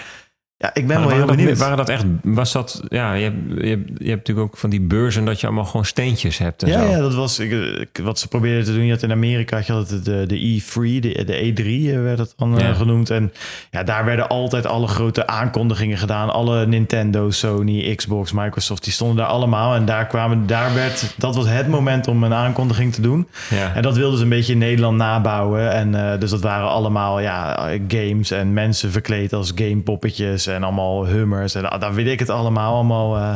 [0.60, 1.58] ja, ik ben Maar wel heel dat, benieuwd.
[1.58, 4.70] waren dat echt, was dat, ja, je hebt, je, hebt, je hebt natuurlijk ook van
[4.70, 6.90] die beurzen dat je allemaal gewoon steentjes hebt en Ja, zo.
[6.90, 8.86] ja, dat was ik, wat ze probeerden te doen.
[8.86, 12.18] Je had in Amerika had je altijd de, de E3, de, de E3 eh, werd
[12.20, 12.74] het dan eh, Ja.
[12.74, 13.10] genoemd.
[13.10, 13.34] En
[13.72, 16.30] ja, daar werden altijd alle grote aankondigingen gedaan.
[16.34, 19.76] Alle Nintendo, Sony, Xbox, Microsoft, die stonden daar allemaal.
[19.76, 23.28] En daar kwamen, daar werd, dat was het moment om een aankondiging te doen.
[23.50, 23.76] Ja.
[23.76, 25.72] En dat wilden ze een beetje in Nederland nabouwen.
[25.72, 31.06] En eh, dus dat waren allemaal ja, games en mensen verkleed als gamepoppetjes en allemaal
[31.06, 31.56] hummers.
[31.56, 32.74] En ah, dan weet ik het allemaal.
[32.74, 33.36] allemaal eh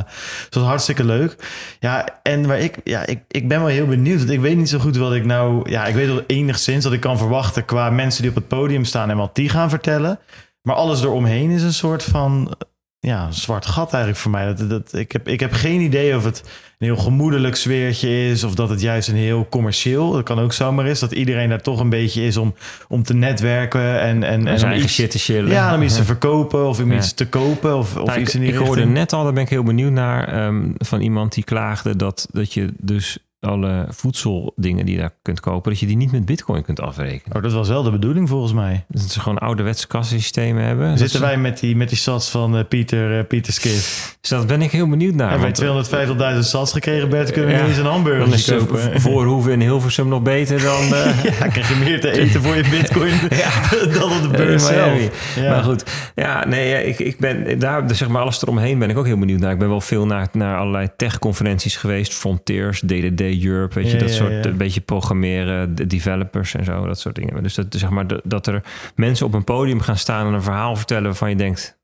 [0.50, 1.36] het hartstikke leuk.
[1.80, 4.18] Ja, en waar ik, ja, ik, ik ben wel heel benieuwd.
[4.18, 5.70] Want ik weet niet zo goed wat ik nou...
[5.70, 8.86] Ja, ik weet wel enigszins dat ik kan verwachten qua mensen die op het podium
[8.86, 10.20] staan en wat die gaan vertellen.
[10.62, 12.56] Maar alles eromheen is een soort van
[13.04, 14.46] ja, een zwart gat eigenlijk voor mij.
[14.56, 16.42] Dat, dat, ik, heb, ik heb geen idee of het
[16.80, 18.44] een heel gemoedelijk sfeertje is...
[18.44, 20.12] of dat het juist een heel commercieel...
[20.12, 22.54] dat kan ook zomaar is, dat iedereen daar toch een beetje is om,
[22.88, 24.00] om te netwerken...
[24.00, 25.52] en, en, En om iets, shit te chillen.
[25.52, 26.98] ja, om iets te verkopen of om Ja.
[26.98, 27.78] iets te kopen...
[27.78, 28.94] of, of Nou, iets ik, in die ik hoorde richting.
[28.98, 32.54] net al, daar ben ik heel benieuwd naar, ehm, van iemand die klaagde dat, dat
[32.54, 36.64] je dus alle voedseldingen die je daar kunt kopen, dat je die niet met bitcoin
[36.64, 37.36] kunt afrekenen.
[37.38, 38.86] Oh, dat was wel de bedoeling volgens mij.
[38.88, 40.98] Dat ze gewoon ouderwetse kassensystemen hebben.
[40.98, 44.18] Zitten ze- wij met die, met die sats van eh, Pieter, eh, Pieter Skif.
[44.22, 45.30] Dus dat ben ik heel benieuwd naar.
[45.30, 47.68] Hebben wij 250.000 sats gekregen, Bert, kunnen we Ja.
[47.68, 49.02] eens een dan hamburger kopen.
[49.02, 50.82] voorhoeven in Hilversum nog beter dan...
[50.94, 53.14] eh, Ja, krijg je meer te eten voor je bitcoin
[54.00, 55.36] dan op de beurs zelf.
[55.36, 55.50] Ja.
[55.52, 55.84] Maar goed,
[56.16, 59.18] ja, nee, ik, ik ben daar, dus zeg maar, alles eromheen ben ik ook heel
[59.20, 59.52] benieuwd naar.
[59.52, 64.00] Ik ben wel veel naar, naar allerlei tech-conferenties geweest, Frontiers, DDD Europe, weet je, Ja,
[64.00, 67.44] dat ja, soort, een beetje programmeren, de developers en zo, dat soort dingen.
[67.44, 68.64] Dus dat, zeg maar, dat er
[68.96, 71.80] mensen op een podium gaan staan en een verhaal vertellen waarvan je denkt,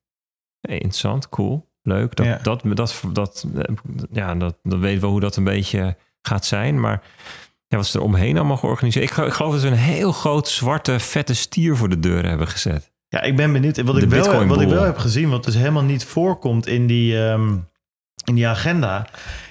[0.61, 2.15] hey, interessant, cool, leuk.
[2.15, 2.39] Dat, Ja.
[2.43, 3.47] dat, dat, dat,
[4.11, 7.01] ja, dat, dat weten we hoe dat een beetje gaat zijn, maar...
[7.69, 9.11] Ja, wat is er omheen allemaal georganiseerd?
[9.11, 12.47] Ik, ik geloof dat ze een heel groot zwarte vette stier voor de deur hebben
[12.47, 12.91] gezet.
[13.09, 13.81] Ja, ik ben benieuwd.
[13.81, 16.87] Wat De ik, wel, wat ik wel heb gezien, wat dus helemaal niet voorkomt in
[16.87, 17.55] die, ehm,
[18.23, 19.07] in die agenda.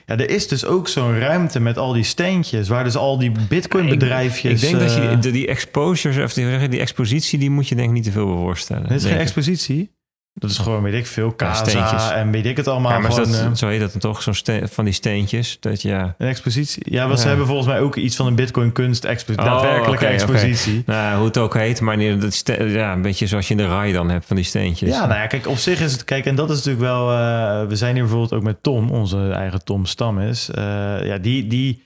[0.06, 3.32] Ja, er is dus ook zo'n ruimte met al die steentjes, waar dus al die
[3.48, 4.62] bitcoin bedrijfjes...
[4.62, 7.74] Ik denk dat je eh, die, die exposures, of die, die expositie, die moet je
[7.74, 8.88] denk ik niet te veel voorstellen.
[8.88, 9.20] Dit is geen ik.
[9.20, 9.95] expositie.
[10.38, 12.92] Dat is gewoon, weet ik veel, Casa en weet ik het allemaal.
[12.92, 14.34] Ja, maar is gewoon, dat, eh, zo heet dat dan toch, zo'n
[14.68, 15.56] van die steentjes.
[15.60, 16.14] Dat ja.
[16.18, 16.82] een expositie.
[16.92, 19.50] Ja, want ze hebben volgens mij ook iets van een bitcoin kunst expositie.
[19.50, 20.82] Oh, daadwerkelijke expositie.
[20.86, 23.68] Nou, hoe het ook heet, maar nee, dat ja, een beetje zoals je in de
[23.68, 24.90] rij dan hebt van die steentjes.
[24.90, 26.04] Ja, nou ja, kijk, op zich is het...
[26.04, 27.10] Kijk, en dat is natuurlijk wel...
[27.10, 30.50] eh, we zijn hier bijvoorbeeld ook met Tom, onze eigen Tom Stammes.
[30.50, 30.64] Eh
[31.02, 31.84] ja, die, die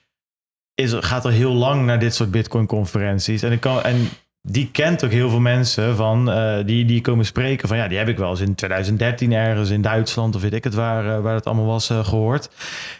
[0.75, 3.43] is, gaat al heel lang naar dit soort Bitcoin-conferenties.
[3.43, 4.09] En, ik kan, en
[4.43, 6.31] die kent ook heel veel mensen van...
[6.31, 7.77] eh, die, die komen spreken van...
[7.77, 10.35] Ja, die heb ik wel eens in 2013 ergens in Duitsland...
[10.35, 12.51] of weet ik het waar, eh, waar het allemaal was eh, gehoord.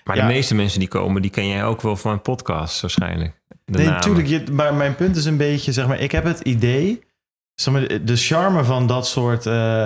[0.05, 0.27] maar ja.
[0.27, 3.33] de meeste mensen die komen, die ken jij ook wel van podcast waarschijnlijk.
[3.65, 4.53] De nee, natuurlijk.
[4.53, 6.01] Maar mijn punt is een beetje, zeg maar...
[6.01, 7.09] Ik heb het idee...
[7.55, 9.43] Zeg maar, de- charme van dat soort,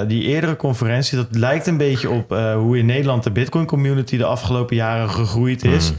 [0.08, 4.24] die eerdere conferentie, dat lijkt een beetje op hoe in Nederland de Bitcoin community de
[4.24, 5.90] afgelopen jaren gegroeid is.
[5.90, 5.98] Mm.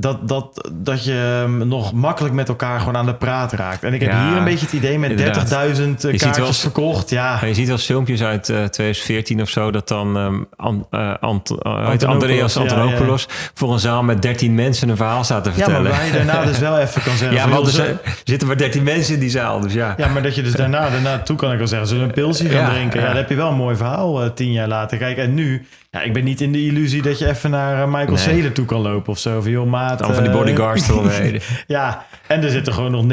[0.00, 3.82] Dat, dat, dat je um, nog makkelijk met elkaar gewoon aan de praat raakt.
[3.82, 6.00] En ik heb Ja, hier een beetje het idee met 30.000 inderdaad.
[6.00, 7.10] kaartjes wel verkocht.
[7.10, 11.14] Ja, je ziet wel filmpjes uit eh, 2014 of zo, dat dan ehm An- eh,
[11.20, 12.04] Ant- eh, het?
[12.04, 15.64] Andreas ja, Antonopoulos voor een zaal met 13 mensen een verhaal staat te ja, maar
[15.64, 15.90] vertellen.
[15.90, 17.36] waar je daarna dus wel even kan zeggen...
[17.38, 19.94] Ja, want er zijn- zitten maar 13 mensen in die zaal, dus ja.
[19.96, 22.14] Ja, maar dat je dus daarna, daarna toe kan ik wel zeggen, zullen we een
[22.14, 23.00] pilsje gaan drinken?
[23.00, 24.98] Ja, dan heb je wel een mooi verhaal eh, tien jaar later.
[24.98, 27.86] Kijk, en nu, Ja, ik ben niet in de illusie dat je even naar eh,
[27.86, 28.16] Michael Nee.
[28.16, 29.40] Saylor toe kan lopen of zo.
[29.40, 29.98] Van, joh, maat.
[29.98, 31.40] Dan van die eh, bodyguards eromheen.
[31.66, 33.04] ja, en er zitten gewoon nog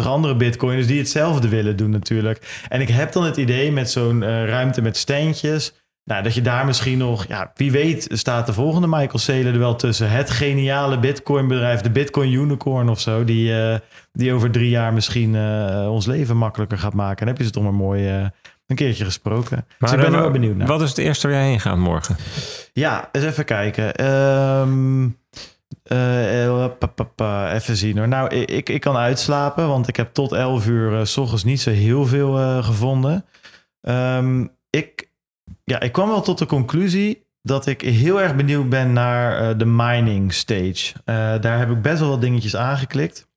[0.00, 2.64] 29.999 andere bitcoiners die hetzelfde willen doen natuurlijk.
[2.68, 5.72] En ik heb dan het idee met zo'n eh, ruimte met steentjes...
[6.04, 9.58] Nou, dat je daar misschien nog, ja, wie weet, staat de volgende Michael Saylor er
[9.58, 10.10] wel tussen.
[10.10, 13.54] Het geniale Bitcoin-bedrijf, de Bitcoin Unicorn of zo, die,
[14.12, 15.36] die over drie jaar misschien
[15.88, 17.20] ons leven makkelijker gaat maken.
[17.20, 18.30] En heb je ze toch maar mooi
[18.72, 19.66] een keertje gesproken.
[19.78, 20.66] dus ik ben er wel benieuwd naar.
[20.66, 22.16] Wat is het eerste waar jij heen gaat morgen?
[22.72, 23.94] Ja, eens even kijken.
[23.94, 25.08] Ehm,
[25.82, 28.08] eh, eh, even zien hoor.
[28.08, 31.60] Nou, ik, ik kan uitslapen, want ik heb tot 11 uur eh, s ochtends niet
[31.60, 33.24] zo heel veel gevonden.
[33.80, 35.10] Ehm, ik,
[35.64, 39.64] ja, ik kwam wel tot de conclusie dat ik heel erg benieuwd ben naar de
[39.66, 40.92] mining stage.
[41.40, 43.30] Daar heb ik best wel wat dingetjes aangeklikt.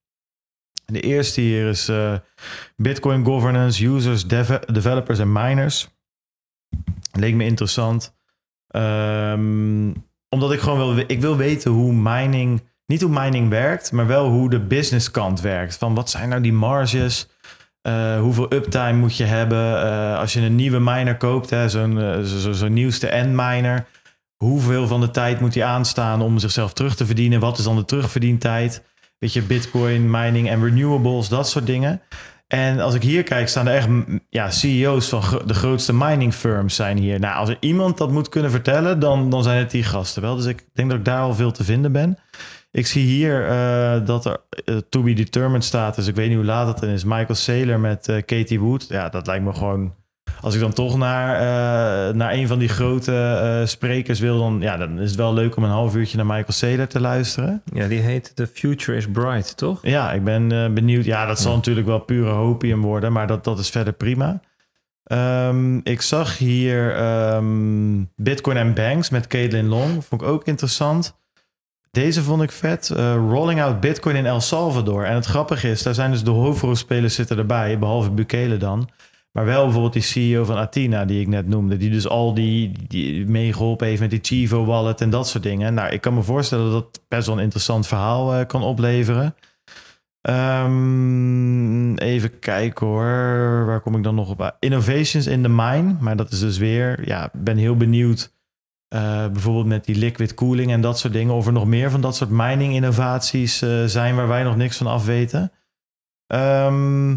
[0.85, 2.13] De eerste hier is eh,
[2.75, 5.87] Bitcoin governance, users, deve- developers en miners.
[7.11, 8.15] Leek me interessant.
[8.67, 9.91] Ehm,
[10.29, 14.29] omdat ik gewoon wil, ik wil weten hoe mining, niet hoe mining werkt, maar wel
[14.29, 15.77] hoe de business kant werkt.
[15.77, 17.27] Van wat zijn nou die marges?
[17.81, 19.83] Eh, hoeveel uptime moet je hebben?
[19.83, 23.85] Eh, als je een nieuwe miner koopt, zo'n zo, zo, zo'n nieuwste end-miner.
[24.35, 27.39] Hoeveel van de tijd moet die aanstaan om zichzelf terug te verdienen?
[27.39, 28.83] Wat is dan de terugverdientijd?
[29.17, 32.01] Weet je, bitcoin, mining en renewables, dat soort dingen.
[32.47, 33.87] En als ik hier kijk, staan er echt
[34.29, 37.19] ja, CEO's van de grootste mining firms zijn hier.
[37.19, 40.35] Nou, als er iemand dat moet kunnen vertellen, dan, dan zijn het die gasten wel.
[40.35, 42.17] Dus ik denk dat ik daar al veel te vinden ben.
[42.71, 45.95] Ik zie hier eh, dat er eh, to be determined staat.
[45.95, 47.03] Dus ik weet niet hoe laat het dan is.
[47.03, 48.85] Michael Saylor met eh, Katie Wood.
[48.89, 49.93] Ja, dat lijkt me gewoon...
[50.45, 54.37] Als ik dan toch naar, eh, naar een van die grote eh, sprekers wil...
[54.37, 56.99] Dan, ja, dan is het wel leuk om een half uurtje naar Michael Saylor te
[56.99, 57.61] luisteren.
[57.73, 59.79] Ja, die heet The Future is Bright, toch?
[59.81, 61.05] Ja, ik ben eh, benieuwd.
[61.05, 61.57] Ja, dat zal Ja.
[61.57, 64.39] natuurlijk wel pure hopium worden, maar dat, dat is verder prima.
[65.03, 70.05] Ehm, ik zag hier ehm, Bitcoin en Banks met Caitlin Long.
[70.05, 71.15] Vond ik ook interessant.
[71.91, 72.89] Deze vond ik vet.
[73.29, 75.03] Rolling out Bitcoin in El Salvador.
[75.03, 78.89] En het grappige is, daar zijn dus de hoofdrolspelers zitten erbij, behalve Bukele dan.
[79.35, 81.77] Maar wel bijvoorbeeld die CEO van Athena, die ik net noemde.
[81.77, 85.73] Die dus al die, die meegeholpen heeft met die Chivo wallet en dat soort dingen.
[85.73, 89.35] Nou, ik kan me voorstellen dat dat best wel een interessant verhaal eh, kan opleveren.
[90.21, 93.65] Ehm, even kijken hoor.
[93.65, 94.41] Waar kom ik dan nog op?
[94.41, 94.55] uit?
[94.59, 95.95] Innovations in the mine.
[95.99, 98.33] Maar dat is dus weer, ja, ben heel benieuwd.
[98.87, 101.33] eh, bijvoorbeeld met die liquid cooling en dat soort dingen.
[101.33, 104.77] Of er nog meer van dat soort mining innovaties eh, zijn waar wij nog niks
[104.77, 105.51] van af weten.
[106.27, 107.15] Ehm,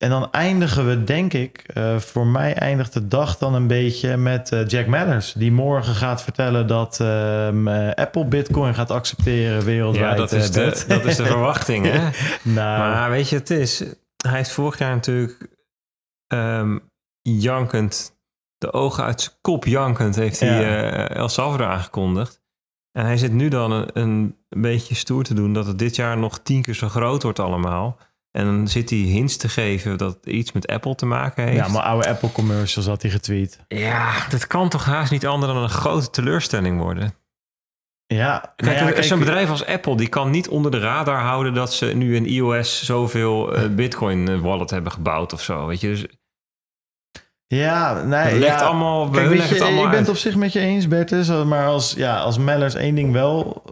[0.00, 4.16] en dan eindigen we, denk ik, eh, voor mij eindigt de dag dan een beetje
[4.16, 5.32] met eh, Jack Mallers.
[5.32, 10.10] Die morgen gaat vertellen dat ehm, eh, Apple Bitcoin gaat accepteren wereldwijd.
[10.10, 11.98] Ja, dat is, de, dat is de verwachting, hè?
[12.42, 13.78] nou, Maar weet je, het is...
[14.26, 15.48] Hij heeft vorig jaar natuurlijk
[16.26, 16.78] ehm,
[17.22, 18.16] jankend,
[18.58, 21.08] de ogen uit zijn kop jankend, heeft hij Ja.
[21.08, 22.40] El Salvador aangekondigd.
[22.92, 23.90] En hij zit nu dan een,
[24.48, 27.38] een beetje stoer te doen dat het dit jaar nog tien keer zo groot wordt
[27.38, 27.98] allemaal.
[28.30, 31.56] En dan zit hij hints te geven dat het iets met Apple te maken heeft.
[31.56, 33.58] ja, maar oude Apple commercials had hij getweet.
[33.68, 37.14] Ja, dat kan toch haast niet anders dan een grote teleurstelling worden.
[38.06, 41.54] Ja, Kijk, nou ja, zo'n bedrijf als Apple, die kan niet onder de radar houden
[41.54, 45.66] dat ze nu in iOS zoveel eh, Bitcoin eh, wallet hebben gebouwd of zo.
[45.66, 46.06] Weet je, dus
[47.46, 48.56] Ja, nee, het ja.
[48.56, 50.60] allemaal, we Kijk, weet leggen je, het allemaal ik ben het op zich met je
[50.60, 51.28] eens, Bertus.
[51.28, 53.62] Maar als, ja, als Mellers één ding wel...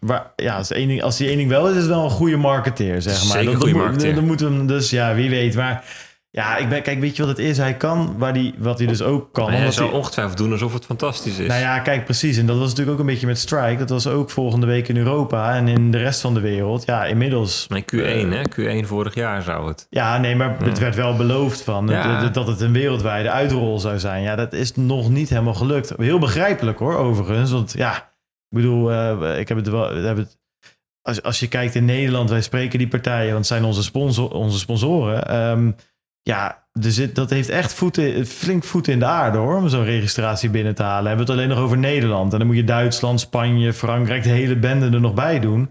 [0.00, 2.10] Waar, ja, als, één ding, als die één ding wel is, is het wel een
[2.10, 3.42] goede marketeer, zeg maar.
[3.42, 4.14] Zeker moet- marketeer.
[4.14, 5.54] Dan moeten we hem dus, ja, wie weet.
[5.54, 5.84] Maar
[6.32, 7.58] ja, ik ben, kijk, weet je wat het is?
[7.58, 9.44] Hij kan, waar die, wat hij dus ook kan.
[9.50, 11.48] Maar hij zal hij- ongetwijfeld doen alsof het fantastisch is.
[11.48, 12.36] Nou ja, kijk, precies.
[12.38, 13.76] En dat was natuurlijk ook een beetje met Strike.
[13.78, 16.86] Dat was ook volgende week in Europa en in de rest van de wereld.
[16.86, 17.66] Ja, inmiddels...
[17.68, 18.42] Nee, Q1, hè?
[18.82, 19.86] Q1 vorig jaar zou het.
[19.90, 22.20] Ja, nee, maar het werd wel beloofd van Ja.
[22.20, 24.22] dat, dat het een wereldwijde uitrol zou zijn.
[24.22, 25.92] Ja, dat is nog niet helemaal gelukt.
[25.96, 27.50] Heel begrijpelijk hoor, overigens.
[27.50, 28.09] Want ja,
[28.50, 29.88] ik bedoel, eh, ik heb het wel.
[29.88, 30.38] we hebben het,
[31.02, 34.32] als, als je kijkt in Nederland, wij spreken die partijen, want het zijn onze, sponsor,
[34.32, 35.28] onze sponsoren.
[35.28, 35.70] Ehm,
[36.22, 36.66] ja,
[37.12, 40.82] dat heeft echt voeten, flink voeten in de aarde hoor, om zo'n registratie binnen te
[40.82, 41.06] halen.
[41.06, 42.32] Hebben we het alleen nog over Nederland.
[42.32, 45.70] En dan moet je Duitsland, Spanje, Frankrijk, de hele bende er nog bij doen.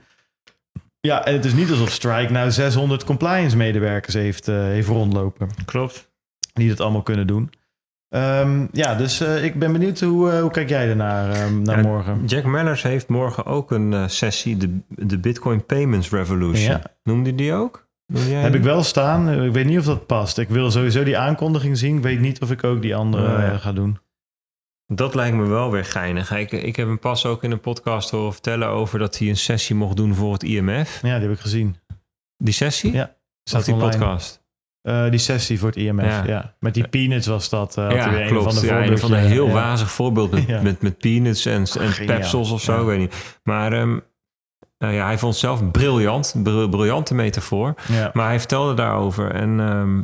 [1.01, 5.49] Ja, en het is niet alsof Strike nou 600 compliance medewerkers heeft, eh, heeft rondlopen.
[5.65, 6.11] Klopt.
[6.53, 7.49] Die dat allemaal kunnen doen.
[8.09, 11.77] Ehm, ja, dus eh, ik ben benieuwd hoe, eh, hoe kijk jij ernaar ehm, naar
[11.77, 12.25] Ja, morgen?
[12.25, 16.71] Jack Mellers heeft morgen ook een eh, sessie, de, de Bitcoin Payments Revolution.
[16.71, 16.81] Ja.
[17.03, 17.87] Noemde die ook?
[18.05, 19.43] Noemde jij Heb ik wel staan.
[19.43, 20.37] Ik weet niet of dat past.
[20.37, 21.97] Ik wil sowieso die aankondiging zien.
[21.97, 23.99] Ik weet niet of ik ook die andere Oh, ga doen.
[24.85, 26.31] Dat lijkt me wel weer geinig.
[26.31, 29.37] Ik, ik heb hem pas ook in een podcast horen vertellen over dat hij een
[29.37, 30.99] sessie mocht doen voor het IMF.
[31.01, 31.75] Ja, die heb ik gezien.
[32.37, 32.91] Die sessie?
[32.91, 33.91] Ja, Staat die online.
[33.97, 34.38] podcast?
[34.89, 36.23] Eh, die sessie voor het IMF, Ja.
[36.25, 36.55] ja.
[36.59, 37.77] Met die peanuts was dat.
[37.77, 38.53] eh ja, weer een klopt.
[38.53, 39.53] van de ja, een van de heel ja.
[39.53, 43.39] wazig voorbeeld met, met, met peanuts en, en pepsels of zo, weet niet.
[43.43, 43.99] Maar ehm,
[44.77, 47.73] eh, ja, hij vond het zelf briljant, een bril- briljante metafoor.
[48.13, 50.03] Maar hij vertelde daarover en ehm,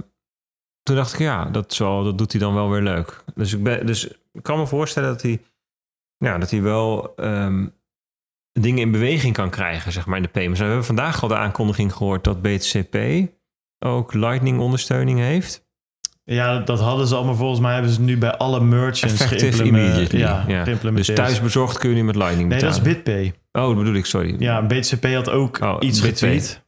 [0.84, 3.24] toen dacht ik, ja, dat, zal, dat doet hij dan wel weer leuk.
[3.36, 5.42] Dus ik, ben, dus ik kan me voorstellen dat hij,
[6.18, 7.68] ja, dat hij wel ehm,
[8.60, 10.60] dingen in beweging kan krijgen, zeg maar, in de payments.
[10.60, 12.98] En we hebben vandaag al de aankondiging gehoord dat BTCP
[13.80, 15.64] ook Lightning ondersteuning heeft.
[16.24, 17.36] Ja, dat hadden ze allemaal.
[17.36, 20.12] Volgens mij hebben ze nu bij alle merchants geïmplementeerd.
[20.12, 20.56] Ja, Ja.
[20.58, 21.18] Dus geïmplementeerd.
[21.18, 22.90] thuis bezorgd kun je nu met Lightning Nee, dat betalen.
[22.90, 23.34] is BitPay.
[23.52, 24.36] Oh, dat bedoel ik, sorry.
[24.40, 26.30] Ja, BTCP had ook Oh, iets BitPay.
[26.32, 26.64] getweet.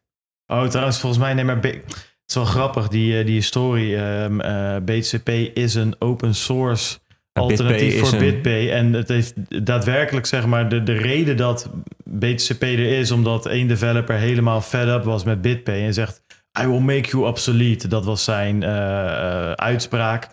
[0.48, 1.82] Oh, trouwens, volgens mij, nee, maar het
[2.28, 3.96] is wel grappig, die, eh, die story.
[3.96, 6.98] ehm, eh, BTCP is een open source
[7.34, 8.70] alternatief BitPay voor een- BitPay.
[8.72, 9.34] En het heeft
[9.66, 11.70] daadwerkelijk, zeg maar, de, de reden dat
[12.04, 16.22] BTCP er is, omdat één developer helemaal fed up was met BitPay en zegt,
[16.62, 17.88] I will make you obsolete.
[17.88, 20.28] Dat was zijn eh, eh, uitspraak.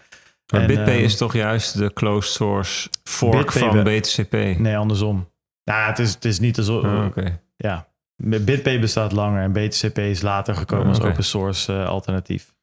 [0.53, 4.59] Maar En, BitPay ehm, is toch juist de closed source fork BitPay van BTCP?
[4.59, 5.33] Nee, andersom.
[5.65, 6.79] Nou, het is, het is niet zo...
[6.79, 7.41] Oh, Oké.
[7.57, 12.55] Ja, BitPay bestaat langer en BTCP is later gekomen Ah, als open source eh, alternatief.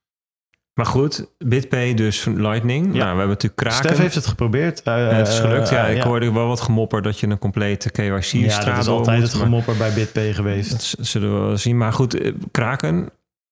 [0.74, 2.86] Maar goed, BitPay dus Lightning.
[2.86, 3.89] Nou, we hebben natuurlijk Kraken.
[3.89, 4.82] Stef heeft het geprobeerd.
[4.84, 5.70] Eh, het is gelukt.
[5.70, 8.88] Ja, eh, ik hoorde wel wat gemopper dat je een complete KYC Ja, dat is
[8.88, 10.72] altijd het gemopper bij BitPay geweest.
[10.72, 11.78] Dat zullen we wel zien.
[11.78, 13.09] Maar goed, eh, Kraken,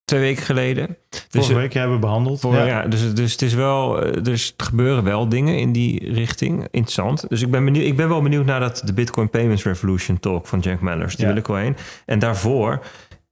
[0.10, 0.98] twee weken geleden.
[1.10, 2.40] Dus, Vorige week hebben we behandeld.
[2.40, 2.66] voor, ja.
[2.66, 2.88] ja.
[2.88, 6.68] dus, dus het is wel, eh, dus er gebeuren wel dingen in die richting.
[6.72, 7.30] Interessant.
[7.30, 10.48] Dus ik ben, benieuwd, ik ben wel benieuwd naar dat de Bitcoin Payments Revolution talk
[10.48, 11.16] van Jack Mallers.
[11.16, 11.32] Die Ja.
[11.32, 11.76] wil ik wel heen.
[12.06, 12.84] En daarvoor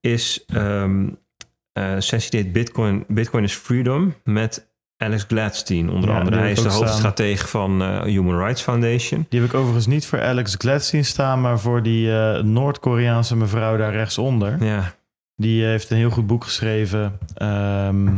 [0.01, 4.67] is eh sessie heet Bitcoin, Bitcoin is Freedom met
[4.97, 6.37] Alex Gladstein onder Ja, andere.
[6.37, 9.25] Hij is de hoofdstratege van eh, Human Rights Foundation.
[9.29, 13.77] Die heb ik overigens niet voor Alex Gladstein staan, maar voor die eh, Noord-Koreaanse mevrouw
[13.77, 14.63] daar rechtsonder.
[14.63, 14.93] Ja,
[15.39, 18.17] Die heeft een heel goed boek geschreven ehm,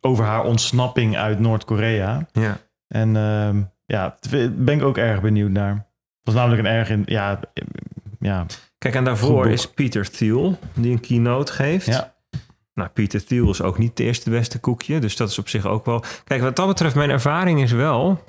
[0.00, 2.26] over haar ontsnapping uit Noord-Korea.
[2.32, 2.58] ja.
[2.88, 4.16] En ehm, ja,
[4.50, 5.72] ben ik ook erg benieuwd naar.
[5.74, 5.84] Het
[6.22, 7.40] was namelijk een erg in, ja,
[8.20, 8.46] ja,
[8.78, 11.86] Kijk, en daarvoor is Peter Thiel die een keynote geeft.
[11.86, 12.14] ja.
[12.74, 14.98] Nou, Peter Thiel is ook niet het eerste beste koekje.
[14.98, 16.04] Dus dat is op zich ook wel...
[16.24, 18.24] Kijk, wat dat betreft, mijn ervaring is wel...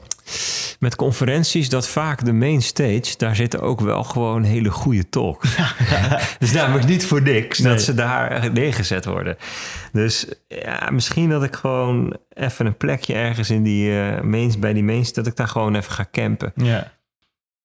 [0.80, 3.13] met conferenties dat vaak de main stage...
[3.17, 5.55] daar zitten ook wel gewoon hele goede talks.
[6.39, 7.73] dus namelijk niet voor niks Nee.
[7.73, 9.38] dat ze daar neergezet worden.
[9.91, 14.73] Dus ja, misschien dat ik gewoon even een plekje ergens in die eh main, bij
[14.73, 15.05] die main...
[15.11, 16.51] dat ik daar gewoon even ga campen.
[16.55, 16.93] ja.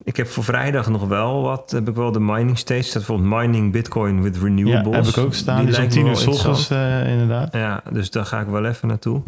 [0.05, 1.71] Ik heb voor vrijdag nog wel wat.
[1.71, 2.83] Heb ik wel de mining stage.
[2.83, 4.97] Dat bijvoorbeeld mining Bitcoin with ja, renewables.
[4.97, 5.61] heb ik ook staan.
[5.61, 7.53] Die, is om tien uur s ochtends eh, inderdaad.
[7.53, 9.23] Ja, dus daar ga ik wel even naartoe.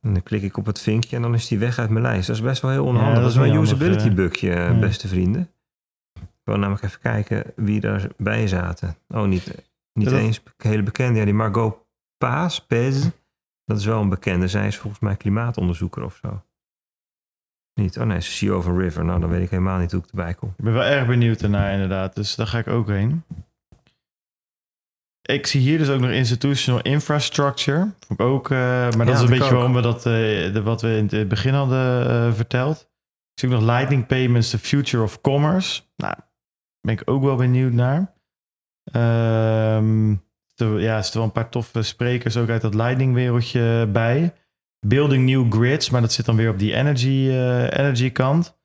[0.00, 2.26] En dan klik ik op het vinkje en dan is die weg uit mijn lijst.
[2.26, 3.12] Dat is best wel heel onhandig.
[3.14, 4.78] dat dat is wel een handig, usability bugje, Ja.
[4.78, 5.50] beste vrienden.
[6.20, 8.96] Ik wil namelijk even kijken wie daarbij zaten.
[9.08, 9.54] Oh, niet,
[9.92, 11.18] niet dat- eens hele bekende.
[11.18, 11.76] Ja, die Margot
[12.18, 13.08] Paas, Pez.
[13.64, 14.48] Dat is wel een bekende.
[14.48, 16.42] Zij is volgens mij klimaatonderzoeker of zo.
[17.74, 17.98] Niet?
[17.98, 19.04] Oh nee, CEO van River.
[19.04, 20.48] Nou, dan weet ik helemaal niet hoe ik erbij kom.
[20.56, 22.14] Ik ben wel erg benieuwd ernaar inderdaad.
[22.14, 23.24] Dus daar ga ik ook heen.
[25.32, 27.90] Ik zie hier dus ook nog institutional infrastructure.
[28.16, 29.50] Ook, eh, maar dat Ja, is een beetje ook.
[29.50, 30.12] waarom we dat, eh,
[30.52, 32.80] de, wat we in het begin hadden eh, verteld.
[33.34, 35.80] Ik zie ook nog Lightning Payments, the future of commerce.
[35.96, 36.14] Nou,
[36.80, 38.12] ben ik ook wel benieuwd naar.
[38.92, 40.10] Ehm,
[40.56, 44.32] er- ja, er zitten wel een paar toffe sprekers ook uit dat Lightning wereldje bij.
[44.86, 47.28] Building new grids, maar dat zit dan weer op die energy,
[47.70, 48.58] energy kant.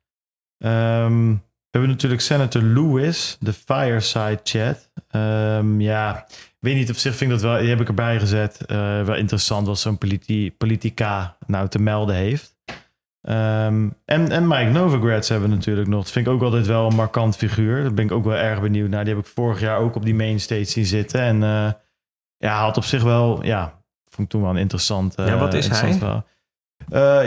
[0.57, 4.89] Ehm, we hebben natuurlijk Senator Lewis, de fireside chat.
[5.09, 6.28] Ehm, ja,
[6.66, 8.66] weet niet, op zich vind ik dat wel, die heb ik erbij gezet.
[8.66, 12.55] Eh, wel interessant wat zo'n politi politica nou te melden heeft.
[13.22, 16.01] Ehm, en, en Mike Novogratz hebben we natuurlijk nog.
[16.03, 17.82] Dat vind ik ook altijd wel een markant figuur.
[17.84, 19.05] Daar ben ik ook wel erg benieuwd naar.
[19.05, 21.22] Die heb ik vorig jaar ook op die mainstage zien zitten.
[21.22, 21.72] En eh,
[22.38, 25.16] ja, had op zich wel, ja, vond ik toen wel een interessant.
[25.16, 25.99] eh, Ja, wat is hij?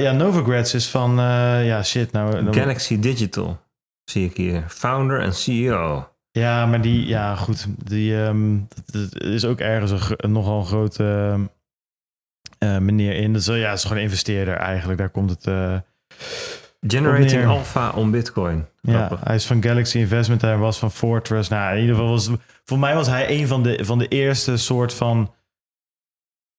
[0.00, 1.14] ja, Novogratz is van,
[1.64, 2.12] ja, shit.
[2.12, 3.60] Nou- Galaxy Digital
[4.04, 4.64] zie ik hier.
[4.68, 6.08] Founder en CEO.
[6.30, 7.66] Ja, maar die, ja, goed.
[7.88, 8.58] Die ehm,
[8.92, 11.38] dat, dat is ook ergens een, nogal een grote
[12.58, 13.32] eh, meneer in.
[13.32, 14.98] Dat is, wel- ja, het is gewoon een investeerder eigenlijk.
[14.98, 15.46] Daar komt het.
[15.46, 15.76] eh,
[16.80, 17.30] Generating.
[17.46, 18.66] Alpha on Bitcoin.
[18.80, 20.40] ja, hij is van Galaxy Investment.
[20.40, 21.48] Hij was van Fortress.
[21.48, 22.30] Nou, in ieder geval was.
[22.64, 25.34] Voor mij was hij een van de, van de eerste soort van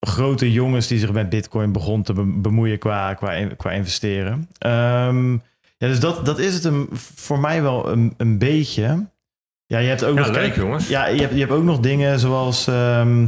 [0.08, 4.50] grote jongens die zich met Bitcoin begon te be- bemoeien qua, qua, in- qua investeren.
[4.58, 5.32] Ehm,
[5.78, 9.10] ja, dus dat, dat is het hem voor mij wel een, een beetje.
[9.70, 10.32] Ja, je hebt ook Ja, nog.
[10.32, 10.88] leuk kijk, jongens.
[10.88, 12.68] Ja, je hebt, je hebt ook nog dingen zoals.
[12.68, 13.22] ehm,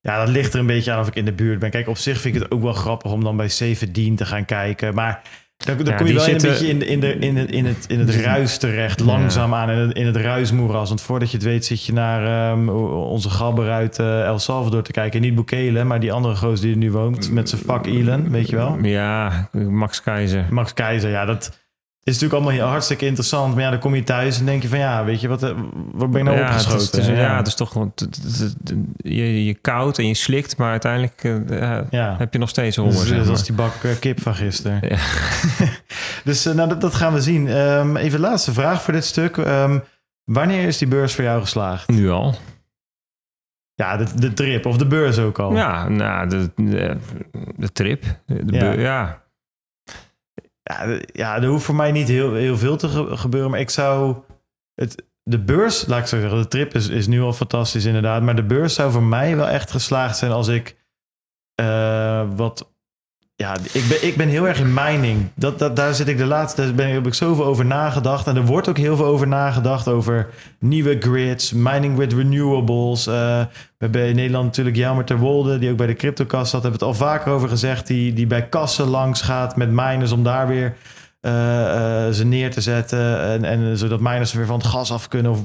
[0.00, 1.70] ja, dat ligt er een beetje aan of ik in de buurt ben.
[1.70, 4.44] Kijk, op zich vind ik het ook wel grappig om dan bij 17 te gaan
[4.44, 4.94] kijken.
[4.94, 5.22] Maar
[5.64, 7.50] Dan, dan Ja, kom je wel zitten- een beetje in, de, in, de, in, het,
[7.50, 10.88] in, het, in het ruis terecht, langzaam aan, in het, in het ruismoeras.
[10.88, 14.82] Want voordat je het weet zit je naar ehm, onze gabber uit eh, El Salvador
[14.82, 15.20] te kijken.
[15.20, 18.48] Niet Bukele, maar die andere gozer die er nu woont met zijn fuck Elon, weet
[18.48, 18.78] je wel.
[18.82, 20.44] Ja, Max Keizer.
[20.50, 21.58] Max Keizer, ja, dat
[22.02, 23.54] is natuurlijk allemaal hartstikke interessant.
[23.54, 25.50] Maar ja, dan kom je thuis en denk je van ja, weet je, wat, eh,
[25.92, 26.98] waar ben ik nou ja, het opgeschoten?
[27.00, 27.92] is, het is- ja, het is toch gewoon...
[28.96, 32.14] Je, je koudt en je slikt, maar uiteindelijk eh, ja, ja.
[32.18, 32.92] heb je nog steeds honger.
[32.92, 34.80] Dus, zeg dat is die bak eh, kip van gisteren.
[34.88, 34.96] Ja.
[36.24, 37.48] dus eh, nou, dat, dat gaan we zien.
[37.48, 39.36] Ehm, even laatste vraag voor dit stuk.
[39.36, 39.78] Ehm,
[40.24, 41.88] wanneer is die beurs voor jou geslaagd?
[41.88, 42.34] Nu al.
[43.74, 45.54] Ja, de, de trip of de beurs ook al.
[45.54, 46.96] Ja, nou, de, de,
[47.56, 48.04] de trip.
[48.26, 49.22] De ja.
[51.12, 53.50] Ja, er hoeft voor mij niet heel, heel veel te ge- gebeuren.
[53.50, 54.16] Maar ik zou...
[54.74, 58.22] Het, de beurs, laat ik zo zeggen, de trip is, is nu al fantastisch inderdaad.
[58.22, 60.76] Maar de beurs zou voor mij wel echt geslaagd zijn als ik
[61.54, 62.69] eh, wat...
[63.40, 65.30] Ja, ik ben, ik ben heel erg in mining.
[65.34, 66.62] Dat, dat, daar zit ik de laatste...
[66.62, 68.26] Daar ben, heb ik zoveel over nagedacht.
[68.26, 69.88] En er wordt ook heel veel over nagedacht.
[69.88, 73.06] Over nieuwe grids, mining with renewables.
[73.06, 73.46] Eh, we
[73.78, 75.58] hebben in Nederland natuurlijk Jelmer ter Wolde...
[75.58, 76.62] die ook bij de CryptoKast zat.
[76.62, 77.86] Hebben we het al vaker over gezegd.
[77.86, 80.12] Die, die bij kassen langs gaat met miners...
[80.12, 80.76] om daar weer
[81.20, 83.20] eh, eh, ze neer te zetten.
[83.20, 85.30] En, en zodat miners weer van het gas af kunnen.
[85.30, 85.38] Of,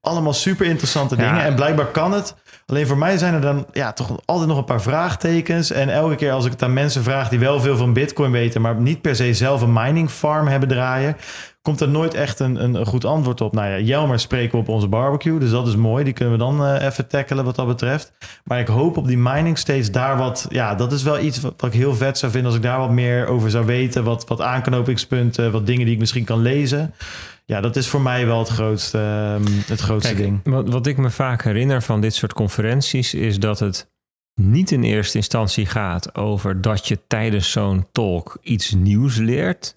[0.00, 1.28] allemaal super interessante Ja.
[1.28, 1.44] dingen.
[1.44, 2.34] En blijkbaar kan het.
[2.66, 5.70] Alleen voor mij zijn er dan ja, toch altijd nog een paar vraagtekens.
[5.70, 8.60] En elke keer als ik het aan mensen vraag die wel veel van Bitcoin weten,
[8.60, 11.16] maar niet per se zelf een mining farm hebben draaien,
[11.62, 13.52] komt er nooit echt een, een, goed antwoord op.
[13.52, 16.04] Nou ja, Jelmer spreken we op onze barbecue, dus dat is mooi.
[16.04, 18.12] Die kunnen we dan eh, even tackelen wat dat betreft.
[18.44, 20.46] Maar ik hoop op die mining steeds daar wat.
[20.48, 22.78] Ja, dat is wel iets wat, wat ik heel vet zou vinden als ik daar
[22.78, 24.04] wat meer over zou weten.
[24.04, 26.94] Wat, wat aanknopingspunten, wat dingen die ik misschien kan lezen.
[27.48, 30.40] Ja, dat is voor mij wel het grootste, ehm, het grootste Kijk, ding.
[30.44, 33.90] wat, wat ik me vaak herinner van dit soort conferenties is dat het
[34.40, 39.76] niet in eerste instantie gaat over dat je tijdens zo'n talk iets nieuws leert.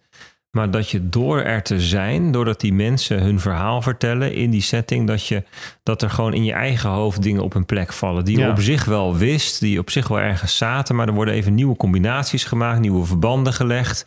[0.52, 4.62] Maar dat je door er te zijn, doordat die mensen hun verhaal vertellen in die
[4.62, 5.44] setting, dat, je,
[5.84, 8.26] dat er gewoon in je eigen hoofd dingen op een plek vallen.
[8.26, 10.96] Die je op zich wel wist, die op zich wel ergens zaten.
[10.96, 14.06] Maar er worden even nieuwe combinaties gemaakt, nieuwe verbanden gelegd.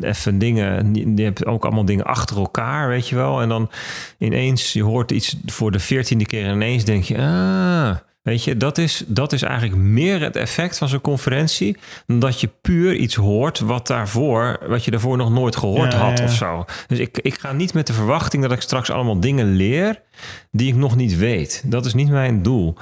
[0.00, 3.40] Even dingen, je hebt ook allemaal dingen achter elkaar, weet je wel.
[3.40, 3.70] En dan
[4.18, 8.56] ineens, je hoort iets voor de veertiende keer en ineens denk je, ah, weet je,
[8.56, 11.76] dat is, dat is eigenlijk meer het effect van zo'n conferentie
[12.06, 15.98] dan dat je puur iets hoort wat daarvoor, wat je daarvoor nog nooit gehoord Ja,
[15.98, 16.24] had ja.
[16.24, 16.64] of zo.
[16.86, 20.02] Dus ik, ik ga niet met de verwachting dat ik straks allemaal dingen leer
[20.50, 21.62] die ik nog niet weet.
[21.66, 22.74] Dat is niet mijn doel.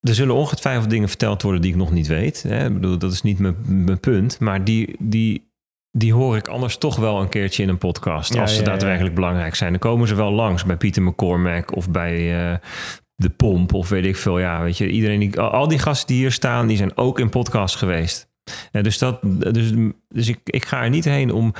[0.00, 2.42] Er zullen ongetwijfeld dingen verteld worden die ik nog niet weet.
[2.42, 2.66] Hè?
[2.66, 4.40] Ik bedoel, dat is niet mijn, mijn punt.
[4.40, 5.50] Maar die, die,
[5.90, 8.34] die hoor ik anders toch wel een keertje in een podcast.
[8.34, 8.70] Ja, als ze ja, ja.
[8.70, 9.70] daadwerkelijk belangrijk zijn.
[9.70, 12.58] Dan komen ze wel langs bij Pieter McCormack of bij eh,
[13.16, 14.38] De Pomp of weet ik veel.
[14.38, 17.28] Ja, weet je, iedereen die, al- die gasten die hier staan, die zijn ook in
[17.30, 18.28] podcast geweest.
[18.72, 19.72] Ja, dus dat, dus,
[20.08, 21.54] dus ik, ik ga er niet heen om,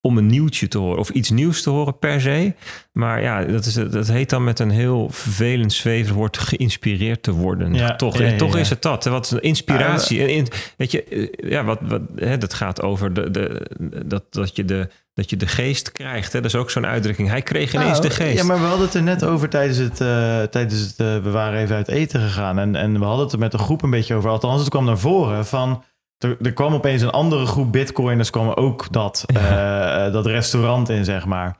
[0.00, 2.54] om een nieuwtje te horen of iets nieuws te horen per se.
[2.92, 7.32] Maar ja, dat, is, dat heet dan met een heel vervelend zweverig woord geïnspireerd te
[7.32, 7.74] worden.
[7.74, 9.04] Ja, toch ja, ja, toch is het dat.
[9.04, 10.20] Wat een inspiratie.
[10.20, 10.46] En in,
[10.76, 13.70] weet je, eh, ja, wat, wat, hè, dat gaat over de, de,
[14.06, 16.32] dat, dat, je de, dat je de geest krijgt.
[16.32, 16.40] Hè?
[16.40, 17.28] Dat is ook zo'n uitdrukking.
[17.28, 18.38] Hij kreeg ineens Nou, de geest.
[18.38, 20.00] Ja, maar we hadden het er net over tijdens het...
[20.00, 22.58] eh, tijdens het eh, we waren even uit eten gegaan.
[22.58, 24.30] En, en we hadden het er met de groep een beetje over.
[24.30, 25.82] Althans, het kwam naar voren van...
[26.18, 28.30] Er, er kwam opeens een andere groep bitcoiners...
[28.30, 31.56] kwam ook dat, eh, dat restaurant in, zeg maar.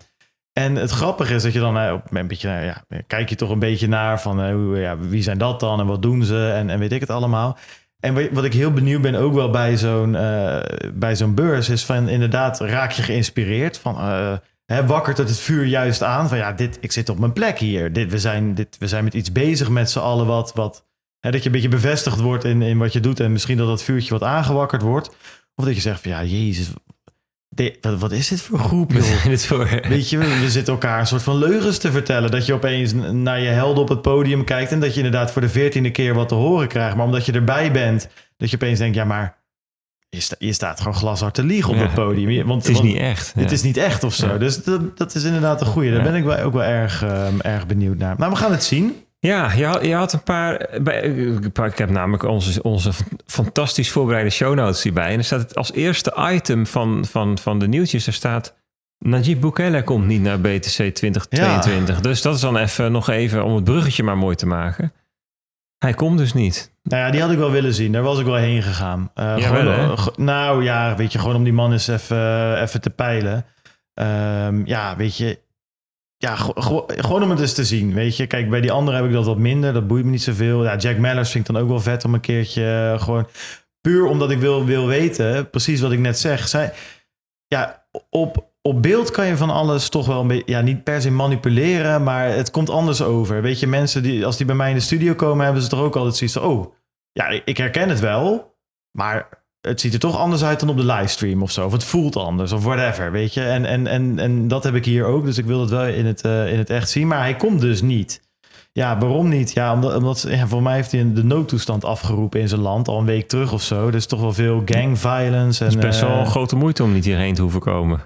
[0.52, 2.48] En het grappige is dat je dan op een beetje...
[2.48, 4.50] nou ja, kijk je toch een beetje naar van...
[4.50, 7.10] hoe, ja, wie zijn dat dan en wat doen ze en, en weet ik het
[7.10, 7.58] allemaal...
[8.04, 10.60] En wat- ik heel benieuwd ben, ook wel bij zo'n eh,
[10.94, 13.78] bij zo'n beurs, is van inderdaad, raak je geïnspireerd?
[13.78, 14.32] Van, eh,
[14.66, 16.28] hè, wakkert het het vuur juist aan?
[16.28, 17.92] Van ja, dit, ik zit op mijn plek hier.
[17.92, 20.86] Dit, we, zijn, dit, we zijn met iets bezig met z'n allen wat, wat
[21.20, 23.66] hè, dat je een beetje bevestigd wordt in, in wat je doet en misschien dat
[23.66, 25.08] dat vuurtje wat aangewakkerd wordt.
[25.54, 26.70] Of dat je zegt van ja, jezus,
[27.80, 29.24] wat, wat is dit voor groep, joh?
[29.24, 29.80] dit voor...
[29.88, 32.30] Weet je, we, we zitten elkaar een soort van leugens te vertellen.
[32.30, 34.72] Dat je opeens naar je helden op het podium kijkt.
[34.72, 36.96] En dat je inderdaad voor de veertiende keer wat te horen krijgt.
[36.96, 39.42] Maar omdat je erbij bent, dat je opeens denkt: ja, maar
[40.08, 41.82] je, sta- je staat gewoon glashard te liegen op Ja.
[41.82, 42.30] het podium.
[42.30, 43.32] Je- Want, Het is want niet echt.
[43.34, 43.50] Het ja.
[43.50, 44.26] is niet echt of zo.
[44.26, 44.38] Ja.
[44.38, 45.92] Dus dat, dat is inderdaad een goeie.
[45.92, 48.14] Daar ben ik wel, ook wel erg, ehm, erg benieuwd naar.
[48.18, 49.03] Nou, we gaan het zien.
[49.26, 50.68] Ja, je had, je had een paar.
[50.82, 51.00] Bij,
[51.66, 52.90] ik heb namelijk onze, onze
[53.26, 55.10] fantastisch voorbereide show notes hierbij.
[55.12, 58.06] En er staat het als eerste item van, van, van de nieuwtjes.
[58.06, 58.54] Er staat.
[58.98, 62.00] Najib Bukele komt niet naar BTC 2022.
[62.00, 64.92] Dus dat is dan even nog even om het bruggetje maar mooi te maken.
[65.78, 66.72] Hij komt dus niet.
[66.82, 67.92] Nou ja, die had ik wel willen zien.
[67.92, 69.10] Daar was ik wel heen gegaan.
[69.14, 69.90] Eh, Ja, gewoon, wel, hè?
[69.92, 73.44] eh, ge- nou ja, weet je, gewoon om die man eens even, even te peilen.
[73.94, 75.38] Ehm, ja, weet je.
[76.24, 76.36] Ja,
[76.86, 78.26] gewoon om het eens te zien, weet je.
[78.26, 79.72] Kijk, bij die anderen heb ik dat wat minder.
[79.72, 80.64] Dat boeit me niet zoveel.
[80.64, 83.26] Ja, Jack Mellers vind ik dan ook wel vet om een keertje eh, gewoon...
[83.80, 86.48] puur omdat ik wil, wil weten, precies wat ik net zeg.
[86.48, 86.72] Zij,
[87.46, 91.02] ja, op, op beeld kan je van alles toch wel een beetje, ja, niet per
[91.02, 93.42] se manipuleren, maar het komt anders over.
[93.42, 95.80] Weet je, mensen die, als die bij mij in de studio komen, hebben ze toch
[95.80, 96.74] ook altijd zoiets van, oh,
[97.12, 98.56] ja, ik herken het wel,
[98.90, 99.28] maar
[99.68, 101.66] het ziet er toch anders uit dan op de livestream of zo.
[101.66, 103.42] Of het voelt anders of whatever, weet je.
[103.44, 106.06] En, en, en, en dat heb ik hier ook, dus ik wil het wel in
[106.06, 107.06] het, uh, in het echt zien.
[107.06, 108.22] Maar hij komt dus niet.
[108.72, 109.52] Ja, waarom niet?
[109.52, 112.98] Ja, omdat, omdat ja, voor mij heeft hij de noodtoestand afgeroepen in zijn land al
[112.98, 113.88] een week terug of zo.
[113.88, 115.64] Er is toch wel veel gang violence.
[115.64, 118.00] En, het is best wel uh, grote moeite om niet hierheen te hoeven komen.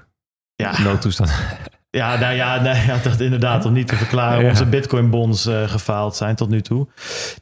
[0.55, 0.83] Ja.
[0.83, 1.31] Noodtoestand.
[1.90, 4.43] Ja, nou ja, nee, ja, dat inderdaad om niet te verklaren.
[4.43, 4.48] Ja.
[4.48, 6.86] Onze bitcoin bonds uh, gefaald zijn tot nu toe.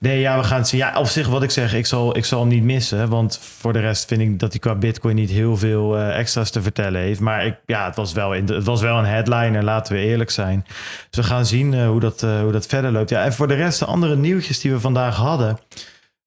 [0.01, 0.81] Nee, ja, we gaan het zien.
[0.81, 3.09] Ja, op zich wat ik zeg, ik zal, ik zal hem niet missen.
[3.09, 6.51] Want voor de rest vind ik dat hij qua bitcoin niet heel veel uh, extra's
[6.51, 7.21] te vertellen heeft.
[7.21, 10.01] Maar ik, ja, het was, wel in de, het was wel een headliner, laten we
[10.01, 10.65] eerlijk zijn.
[11.11, 13.11] Dus we gaan zien uh, hoe, dat, hoe dat verder loopt.
[13.11, 15.59] Ja, en voor de rest, de andere nieuwtjes die we vandaag hadden...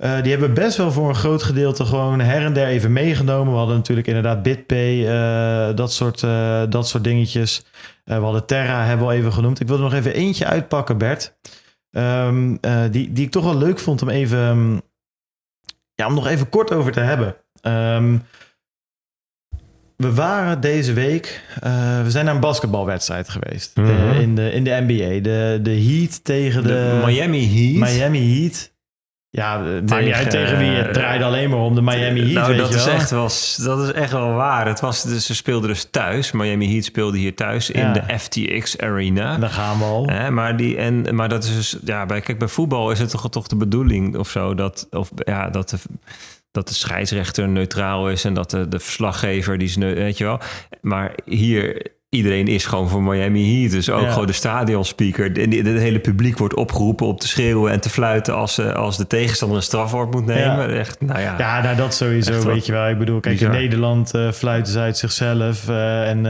[0.04, 2.94] Uh, die hebben we best wel voor een groot gedeelte gewoon her en der even
[2.94, 3.52] meegenomen.
[3.54, 7.66] We hadden natuurlijk inderdaad BitPay, uh, dat, soort, uh, dat soort dingetjes.
[8.04, 9.60] we hadden Terra, hebben we al even genoemd.
[9.60, 11.38] Ik wilde nog even eentje uitpakken, Bert.
[11.92, 12.60] Um,
[12.92, 14.40] die, die ik toch wel leuk vond om even...
[14.40, 14.82] Um,
[15.96, 17.36] ja, om nog even kort over te hebben.
[17.62, 18.24] Um,
[19.96, 21.44] we waren deze week...
[22.04, 23.76] we zijn naar een basketbalwedstrijd geweest.
[23.76, 24.12] Mm -hmm.
[24.12, 25.22] in, de, in de NBA.
[25.22, 26.68] De, de Heat tegen de...
[26.68, 27.92] de Miami Heat.
[27.92, 28.78] Miami Heat.
[29.32, 30.70] Ja, het maakt niet uit tegen wie.
[30.70, 32.94] Het draaide alleen maar om de Miami Heat, nou, weet dat je is wel.
[32.94, 34.68] Echt was, dat is echt wel waar.
[34.68, 36.32] Het was, dus, ze speelden dus thuis.
[36.32, 39.34] Miami Heat speelde hier thuis in de FTX Arena.
[39.34, 40.32] En daar gaan we al.
[40.32, 43.30] Maar, die, en, maar dat is dus, ja, bij, kijk, bij voetbal is het toch,
[43.30, 45.78] toch de bedoeling of zo dat, of, ja, dat, de,
[46.52, 50.40] dat de scheidsrechter neutraal is en dat de, de verslaggever, die is, weet je wel.
[50.82, 53.72] Maar hier, iedereen is gewoon voor Miami Heat.
[53.72, 54.12] Dus ook Ja.
[54.12, 55.24] gewoon de stadionspeaker.
[55.26, 59.08] Het hele publiek wordt opgeroepen om te schreeuwen en te fluiten als, eh, als de
[59.08, 60.78] tegenstander een strafwoord moet nemen.
[60.80, 61.36] Echt, nou ja.
[61.38, 62.88] Ja, nou dat sowieso, weet je wel.
[62.90, 63.54] Ik bedoel, kijk, bizar.
[63.54, 65.68] in Nederland eh, fluiten ze uit zichzelf.
[65.70, 66.24] eh, en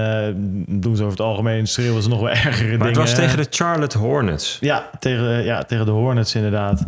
[0.70, 2.78] doen ze over het algemeen, schreeuwen ze nog wel ergere dingen.
[2.78, 4.58] maar het was tegen de Charlotte Hornets.
[4.60, 6.84] Ja tegen, ja, tegen de Hornets inderdaad.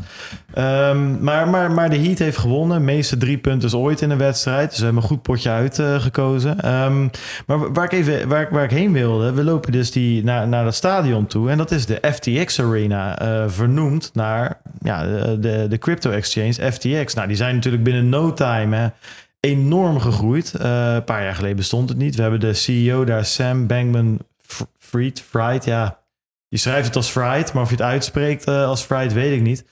[0.53, 2.83] Ehm, maar, maar, maar de Heat heeft gewonnen.
[2.83, 4.69] meeste drie punten ooit in een wedstrijd.
[4.69, 6.59] Dus we hebben een goed potje uitgekozen.
[6.59, 7.07] Ehm
[7.45, 9.33] maar waar ik, even, waar, waar ik heen wilde...
[9.33, 11.49] we lopen dus die, naar, naar dat stadion toe.
[11.49, 13.19] En dat is de FTX Arena.
[13.19, 17.13] eh, vernoemd naar ja, de, de, de crypto exchange FTX.
[17.13, 18.75] Nou, die zijn natuurlijk binnen no time...
[18.75, 18.87] Hè,
[19.39, 20.53] enorm gegroeid.
[20.53, 22.15] Eh, een paar jaar geleden bestond het niet.
[22.15, 24.19] We hebben de CEO daar, Sam Bankman
[24.77, 25.23] Fried.
[25.29, 25.99] Fried, ja...
[26.51, 29.41] Je schrijft het als Fried, maar of je het uitspreekt uh, als Fried, weet ik
[29.41, 29.65] niet.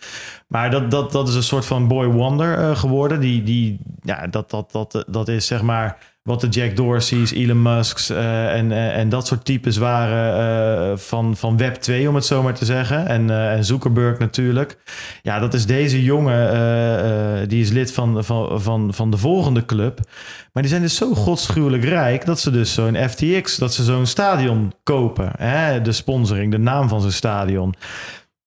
[0.48, 3.20] Maar dat, dat, dat is een soort van boy wonder uh, geworden.
[3.20, 5.98] Die, die, ja, dat, dat, dat, dat is zeg maar
[6.30, 11.36] wat de Jack Dorsey's, Elon Musk's uh, en, en dat soort types waren uh, van,
[11.36, 13.08] van Web 2, om het zo maar te zeggen.
[13.08, 14.78] En, uh, en Zuckerberg natuurlijk.
[15.22, 20.00] Ja, dat is deze jongen, die is lid van, van, van, van de volgende club.
[20.54, 24.06] Maar die zijn dus zo godschuwelijk rijk dat ze dus zo'n FTX, dat ze zo'n
[24.06, 25.32] stadion kopen.
[25.38, 25.82] Hè?
[25.82, 27.76] De sponsoring, de naam van zijn stadion.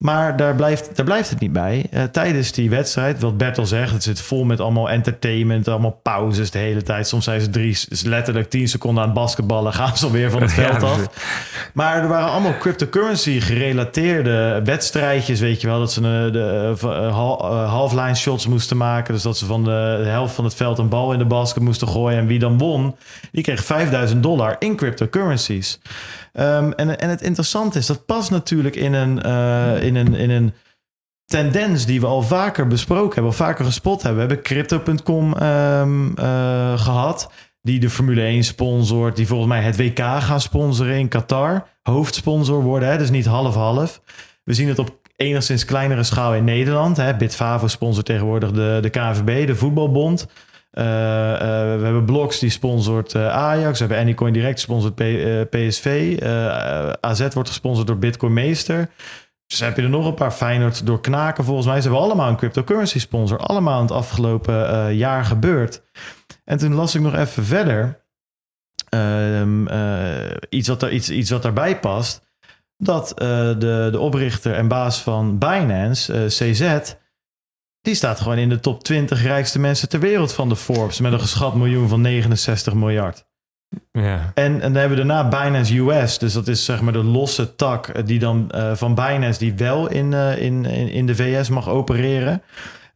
[0.03, 1.87] Maar daar blijft, daar blijft het niet bij.
[1.91, 6.01] Uh, tijdens die wedstrijd, wat Bert al zegt, het zit vol met allemaal entertainment, allemaal
[6.03, 7.09] pauzes de hele tijd.
[7.09, 10.53] Soms zijn ze drie, letterlijk tien seconden aan het basketballen, gaan ze alweer van het
[10.53, 11.09] veld Ja, af.
[11.75, 15.79] Maar er waren allemaal cryptocurrency gerelateerde wedstrijdjes, weet je wel.
[15.79, 19.15] Dat ze een, de, uh, half-line shots moesten maken.
[19.15, 21.63] Dus dat ze van de, de helft van het veld een bal in de basket
[21.63, 22.19] moesten gooien.
[22.19, 22.97] En wie dan won,
[23.33, 25.79] die kreeg 5000 dollar in cryptocurrencies.
[26.33, 30.31] Um, en, en het interessante is, dat past natuurlijk in een, uh, in een, in
[30.31, 30.53] een
[31.27, 34.21] tendens die we al vaker besproken hebben, of vaker gespot hebben.
[34.21, 37.31] We hebben crypto.com um, uh, gehad,
[37.63, 42.63] die de Formule 1 sponsort, die volgens mij het WK gaan sponsoren in Qatar, hoofdsponsor
[42.63, 42.99] worden, hè?
[42.99, 44.01] dus niet half-half.
[44.45, 46.97] We zien het op enigszins kleinere schaal in Nederland.
[46.97, 47.17] Hè?
[47.17, 50.27] Bitfavo sponsort tegenwoordig de, de KNVB, de voetbalbond.
[50.79, 51.39] Uh, uh,
[51.79, 53.79] we hebben Blocks die sponsort uh, Ajax.
[53.79, 54.95] We hebben Anycoin Direct sponsort
[55.51, 56.17] PSV.
[57.01, 58.91] AZ wordt gesponsord door Bitcoin Meester.
[59.47, 61.77] Dus heb je er nog een paar Feyenoord door Knaken volgens mij.
[61.77, 63.39] Ze hebben allemaal een cryptocurrency sponsor.
[63.39, 65.83] Allemaal in het afgelopen jaar gebeurd.
[66.45, 68.05] En toen las ik nog even verder.
[68.89, 69.67] Ehm,
[70.49, 72.31] iets, wat iets, iets wat daarbij past.
[72.77, 76.95] Dat de, de oprichter en baas van Binance, CZ
[77.83, 81.01] die staat gewoon in de top 20 rijkste mensen ter wereld van de Forbes.
[81.01, 83.25] Met een geschat miljoen van 69 miljard.
[83.93, 84.33] Ja.
[84.35, 86.19] En, en dan hebben we daarna Binance US.
[86.19, 89.91] Dus dat is zeg maar de losse tak die dan uh, van Binance die wel
[89.91, 92.43] in, uh, in, in, de VS mag opereren.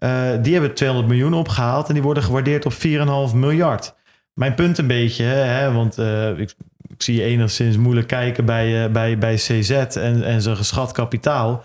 [0.01, 0.11] Uh,
[0.43, 3.95] die hebben 200 miljoen opgehaald en die worden gewaardeerd op 4,5 miljard.
[4.33, 5.99] Mijn punt een beetje, hè, want
[6.39, 6.55] ik,
[6.89, 11.63] ik, zie je enigszins moeilijk kijken bij, bij, bij CZ en, en zijn geschat kapitaal.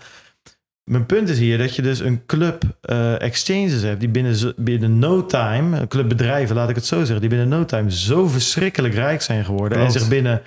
[0.84, 4.98] Mijn punt is hier dat je dus een club eh, exchanges hebt die binnen, binnen
[4.98, 8.28] no time, een club bedrijven, laat ik het zo zeggen, die binnen no time zo
[8.28, 9.94] verschrikkelijk rijk zijn geworden Klopt.
[9.94, 10.42] en zich binnen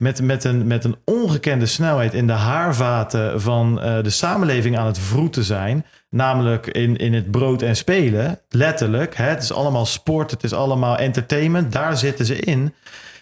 [0.00, 4.86] met, met, een, met een ongekende snelheid in de haarvaten van eh, de samenleving aan
[4.86, 5.86] het vroeten zijn.
[6.10, 9.16] Namelijk in, in het brood en spelen, letterlijk.
[9.16, 9.24] Hè?
[9.24, 12.74] Het is allemaal sport, het is allemaal entertainment, daar zitten ze in.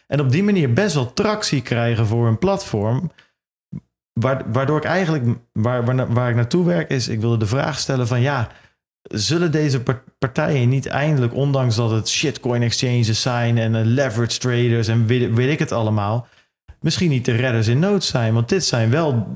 [0.07, 3.11] En op die manier best wel tractie krijgen voor een platform.
[4.21, 7.79] Waar- Waardoor ik eigenlijk, waar, waar, waar ik naartoe werk, is: ik wilde de vraag
[7.79, 8.49] stellen van ja,
[9.03, 14.39] zullen deze par- partijen niet eindelijk, ondanks dat het shitcoin exchanges zijn en eh, leverage
[14.39, 16.27] traders en weet, ik het allemaal,
[16.81, 18.35] misschien niet de redders in nood zijn?
[18.35, 19.27] Want dit zijn wel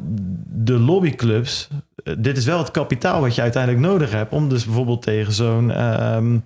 [0.48, 1.68] de lobbyclubs.
[2.04, 5.32] Eh, Dit is wel het kapitaal wat je uiteindelijk nodig hebt om dus bijvoorbeeld tegen
[5.32, 5.70] zo'n.
[5.70, 6.38] ehm,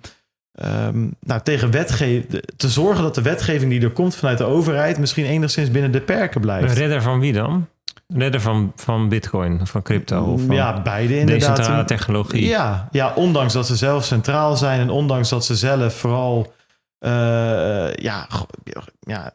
[0.51, 2.43] ehm, nou, tegen wetgeving.
[2.55, 6.01] te zorgen dat de wetgeving die er komt vanuit de overheid misschien enigszins binnen de
[6.01, 6.77] perken Een blijft.
[6.77, 7.67] redder van wie dan?
[8.13, 10.23] Redder van, van bitcoin, van crypto?
[10.23, 11.55] Of van ja, beide inderdaad.
[11.55, 12.45] decentrale technologie?
[12.47, 16.53] Ja, ja, ondanks dat ze zelf centraal zijn en ondanks dat ze zelf vooral
[16.99, 18.27] eh, ja,
[18.99, 19.31] ja,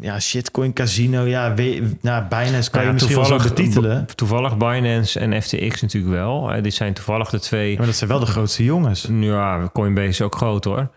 [0.00, 4.06] ja, shitcoin casino, ja, we, nou, Binance kan Nou je misschien wel betitelen.
[4.14, 6.52] Toevallig Binance en FTX natuurlijk wel.
[6.52, 7.70] Eh, Dit zijn toevallig de twee.
[7.70, 9.08] Ja, maar dat zijn wel de grootste jongens.
[9.10, 10.90] Ja, Coinbase is ook groot hoor.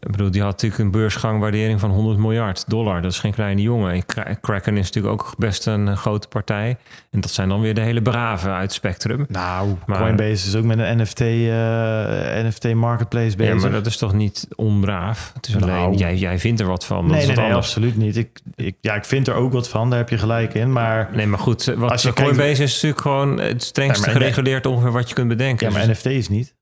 [0.00, 3.02] Ik bedoel, die had natuurlijk een beursgangwaardering van 100 miljard dollar.
[3.02, 3.92] Dat is geen kleine jongen.
[3.92, 6.76] En Kra- Kraken is natuurlijk ook best een eh, grote partij.
[7.10, 9.24] En dat zijn dan weer de hele brave uit spectrum.
[9.28, 13.54] Nou, Maar- Coinbase is ook met een NFT, eh, NFT marketplace bezig.
[13.54, 15.30] Ja, maar dat is toch niet onbraaf?
[15.34, 15.94] Het is alleen, Nou.
[15.94, 17.08] jij, jij vindt er wat van.
[17.08, 18.16] Dat nee, is nee, absoluut niet.
[18.16, 20.72] Ik, ik, ja, ik vind er ook wat van, daar heb je gelijk in.
[20.72, 23.96] Maar, Nee, maar goed, wat Als je Coinbase kijkt- is natuurlijk gewoon het Ja, maar-
[23.96, 25.66] gereguleerd ongeveer wat je kunt bedenken.
[25.66, 26.56] ja, maar Dus- NFT is niet.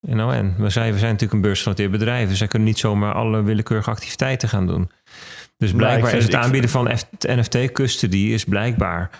[0.00, 2.28] Nou en, we zijn, we zijn natuurlijk een beursgenoteerd bedrijf.
[2.28, 4.90] Dus zij kunnen niet zomaar alle willekeurige activiteiten gaan doen.
[5.56, 6.88] Dus blijkbaar is het aanbieden van
[7.20, 9.10] NFT-custody is blijkbaar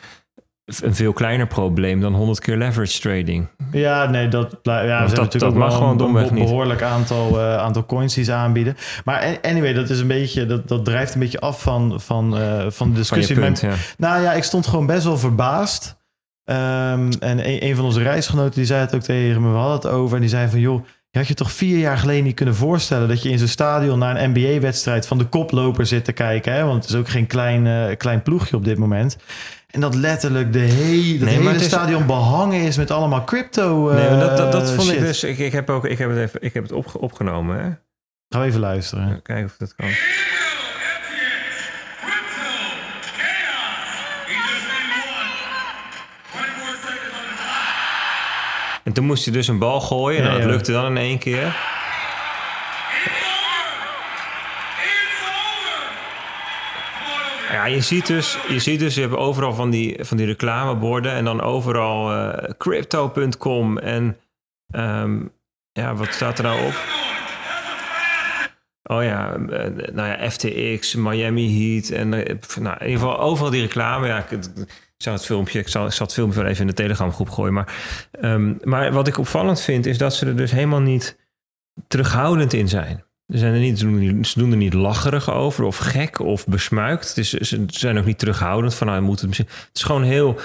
[0.83, 3.49] een veel kleiner probleem dan 100 keer leverage trading.
[3.73, 6.45] Ja, nee, dat, ja, dat- natuurlijk dat mag gewoon een domweg niet.
[6.45, 8.77] behoorlijk aantal, eh, aantal coins die ze aanbieden.
[9.05, 12.39] Maar an- anyway, dat is een beetje, dat, dat drijft een beetje af van, van,
[12.39, 13.39] eh, van de Van discussie.
[13.39, 13.79] punt, Mijn- ja.
[13.99, 15.99] Nou ja, ik stond gewoon best wel verbaasd.
[16.51, 19.51] Ehm, en een, een van onze reisgenoten die zei het ook tegen me.
[19.51, 21.99] We hadden het over en die zei van joh, je had je toch vier jaar
[21.99, 25.87] geleden niet kunnen voorstellen dat je in zo'n stadion naar een NBA-wedstrijd van de koploper
[25.87, 26.53] zit te kijken.
[26.53, 26.65] Hè?
[26.65, 29.17] Want het is ook geen klein, eh, klein ploegje op dit moment.
[29.71, 32.91] En dat letterlijk de hele, dat Nee, maar hele het is- stadion behangen is met
[32.91, 33.93] allemaal crypto.
[33.93, 35.25] Nee, maar dat, dat, dat eh, vond ik dus.
[35.25, 37.59] Ik, ik heb, ook, ik heb het, even, ik heb het opge- opgenomen.
[37.65, 37.69] Hè?
[38.39, 39.23] We even luisteren.
[39.23, 39.89] Kijken of dat kan.
[48.83, 50.21] En toen moest hij dus een bal gooien.
[50.21, 50.49] En Ja, dat ja.
[50.49, 51.57] lukte dan in één keer.
[57.51, 61.13] Ja, je ziet dus, je ziet dus, je hebt overal van die, van die reclameborden
[61.13, 64.17] en dan overal eh, crypto.com en
[64.71, 65.21] ehm,
[65.73, 66.75] ja, wat staat er nou op?
[68.83, 73.51] Oh ja, eh, nou ja, FTX, Miami Heat en eh, nou, in ieder geval overal
[73.51, 74.07] die reclame.
[74.07, 74.39] Ja, ik,
[75.01, 77.13] ik zou het filmpje, ik zal, ik zal het filmpje wel even in de Telegram
[77.13, 77.53] groep gooien.
[77.53, 77.75] Maar,
[78.21, 81.19] ehm, maar wat ik opvallend vind is dat ze er dus helemaal niet
[81.89, 83.05] terughoudend in zijn.
[83.27, 87.09] Ze, zijn er niet, ze, doen er niet, er lacherig over of gek of besmuikt.
[87.09, 89.59] Het is, ze zijn ook niet terughoudend van nou, we moeten het misschien.
[89.67, 90.39] Het is gewoon heel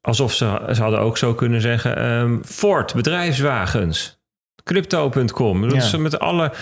[0.00, 4.20] alsof ze, ze hadden ook zo kunnen zeggen: ehm, Ford, bedrijfswagens,
[4.64, 5.62] crypto.com.
[5.68, 5.98] Dat is Ja.
[5.98, 6.52] met alle.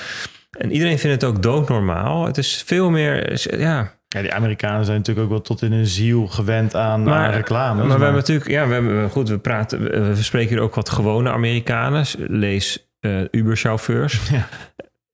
[0.50, 2.26] En iedereen vindt het ook doodnormaal.
[2.26, 3.40] Het is veel meer.
[3.58, 7.30] Ja, Ja, die Amerikanen zijn natuurlijk ook wel tot in hun ziel gewend aan, aan
[7.30, 7.84] reclame.
[7.84, 10.90] maar we hebben natuurlijk, ja, we hebben goed, we praten, we, spreken hier ook wat
[10.90, 14.20] gewone Amerikanen, lees eh Uber-chauffeurs.
[14.30, 14.48] Ja.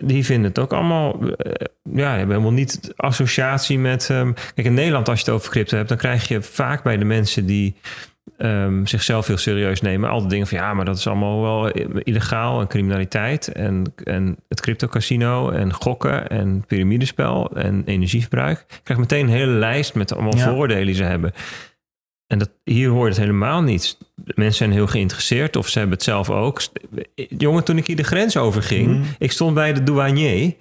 [0.05, 1.53] Die vinden het ook allemaal, eh,
[1.93, 4.11] ja, hebben helemaal niet associatie met.
[4.11, 6.97] ehm, kijk, in Nederland, als je het over crypto hebt, dan krijg je vaak bij
[6.97, 7.77] de mensen die
[8.37, 11.71] ehm, zichzelf heel serieus nemen, altijd dingen van ja, maar dat is allemaal wel
[12.03, 18.65] illegaal en criminaliteit en, en het crypto-casino en gokken en piramidespel en energieverbruik.
[18.69, 20.45] Je krijgt meteen een hele lijst met allemaal Ja.
[20.45, 21.33] vooroordelen die ze hebben.
[22.27, 23.99] En dat, hier hoort het helemaal niet.
[24.25, 26.61] Mensen zijn heel geïnteresseerd of ze hebben het zelf ook.
[27.15, 29.03] Jongen, toen ik hier de grens over ging, Mhm.
[29.19, 30.55] ik stond bij de douanier.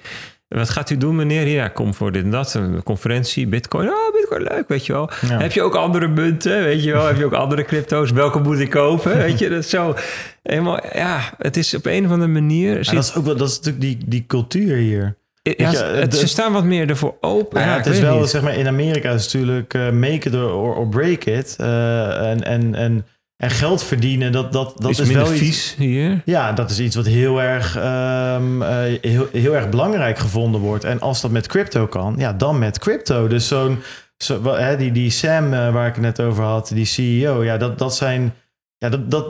[0.48, 1.48] Wat gaat u doen, meneer?
[1.48, 2.54] Ja, kom voor dit en dat.
[2.54, 3.90] Een conferentie, bitcoin.
[3.90, 5.10] Oh, bitcoin, leuk, weet je wel.
[5.30, 5.40] Ja.
[5.40, 7.06] Heb je ook andere munten, weet je wel?
[7.06, 8.12] Heb je ook andere crypto's?
[8.12, 9.18] Welke moet ik kopen?
[9.28, 9.96] Weet je, dat is zo...
[10.44, 12.76] Helemaal, ja, het is op een of andere manier...
[12.78, 15.18] Ja, zit- dat is ook wel, dat is natuurlijk die, die cultuur hier.
[15.42, 17.60] ja, je, het- de- ze staan wat meer ervoor open.
[17.62, 18.30] Ja, Ja, het is wel, niet.
[18.30, 21.56] zeg maar, in Amerika is natuurlijk eh, make it or, or break it.
[21.60, 23.06] Eh, en, en, en,
[23.38, 25.42] en geld verdienen, dat, dat, dat is, is, minder wel iets...
[25.44, 26.22] vies hier.
[26.26, 30.84] Ja, dat is iets wat heel erg, ehm, eh, heel, heel erg belangrijk gevonden wordt.
[30.84, 33.28] En als dat met crypto kan, ja, dan met crypto.
[33.28, 33.80] Dus zo'n,
[34.18, 37.58] zo, hè, die, die Sam eh, waar ik het net over had, die CEO, ja,
[37.58, 38.34] dat, dat zijn
[38.78, 39.26] ja, dat, dat,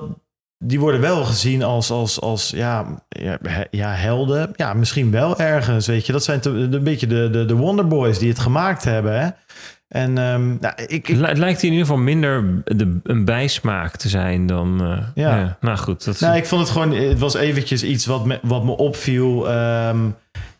[0.57, 4.51] die worden wel gezien als, als, als ja, ja, he- ja, helden.
[4.55, 6.11] Ja, misschien wel ergens, weet je.
[6.11, 9.29] Dat zijn te- een beetje de, de, de Wonderboys die het gemaakt hebben, hè.
[9.87, 13.25] En ehm, nou, ik, ik, Het li- Het lijkt in ieder geval minder de, een
[13.25, 14.81] bijsmaak te zijn dan...
[14.81, 15.37] eh, Ja.
[15.37, 15.57] ja.
[15.61, 16.19] Nou goed, dat is...
[16.19, 19.49] Nou, ik vond het gewoon, het was eventjes iets wat me, wat me opviel.
[19.49, 19.97] Ehm,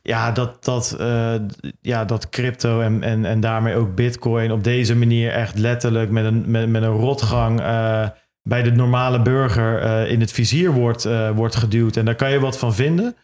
[0.02, 1.34] ja, dat, dat, eh,
[1.82, 6.26] ja, dat crypto en, en, en daarmee ook bitcoin op deze manier echt letterlijk met
[6.26, 8.08] een, met, met een rotgang eh,
[8.44, 11.96] bij de normale burger in het vizier wordt, wordt geduwd.
[11.96, 13.16] En daar kan je wat van vinden.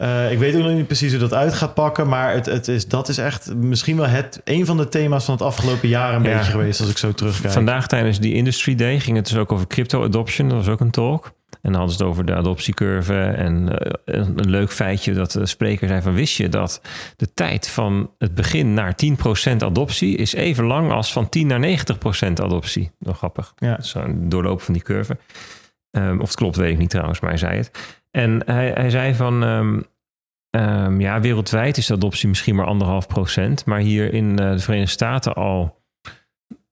[0.00, 2.68] Eh, ik weet ook nog niet precies hoe dat uit gaat pakken, maar het, het
[2.68, 6.14] is, dat is echt misschien wel het, een van de thema's van het afgelopen jaar
[6.14, 6.36] een Ja.
[6.36, 7.52] beetje geweest, als ik zo terugkijk.
[7.52, 10.48] Vandaag tijdens die Industry Day ging het dus ook over crypto adoption.
[10.48, 11.24] Dat was ook een talk.
[11.50, 13.20] En dan hadden ze het over de adoptiecurve.
[13.20, 16.14] En eh, een, leuk feitje dat de spreker zei van...
[16.14, 16.80] wist je dat
[17.16, 18.94] de tijd van het begin naar
[19.52, 20.16] 10% adoptie...
[20.16, 22.90] is even lang als van 10 naar 90% adoptie.
[22.98, 23.52] Nog grappig.
[23.56, 23.80] Ja.
[23.80, 25.16] Zo'n doorloop van die curve.
[25.90, 27.70] Ehm, of het klopt, weet ik niet trouwens, maar hij zei het.
[28.10, 29.42] En hij, hij zei van...
[29.44, 29.80] ehm,
[30.50, 33.64] ehm, ja, wereldwijd is de adoptie misschien maar anderhalf procent.
[33.64, 35.82] Maar hier in eh, de Verenigde Staten al...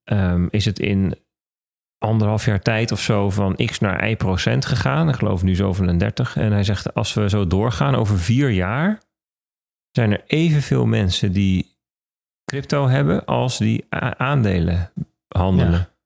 [0.05, 1.15] ehm, is het in
[1.99, 5.09] anderhalf jaar tijd of zo van x naar y procent gegaan.
[5.09, 6.37] Ik geloof nu zo van een 30.
[6.37, 9.03] En hij zegt, als we zo doorgaan over vier jaar...
[9.91, 11.77] zijn er evenveel mensen die
[12.45, 13.25] crypto hebben...
[13.25, 13.87] als die
[14.17, 14.93] aandelen
[15.29, 15.79] handelen.
[15.79, 15.97] Ja.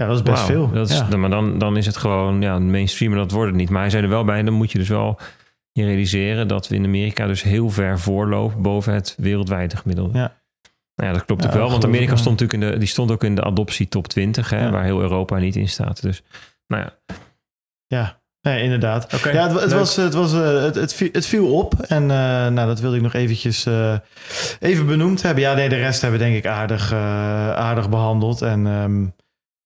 [0.00, 0.70] Ja, dat is best veel.
[0.70, 1.16] Dat is, Ja.
[1.16, 3.70] Maar dan, dan is het gewoon ja, mainstream, dat wordt het niet.
[3.70, 5.18] Maar hij zei er wel bij, dan moet je dus wel
[5.72, 10.18] je realiseren dat we in Amerika dus heel ver voorlopen boven het wereldwijde gemiddelde.
[10.18, 10.38] Ja.
[10.94, 13.10] Nou ja, dat klopt Ja, ook wel, want Amerika stond natuurlijk in de, die stond
[13.10, 14.70] ook in de adoptie top 20, hè, Ja.
[14.70, 16.02] waar heel Europa niet in staat.
[16.02, 16.22] Dus
[16.66, 17.16] nou ja,
[17.86, 19.14] Ja, nee, inderdaad.
[19.14, 21.74] Oké, ja, het, het was, het, was, eh, het, het, viel, het viel op.
[21.74, 22.08] En eh,
[22.48, 23.94] nou, dat wilde ik nog eventjes eh,
[24.60, 25.42] even benoemd hebben.
[25.42, 26.92] Ja, nee, de rest hebben we denk ik aardig,
[27.54, 28.42] aardig behandeld.
[28.42, 29.04] En ehm,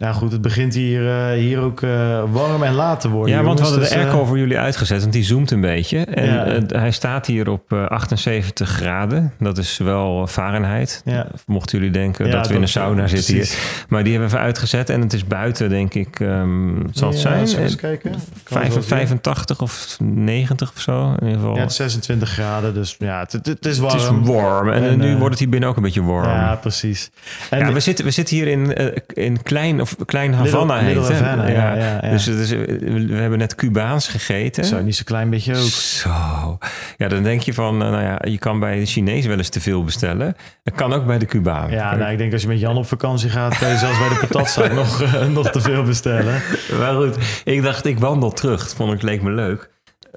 [0.04, 3.34] nou goed, het begint hier, eh, hier ook eh, warm en laat te worden.
[3.36, 5.60] ja, want we hadden de Dus, eh, airco voor jullie uitgezet, want die zoomt een
[5.60, 5.98] beetje.
[5.98, 6.44] En Ja.
[6.46, 9.32] eh, hij staat hier op eh, 78 graden.
[9.38, 11.02] Dat is wel Fahrenheit.
[11.04, 11.26] Ja.
[11.46, 13.54] Mochten jullie denken ja, dat we in een sauna zitten hier.
[13.88, 17.16] Maar die hebben we even uitgezet en het is buiten, denk ik, ehm zal het
[17.16, 17.38] Ja, zijn?
[17.40, 18.10] eens Eh, kijken.
[18.10, 18.82] Kan vijf- het wel zien.
[18.96, 21.08] 85 of 90 of zo.
[21.18, 21.54] In ieder geval.
[21.54, 23.92] Ja, het is 26 graden, dus ja, het, het, het is warm.
[23.92, 24.68] Het is warm.
[24.68, 26.24] En, En, nu eh, wordt het hier binnen ook een beetje warm.
[26.28, 27.10] Ja, Ja, precies.
[27.50, 30.96] En we, zitten, we zitten hier in, eh, in klein, of klein Havana Little- heet
[30.96, 31.14] Little?
[31.14, 32.10] Havana, ja, ja, ja.
[32.10, 34.64] Dus we hebben net Cubaans gegeten.
[34.64, 35.60] zo, niet zo klein beetje ook.
[35.70, 36.58] Zo.
[36.96, 39.48] Ja, dan denk je van, eh, nou ja, je kan bij de Chinees wel eens
[39.48, 40.36] te veel bestellen.
[40.62, 41.70] Dat kan ook bij de Cubaan.
[41.70, 44.08] Ja, nou, ik denk als je met Jan op vakantie gaat, kan je zelfs bij
[44.08, 46.42] de patatzaak nog, eh, nog te veel bestellen.
[46.78, 48.60] Maar goed, ik dacht, ik wandel terug.
[48.60, 49.70] Dat vond ik, leek me leuk.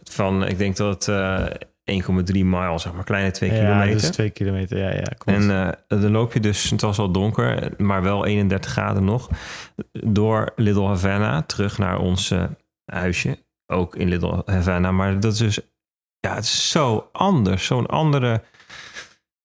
[0.04, 1.44] Van, ik denk dat eh
[1.92, 3.92] 1,3 mijl, zeg maar, kleine 2 Ja, kilometer.
[4.02, 5.40] dus twee kilometer, ja, ja, klopt.
[5.40, 9.30] En eh, dan loop je dus, het was al donker, maar wel 31 graden nog,
[9.92, 12.44] door Little Havana terug naar ons eh,
[12.86, 13.38] huisje.
[13.66, 15.60] Ook in Little Havana, maar dat is dus,
[16.20, 17.66] ja, het is zo anders.
[17.66, 18.42] Zo'n andere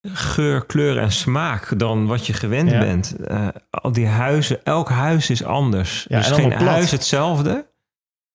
[0.08, 2.78] geur, kleur en smaak dan wat je gewend Ja.
[2.78, 3.16] bent.
[3.26, 6.04] Eh, al die huizen, elk huis is anders.
[6.08, 6.60] Ja, dus en geen plat.
[6.60, 7.70] huis hetzelfde.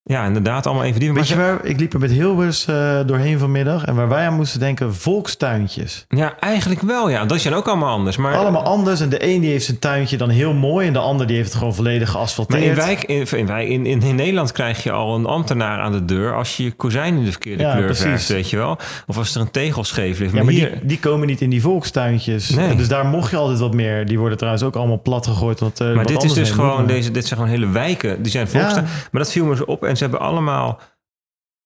[0.08, 1.14] Ja, inderdaad, allemaal even die.
[1.14, 4.34] Weet je waar, ik liep er met Hilbers eh, doorheen vanmiddag en waar wij aan
[4.34, 6.06] moesten denken, volkstuintjes.
[6.10, 7.26] Ja, eigenlijk wel, ja.
[7.26, 8.18] Dat is dan ook allemaal anders.
[8.18, 11.00] Maar, Allemaal anders en de een die heeft zijn tuintje dan heel mooi en de
[11.00, 12.64] ander die heeft het gewoon volledig Maar geasfalteerd.
[12.64, 13.28] in, wijk, in,
[13.68, 16.72] in, in, in, Nederland krijg je al een ambtenaar aan de deur als je je
[16.72, 18.04] kozijn in de verkeerde Ja, kleur precies.
[18.04, 18.78] verft, weet je wel.
[19.08, 20.34] Of als er een tegel scheef ligt.
[20.34, 22.50] ja, maar hier, die, die komen niet in die volkstuintjes.
[22.50, 22.76] Nee.
[22.76, 24.06] Dus daar mocht je altijd wat meer.
[24.06, 25.60] Die worden trouwens ook allemaal plat gegooid.
[25.60, 28.22] Want, eh, maar wat dit is dus gewoon, deze, dit zijn gewoon hele wijken.
[28.22, 28.84] Die zijn volkstaan.
[28.84, 28.90] Ja.
[29.12, 29.84] Maar dat viel me zo op.
[29.84, 30.80] En ze hebben allemaal,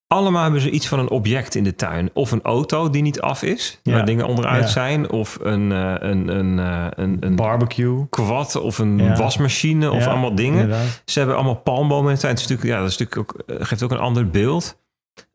[0.07, 2.09] allemaal hebben ze iets van een object in de tuin.
[2.13, 3.93] Of een auto die niet af is, Ja.
[3.93, 4.67] waar dingen onderuit Ja.
[4.69, 5.09] zijn.
[5.09, 8.07] Of een, eh, een, een, eh, een, een Barbecue.
[8.09, 9.15] quad of een Ja.
[9.15, 10.61] wasmachine of allemaal dingen.
[10.61, 11.01] inderdaad.
[11.05, 12.33] Ze hebben allemaal palmbomen in de tuin.
[12.33, 14.79] Het is natuurlijk, ja, dat is natuurlijk ook, eh, geeft ook een ander beeld.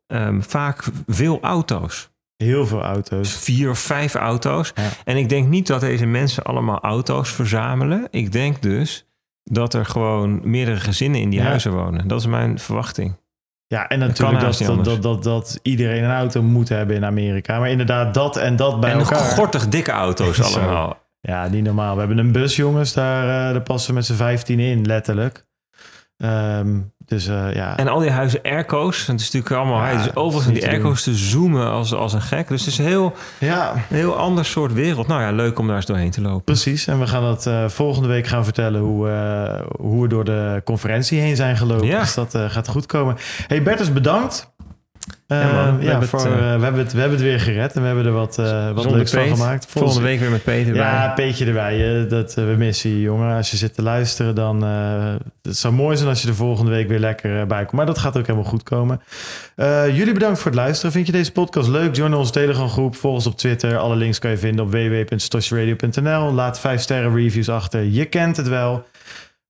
[0.07, 2.11] Ehm, vaak veel auto's.
[2.37, 3.33] Heel veel Dus auto's.
[3.37, 4.73] vier of vijf auto's.
[5.05, 8.09] En ik denk niet dat deze mensen allemaal auto's verzamelen.
[8.11, 9.06] Ik denk dus
[9.51, 11.47] dat er gewoon meerdere gezinnen in die Ja.
[11.47, 12.09] huizen wonen.
[12.09, 13.17] Dat is mijn verwachting.
[13.67, 17.59] Ja, en natuurlijk dat, dat, dat, dat, dat iedereen een auto moet hebben in Amerika.
[17.59, 19.19] Maar inderdaad, dat en dat bij en elkaar.
[19.19, 21.05] gortig dikke auto's allemaal.
[21.21, 21.93] Ja, niet normaal.
[21.95, 22.93] We hebben een bus, jongens.
[22.93, 25.45] Daar, eh, daar passen we met z'n 15 in, letterlijk.
[26.17, 27.77] Ehm, dus eh, ja.
[27.77, 29.07] En al die huizen airco's.
[29.07, 29.87] Het is natuurlijk allemaal...
[29.87, 32.49] Ja, dus overal zijn die airco's te zoomen als, als een gek.
[32.49, 35.07] Dus het is een heel, ja, een heel ander soort wereld.
[35.07, 36.45] Nou ja, leuk om daar eens doorheen te lopen.
[36.45, 36.87] precies.
[36.87, 40.63] En we gaan dat eh, volgende week gaan vertellen hoe, eh, hoe we door de
[40.65, 41.87] conferentie heen zijn gelopen.
[41.87, 42.01] Ja.
[42.01, 43.17] Dus dat gaat goed komen.
[43.47, 44.55] Hey Bertus, bedankt.
[45.27, 45.77] Eh, Ja, man.
[45.79, 47.73] We ja, hebben voor, het, eh, eh, we, hebben het, we hebben het weer gered
[47.75, 49.67] en we hebben er wat, eh, wat leuks van gemaakt.
[49.69, 50.75] Volgende week weer met Peter.
[50.75, 52.03] Ja, Peetje erbij.
[52.03, 53.37] eh, dat, eh, we missen je, jongen.
[53.37, 54.65] Als je zit te luisteren, dan...
[54.65, 57.73] eh het zou mooi zijn als je de volgende week weer lekker eh, bij komt.
[57.73, 59.01] Maar dat gaat ook helemaal goed komen.
[59.57, 60.93] Eh, jullie bedankt voor het luisteren.
[60.93, 61.97] Vind je deze podcast leuk?
[61.97, 62.97] Join onze Telegram groep.
[62.97, 63.77] Volg ons op Twitter.
[63.79, 66.33] Alle links kan je vinden op www.stoshradio.nl.
[66.33, 67.83] Laat 5 sterren reviews achter.
[67.83, 68.85] Je kent het wel.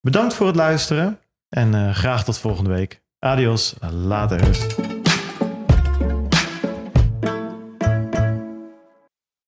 [0.00, 1.18] Bedankt voor het luisteren.
[1.48, 3.00] En eh, graag tot volgende week.
[3.18, 3.74] Adios.
[4.04, 4.40] Later.